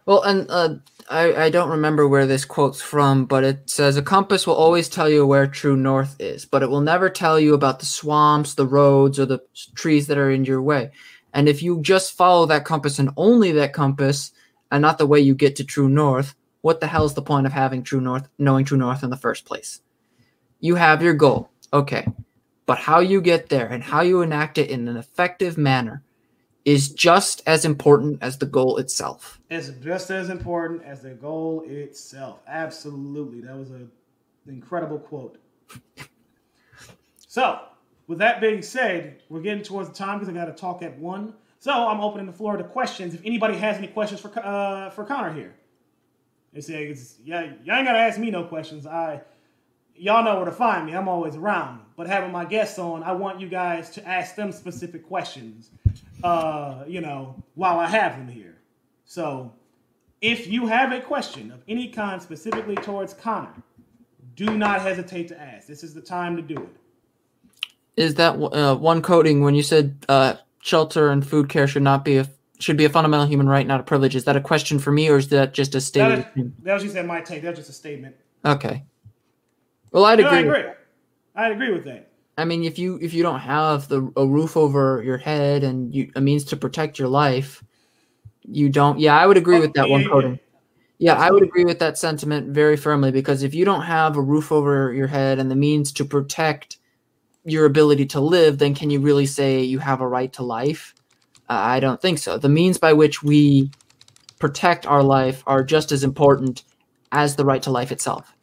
Well, 0.07 0.23
and 0.23 0.51
uh, 0.51 0.77
I 1.09 1.45
I 1.45 1.51
don't 1.51 1.71
remember 1.71 2.09
where 2.09 2.27
this 2.27 2.45
quote's 2.45 2.81
from, 2.81 3.27
but 3.27 3.45
it 3.45 3.71
says 3.71 3.97
a 3.97 4.03
compass 4.03 4.47
will 4.47 4.55
always 4.55 4.89
tell 4.89 5.09
you 5.09 5.27
where 5.27 5.47
true 5.47 5.77
north 5.77 6.17
is, 6.19 6.45
but 6.45 6.63
it 6.63 6.71
will 6.71 6.81
never 6.81 7.09
tell 7.09 7.39
you 7.39 7.55
about 7.55 7.79
the 7.79 7.87
swamps, 7.87 8.55
the 8.55 8.67
roads, 8.67 9.19
or 9.21 9.27
the 9.27 9.41
trees 9.75 10.07
that 10.09 10.19
are 10.19 10.31
in 10.31 10.45
your 10.45 10.63
way. 10.63 10.91
And 11.33 11.49
if 11.49 11.63
you 11.63 11.81
just 11.81 12.17
follow 12.17 12.47
that 12.47 12.65
compass 12.65 12.99
and 12.99 13.11
only 13.17 13.53
that 13.53 13.73
compass, 13.73 14.33
and 14.73 14.83
not 14.83 14.99
the 14.99 15.07
way 15.07 15.21
you 15.21 15.35
get 15.35 15.57
to 15.57 15.65
true 15.65 15.89
north, 15.89 16.35
what 16.63 16.81
the 16.81 16.87
hell 16.87 17.05
is 17.05 17.15
the 17.15 17.23
point 17.23 17.47
of 17.47 17.53
having 17.53 17.83
true 17.83 18.01
north 18.01 18.29
knowing 18.39 18.65
true 18.65 18.79
north 18.79 19.03
in 19.03 19.11
the 19.11 19.17
first 19.17 19.45
place 19.45 19.81
you 20.61 20.75
have 20.75 21.03
your 21.03 21.15
goal 21.15 21.51
okay 21.73 22.07
but 22.71 22.79
how 22.79 23.01
you 23.01 23.21
get 23.21 23.49
there 23.49 23.67
and 23.67 23.83
how 23.83 24.01
you 24.01 24.23
enact 24.23 24.57
it 24.57 24.71
in 24.71 24.87
an 24.87 24.97
effective 24.97 25.59
manner 25.59 26.05
is 26.65 26.89
just 26.89 27.43
as 27.45 27.65
important 27.65 28.23
as 28.23 28.39
the 28.39 28.47
goal 28.47 28.77
itself. 28.77 29.41
It's 29.51 29.71
just 29.83 30.09
as 30.13 30.31
important 30.31 30.85
as 30.85 31.03
the 31.03 31.11
goal 31.11 31.65
itself. 31.67 32.39
Absolutely. 32.47 33.41
That 33.41 33.57
was 33.57 33.73
an 33.73 33.91
incredible 34.47 35.01
quote. 35.01 35.41
So 37.27 37.59
with 38.07 38.19
that 38.19 38.41
being 38.41 38.63
said 38.63 39.21
we're 39.29 39.41
getting 39.41 39.65
towards 39.65 39.89
the 39.89 39.95
time 39.97 40.21
because 40.21 40.33
i 40.33 40.39
got 40.39 40.45
to 40.45 40.53
talk 40.53 40.81
at 40.85 40.97
one. 40.97 41.35
So 41.59 41.73
i'm 41.73 42.01
opening 42.01 42.27
the 42.27 42.33
floor 42.33 42.57
to 42.57 42.63
questions. 42.63 43.15
If 43.15 43.23
anybody 43.25 43.57
has 43.57 43.79
any 43.79 43.89
questions 43.89 44.21
for 44.21 44.31
uh, 44.39 44.91
for 44.91 45.03
connor 45.03 45.33
here. 45.35 45.57
They 46.53 46.61
say, 46.61 46.97
yeah, 47.25 47.53
y'all 47.65 47.79
ain't 47.79 47.87
gotta 47.87 47.99
ask 47.99 48.17
me 48.17 48.31
no 48.31 48.45
questions. 48.45 48.87
I, 48.87 49.23
y'all 50.01 50.25
know 50.25 50.37
where 50.37 50.47
to 50.47 50.53
find 50.53 50.87
me. 50.87 50.95
I'm 50.95 51.09
always 51.09 51.37
around. 51.37 51.81
But 51.97 52.07
having 52.07 52.33
my 52.33 52.47
guests 52.47 52.79
on, 52.79 53.03
I 53.03 53.13
want 53.13 53.41
you 53.41 53.49
guys 53.49 53.91
to 53.91 54.09
ask 54.09 54.35
them 54.35 54.51
specific 54.53 55.07
questions, 55.07 55.71
uh, 56.25 56.85
you 56.89 57.03
know, 57.03 57.35
while 57.55 57.79
I 57.79 57.87
have 57.87 58.17
them 58.17 58.27
here. 58.27 58.57
So, 59.05 59.53
if 60.23 60.47
you 60.47 60.67
have 60.67 60.93
a 60.93 61.01
question 61.01 61.51
of 61.51 61.63
any 61.69 61.89
kind 61.89 62.21
specifically 62.21 62.77
towards 62.77 63.13
Connor, 63.15 63.53
do 64.35 64.57
not 64.57 64.81
hesitate 64.81 65.29
to 65.29 65.41
ask. 65.41 65.67
This 65.67 65.85
is 65.85 65.93
the 65.93 66.01
time 66.01 66.37
to 66.37 66.43
do 66.43 66.55
it. 66.55 66.77
Is 67.97 68.15
that 68.15 68.37
uh, 68.37 68.77
one 68.77 69.03
coding 69.03 69.43
when 69.43 69.55
you 69.55 69.63
said 69.63 70.07
uh, 70.09 70.35
shelter 70.61 71.11
and 71.11 71.27
food 71.27 71.49
care 71.49 71.67
should 71.67 71.83
not 71.83 72.05
be 72.05 72.17
a 72.17 72.29
should 72.59 72.77
be 72.77 72.85
a 72.85 72.91
fundamental 72.91 73.27
human 73.27 73.49
right, 73.49 73.67
not 73.67 73.81
a 73.81 73.83
privilege. 73.83 74.15
Is 74.15 74.25
that 74.25 74.37
a 74.37 74.41
question 74.41 74.79
for 74.79 74.93
me, 74.93 75.09
or 75.09 75.17
is 75.17 75.29
that 75.29 75.55
just 75.55 75.75
a 75.75 75.81
statement? 75.81 76.27
That, 76.35 76.41
is, 76.43 76.53
that 76.63 76.75
was 76.75 76.83
just 76.83 77.07
my 77.07 77.21
take. 77.21 77.43
That 77.43 77.51
was 77.51 77.59
just 77.59 77.71
a 77.71 77.75
statement. 77.75 78.17
Okay. 78.45 78.85
Well, 79.93 80.05
I'd 80.05 80.21
no, 80.21 80.27
agree. 80.27 80.39
I 80.39 80.41
agree. 80.41 80.73
I'd 81.35 81.53
agree 81.53 81.73
with 81.73 81.85
that. 81.85 82.11
I 82.39 82.45
mean, 82.45 82.65
if 82.65 82.79
you 82.79 82.99
if 83.03 83.13
you 83.13 83.23
don't 83.23 83.41
have 83.41 83.89
the 83.89 84.11
a 84.17 84.27
roof 84.27 84.57
over 84.57 85.03
your 85.03 85.19
head 85.19 85.63
and 85.63 85.95
you, 85.95 86.11
a 86.17 86.21
means 86.21 86.45
to 86.45 86.57
protect 86.57 86.99
your 86.99 87.09
life, 87.09 87.63
you 88.43 88.69
don't. 88.69 88.99
Yeah, 88.99 89.19
I 89.19 89.27
would 89.27 89.37
agree 89.37 89.59
oh, 89.59 89.61
with 89.61 89.75
that 89.75 89.89
yeah, 89.89 89.93
one 89.93 90.09
coding. 90.09 90.39
Yeah, 90.99 91.15
I 91.15 91.31
would 91.31 91.43
agree 91.43 91.65
with 91.65 91.79
that 91.79 91.97
sentiment 91.97 92.49
very 92.51 92.77
firmly 92.77 93.11
because 93.11 93.43
if 93.43 93.55
you 93.55 93.65
don't 93.65 93.83
have 93.83 94.17
a 94.17 94.23
roof 94.23 94.53
over 94.53 94.93
your 94.93 95.07
head 95.07 95.39
and 95.39 95.51
the 95.51 95.57
means 95.57 95.93
to 95.93 96.05
protect 96.05 96.79
your 97.45 97.65
ability 97.65 98.05
to 98.07 98.21
live, 98.21 98.59
then 98.59 98.75
can 98.75 98.91
you 98.91 99.01
really 99.01 99.25
say 99.25 99.63
you 99.63 99.79
have 99.79 100.03
a 100.03 100.07
right 100.07 100.31
to 100.35 100.43
life? 100.43 100.95
I 101.49 101.81
don't 101.81 102.01
think 102.01 102.19
so. 102.19 102.37
The 102.37 102.51
means 102.51 102.77
by 102.79 102.93
which 102.93 103.23
we 103.23 103.71
protect 104.39 104.87
our 104.87 105.03
life 105.03 105.43
are 105.47 105.65
just 105.65 105.91
as 105.91 106.05
important 106.05 106.65
as 107.13 107.35
the 107.35 107.45
right 107.45 107.63
to 107.63 107.71
life 107.71 107.91
itself. 107.91 108.35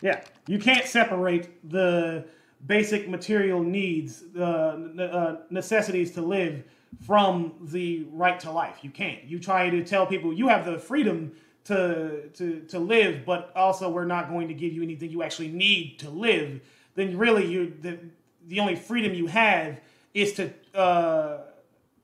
Yeah, 0.00 0.20
you 0.46 0.58
can't 0.58 0.86
separate 0.86 1.70
the 1.70 2.24
basic 2.66 3.08
material 3.08 3.62
needs, 3.62 4.24
the 4.32 4.46
uh, 4.46 5.36
necessities 5.50 6.12
to 6.12 6.22
live 6.22 6.64
from 7.00 7.54
the 7.60 8.06
right 8.12 8.38
to 8.40 8.50
life. 8.50 8.78
You 8.82 8.90
can't. 8.90 9.24
You 9.24 9.38
try 9.38 9.70
to 9.70 9.84
tell 9.84 10.06
people 10.06 10.32
you 10.32 10.48
have 10.48 10.64
the 10.64 10.78
freedom 10.78 11.32
to 11.64 12.28
to 12.34 12.60
to 12.60 12.78
live, 12.78 13.24
but 13.24 13.52
also 13.56 13.90
we're 13.90 14.04
not 14.04 14.28
going 14.28 14.48
to 14.48 14.54
give 14.54 14.72
you 14.72 14.82
anything 14.82 15.10
you 15.10 15.22
actually 15.22 15.48
need 15.48 15.98
to 16.00 16.10
live. 16.10 16.60
Then 16.94 17.16
really, 17.16 17.46
you 17.46 17.74
the 17.80 17.98
the 18.46 18.60
only 18.60 18.76
freedom 18.76 19.14
you 19.14 19.26
have 19.26 19.80
is 20.12 20.34
to 20.34 20.52
uh, 20.74 21.38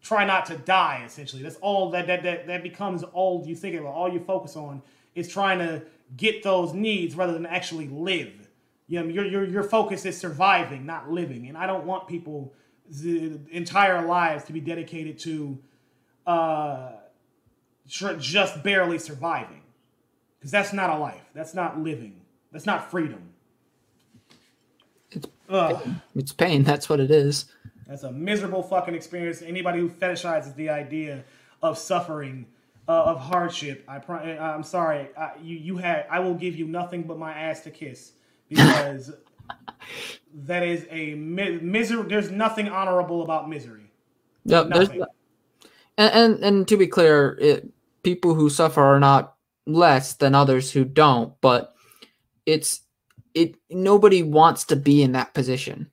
try 0.03 0.25
not 0.25 0.47
to 0.47 0.57
die 0.57 1.03
essentially 1.05 1.43
that's 1.43 1.57
all 1.57 1.91
that 1.91 2.07
that 2.07 2.23
that, 2.23 2.47
that 2.47 2.63
becomes 2.63 3.03
all 3.03 3.45
you 3.47 3.55
think 3.55 3.77
about 3.77 3.93
all 3.93 4.11
you 4.11 4.21
focus 4.21 4.57
on 4.57 4.81
is 5.15 5.29
trying 5.29 5.59
to 5.59 5.83
get 6.17 6.43
those 6.43 6.73
needs 6.73 7.15
rather 7.15 7.33
than 7.33 7.47
actually 7.47 7.89
live. 7.89 8.49
You 8.87 9.01
know 9.01 9.07
your 9.09 9.25
your, 9.25 9.45
your 9.45 9.63
focus 9.63 10.05
is 10.05 10.17
surviving 10.17 10.85
not 10.85 11.11
living. 11.11 11.49
And 11.49 11.57
i 11.57 11.67
don't 11.67 11.85
want 11.87 12.09
people 12.09 12.53
the 12.89 13.39
entire 13.53 14.05
lives 14.05 14.45
to 14.45 14.53
be 14.53 14.61
dedicated 14.61 15.19
to 15.21 15.59
uh 16.27 16.93
just 17.87 18.63
barely 18.63 18.99
surviving. 18.99 19.63
Because 20.39 20.51
that's 20.51 20.73
not 20.73 20.91
a 20.91 20.97
life. 20.97 21.23
That's 21.35 21.55
not 21.55 21.81
living. 21.81 22.21
That's 22.53 22.67
not 22.67 22.91
freedom. 22.91 23.31
It's, 25.11 25.29
it's 26.15 26.33
pain. 26.33 26.63
That's 26.63 26.89
what 26.89 27.01
it 27.01 27.11
is. 27.11 27.47
That's 27.87 28.05
a 28.05 28.13
miserable 28.13 28.63
fucking 28.63 28.95
experience. 28.95 29.43
Anybody 29.43 29.81
who 29.81 29.89
fetishizes 29.89 30.55
the 30.55 30.71
idea 30.71 31.25
of 31.63 31.77
suffering, 31.77 32.47
uh, 32.91 33.05
of 33.05 33.21
hardship, 33.21 33.85
I 33.87 33.99
pro- 34.01 34.17
I'm 34.17 34.65
sorry. 34.65 35.09
I, 35.17 35.33
you 35.41 35.57
you 35.57 35.77
had 35.77 36.07
I 36.11 36.19
will 36.19 36.35
give 36.35 36.57
you 36.57 36.67
nothing 36.67 37.05
but 37.05 37.19
my 37.19 37.33
ass 37.33 37.61
to 37.61 37.71
kiss 37.71 38.13
because 38.49 39.13
that 40.35 40.65
is 40.65 40.87
a 40.91 41.15
mi- 41.15 41.59
misery. 41.59 42.09
There's 42.09 42.31
nothing 42.33 42.69
honorable 42.69 43.23
about 43.23 43.49
misery. 43.49 43.93
Yep. 44.45 44.69
Nothing. 44.69 45.05
And, 45.97 46.15
and 46.15 46.45
and 46.45 46.69
to 46.69 46.77
be 46.77 46.89
clear, 46.89 47.39
it, 47.41 47.73
people 48.03 48.35
who 48.35 48.51
suffer 48.51 48.83
are 48.83 48.99
not 48.99 49.37
less 49.67 50.15
than 50.15 50.35
others 50.35 50.73
who 50.73 50.85
don't, 50.85 51.33
but 51.41 51.75
it's 52.45 52.81
it 53.35 53.55
nobody 53.71 54.25
wants 54.25 54.65
to 54.65 54.75
be 54.77 55.01
in 55.01 55.13
that 55.13 55.33
position 55.33 55.93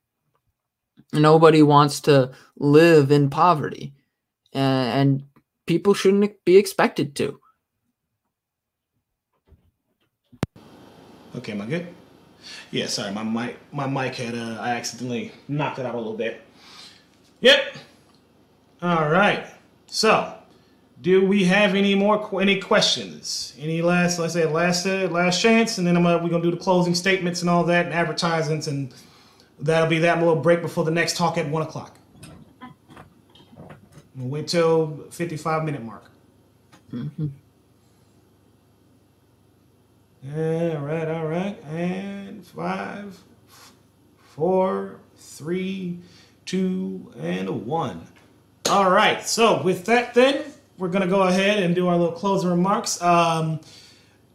nobody 1.13 1.63
wants 1.63 2.01
to 2.01 2.31
live 2.57 3.11
in 3.11 3.29
poverty 3.29 3.93
and, 4.53 4.89
and 5.11 5.26
people 5.67 5.93
shouldn't 5.93 6.43
be 6.45 6.57
expected 6.57 7.15
to. 7.15 7.39
Okay 11.35 11.51
am 11.51 11.61
i 11.61 11.65
good? 11.67 11.87
Yeah 12.71 12.87
sorry 12.87 13.11
my 13.13 13.23
mic 13.23 13.57
my 13.71 13.85
mic 13.85 14.15
had 14.15 14.33
uh, 14.33 14.57
i 14.59 14.69
accidentally 14.71 15.31
knocked 15.47 15.77
it 15.77 15.85
out 15.85 15.93
a 15.93 15.97
little 15.97 16.17
bit. 16.17 16.41
Yep. 17.41 17.75
All 18.81 19.09
right. 19.09 19.45
So 19.85 20.33
do 21.01 21.25
we 21.25 21.45
have 21.45 21.75
any 21.75 21.93
more 21.93 22.41
any 22.41 22.59
questions? 22.59 23.55
Any 23.59 23.81
last, 23.81 24.17
let's 24.17 24.33
say, 24.33 24.45
last 24.45 24.85
uh, 24.85 25.07
last 25.09 25.41
chance, 25.41 25.77
and 25.77 25.85
then 25.85 25.95
I'm 25.95 26.05
uh, 26.05 26.17
we're 26.23 26.29
gonna 26.29 26.43
do 26.43 26.51
the 26.51 26.57
closing 26.57 26.95
statements 26.95 27.41
and 27.41 27.49
all 27.49 27.63
that, 27.65 27.85
and 27.85 27.93
advertisements, 27.93 28.67
and 28.67 28.93
that'll 29.59 29.89
be 29.89 29.99
that 29.99 30.19
little 30.19 30.35
break 30.35 30.61
before 30.61 30.85
the 30.85 30.91
next 30.91 31.17
talk 31.17 31.37
at 31.37 31.47
one 31.49 31.61
o'clock. 31.61 31.96
Wait 34.17 34.47
till 34.47 35.05
55 35.11 35.63
minute 35.63 35.83
mark. 35.83 36.09
Mm-hmm. 36.91 37.27
All 40.35 40.77
right, 40.81 41.07
all 41.07 41.27
right, 41.27 41.63
and 41.65 42.45
five, 42.45 43.17
four, 44.17 44.99
three, 45.15 45.99
two, 46.45 47.13
and 47.19 47.65
one. 47.65 48.07
All 48.69 48.89
right. 48.89 49.25
So 49.27 49.61
with 49.61 49.85
that, 49.85 50.13
then 50.13 50.43
we're 50.77 50.89
gonna 50.89 51.07
go 51.07 51.21
ahead 51.21 51.61
and 51.61 51.75
do 51.75 51.87
our 51.87 51.95
little 51.95 52.15
closing 52.15 52.49
remarks. 52.49 53.01
Um, 53.01 53.59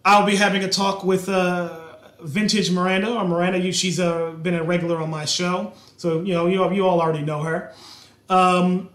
I'll 0.04 0.24
be 0.24 0.36
having 0.36 0.64
a 0.64 0.68
talk 0.68 1.04
with 1.04 1.28
uh, 1.28 1.78
Vintage 2.20 2.70
Miranda, 2.70 3.12
or 3.12 3.26
Miranda. 3.26 3.58
You, 3.58 3.72
she's 3.72 4.00
uh, 4.00 4.30
been 4.30 4.54
a 4.54 4.62
regular 4.62 4.98
on 4.98 5.10
my 5.10 5.24
show, 5.24 5.72
so 5.96 6.22
you 6.22 6.32
know 6.32 6.46
you 6.46 6.72
you 6.72 6.86
all 6.86 7.00
already 7.00 7.24
know 7.24 7.42
her. 7.42 7.74
Um, 8.28 8.88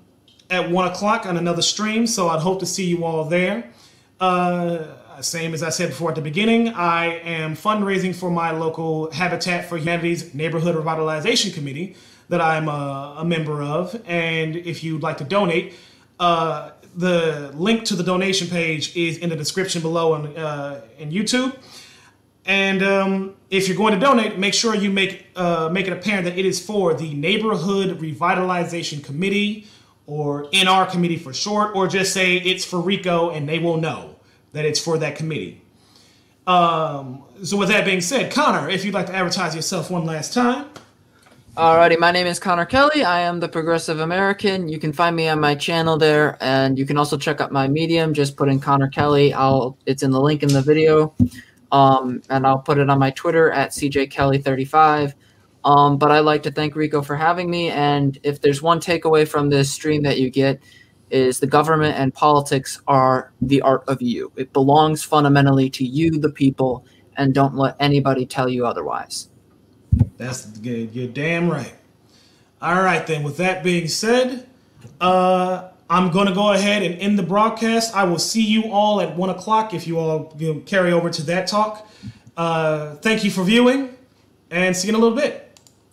at 0.49 0.69
one 0.69 0.87
o'clock 0.87 1.25
on 1.25 1.37
another 1.37 1.61
stream, 1.61 2.07
so 2.07 2.29
I'd 2.29 2.41
hope 2.41 2.59
to 2.59 2.65
see 2.65 2.85
you 2.85 3.03
all 3.05 3.25
there. 3.25 3.69
Uh, 4.19 4.85
same 5.21 5.53
as 5.53 5.63
I 5.63 5.69
said 5.69 5.89
before 5.89 6.09
at 6.09 6.15
the 6.15 6.21
beginning, 6.21 6.69
I 6.69 7.19
am 7.19 7.55
fundraising 7.55 8.15
for 8.15 8.29
my 8.29 8.51
local 8.51 9.11
Habitat 9.11 9.65
for 9.65 9.77
Humanity's 9.77 10.33
Neighborhood 10.33 10.75
Revitalization 10.75 11.53
Committee 11.53 11.95
that 12.29 12.41
I'm 12.41 12.67
a, 12.67 13.15
a 13.19 13.25
member 13.25 13.61
of. 13.61 13.99
And 14.05 14.55
if 14.55 14.83
you'd 14.83 15.01
like 15.01 15.17
to 15.17 15.23
donate, 15.23 15.73
uh, 16.19 16.71
the 16.95 17.51
link 17.55 17.85
to 17.85 17.95
the 17.95 18.03
donation 18.03 18.47
page 18.47 18.95
is 18.95 19.17
in 19.19 19.29
the 19.29 19.35
description 19.35 19.81
below 19.81 20.13
on 20.13 20.37
uh, 20.37 20.81
in 20.97 21.11
YouTube. 21.11 21.55
And 22.45 22.81
um, 22.81 23.35
if 23.49 23.67
you're 23.67 23.77
going 23.77 23.93
to 23.93 23.99
donate, 23.99 24.39
make 24.39 24.53
sure 24.53 24.73
you 24.73 24.89
make 24.89 25.27
uh, 25.35 25.69
make 25.69 25.87
it 25.87 25.93
apparent 25.93 26.25
that 26.25 26.37
it 26.37 26.45
is 26.45 26.63
for 26.63 26.93
the 26.93 27.13
Neighborhood 27.13 27.99
Revitalization 27.99 29.03
Committee, 29.03 29.67
or 30.07 30.47
in 30.53 30.67
our 30.67 30.85
Committee 30.85 31.17
for 31.17 31.33
short, 31.33 31.75
or 31.75 31.87
just 31.87 32.13
say 32.13 32.37
it's 32.37 32.65
for 32.65 32.81
Rico, 32.81 33.29
and 33.29 33.47
they 33.47 33.59
will 33.59 33.77
know 33.77 34.15
that 34.53 34.65
it's 34.65 34.79
for 34.79 34.97
that 34.97 35.15
committee. 35.15 35.61
Um, 36.47 37.23
so 37.43 37.57
with 37.57 37.67
that 37.67 37.83
being 37.85 38.01
said, 38.01 38.31
Connor, 38.31 38.69
if 38.69 38.85
you'd 38.85 38.93
like 38.93 39.07
to 39.07 39.13
advertise 39.13 39.53
yourself 39.53 39.91
one 39.91 40.05
last 40.05 40.33
time. 40.33 40.69
Alrighty, 41.57 41.99
my 41.99 42.11
name 42.11 42.27
is 42.27 42.39
Connor 42.39 42.65
Kelly. 42.65 43.03
I 43.03 43.21
am 43.21 43.39
the 43.39 43.49
Progressive 43.49 43.99
American. 43.99 44.69
You 44.69 44.77
can 44.77 44.93
find 44.93 45.15
me 45.15 45.27
on 45.27 45.39
my 45.39 45.55
channel 45.55 45.97
there, 45.97 46.37
and 46.39 46.77
you 46.77 46.85
can 46.85 46.97
also 46.97 47.17
check 47.17 47.41
out 47.41 47.51
my 47.51 47.67
Medium. 47.67 48.13
Just 48.13 48.37
put 48.37 48.47
in 48.47 48.59
Connor 48.59 48.87
Kelly. 48.87 49.33
I'll 49.33 49.75
it's 49.87 50.03
in 50.03 50.11
the 50.11 50.21
link 50.21 50.43
in 50.43 50.49
the 50.49 50.61
video, 50.61 51.15
um, 51.71 52.21
and 52.29 52.45
I'll 52.45 52.59
put 52.59 52.77
it 52.77 52.89
on 52.89 52.99
my 52.99 53.09
Twitter 53.09 53.51
at 53.51 53.71
CJKelly35. 53.71 55.15
Um, 55.63 55.97
but 55.97 56.11
I'd 56.11 56.19
like 56.21 56.43
to 56.43 56.51
thank 56.51 56.75
Rico 56.75 57.01
for 57.01 57.15
having 57.15 57.49
me. 57.49 57.69
And 57.69 58.17
if 58.23 58.41
there's 58.41 58.61
one 58.61 58.79
takeaway 58.79 59.27
from 59.27 59.49
this 59.49 59.71
stream 59.71 60.03
that 60.03 60.19
you 60.19 60.29
get, 60.29 60.61
is 61.09 61.39
the 61.39 61.47
government 61.47 61.97
and 61.97 62.13
politics 62.13 62.81
are 62.87 63.31
the 63.41 63.61
art 63.61 63.83
of 63.87 64.01
you. 64.01 64.31
It 64.35 64.51
belongs 64.53 65.03
fundamentally 65.03 65.69
to 65.71 65.85
you, 65.85 66.11
the 66.19 66.29
people, 66.29 66.85
and 67.15 67.33
don't 67.33 67.55
let 67.55 67.75
anybody 67.79 68.25
tell 68.25 68.49
you 68.49 68.65
otherwise. 68.65 69.29
That's 70.17 70.45
good. 70.45 70.93
You're 70.93 71.07
damn 71.07 71.49
right. 71.49 71.73
All 72.61 72.81
right, 72.81 73.05
then. 73.05 73.23
With 73.23 73.37
that 73.37 73.63
being 73.63 73.87
said, 73.87 74.47
uh, 74.99 75.69
I'm 75.89 76.11
going 76.11 76.27
to 76.27 76.33
go 76.33 76.51
ahead 76.51 76.83
and 76.83 76.99
end 76.99 77.17
the 77.17 77.23
broadcast. 77.23 77.95
I 77.95 78.03
will 78.03 78.19
see 78.19 78.43
you 78.43 78.71
all 78.71 78.99
at 78.99 79.15
one 79.15 79.29
o'clock 79.29 79.73
if 79.73 79.87
you 79.87 79.99
all 79.99 80.35
you 80.37 80.55
know, 80.55 80.59
carry 80.61 80.91
over 80.91 81.09
to 81.09 81.21
that 81.23 81.47
talk. 81.47 81.87
Uh, 82.35 82.95
thank 82.95 83.23
you 83.23 83.31
for 83.31 83.43
viewing, 83.43 83.95
and 84.51 84.75
see 84.75 84.87
you 84.87 84.93
in 84.93 84.99
a 84.99 85.03
little 85.03 85.17
bit. 85.17 85.46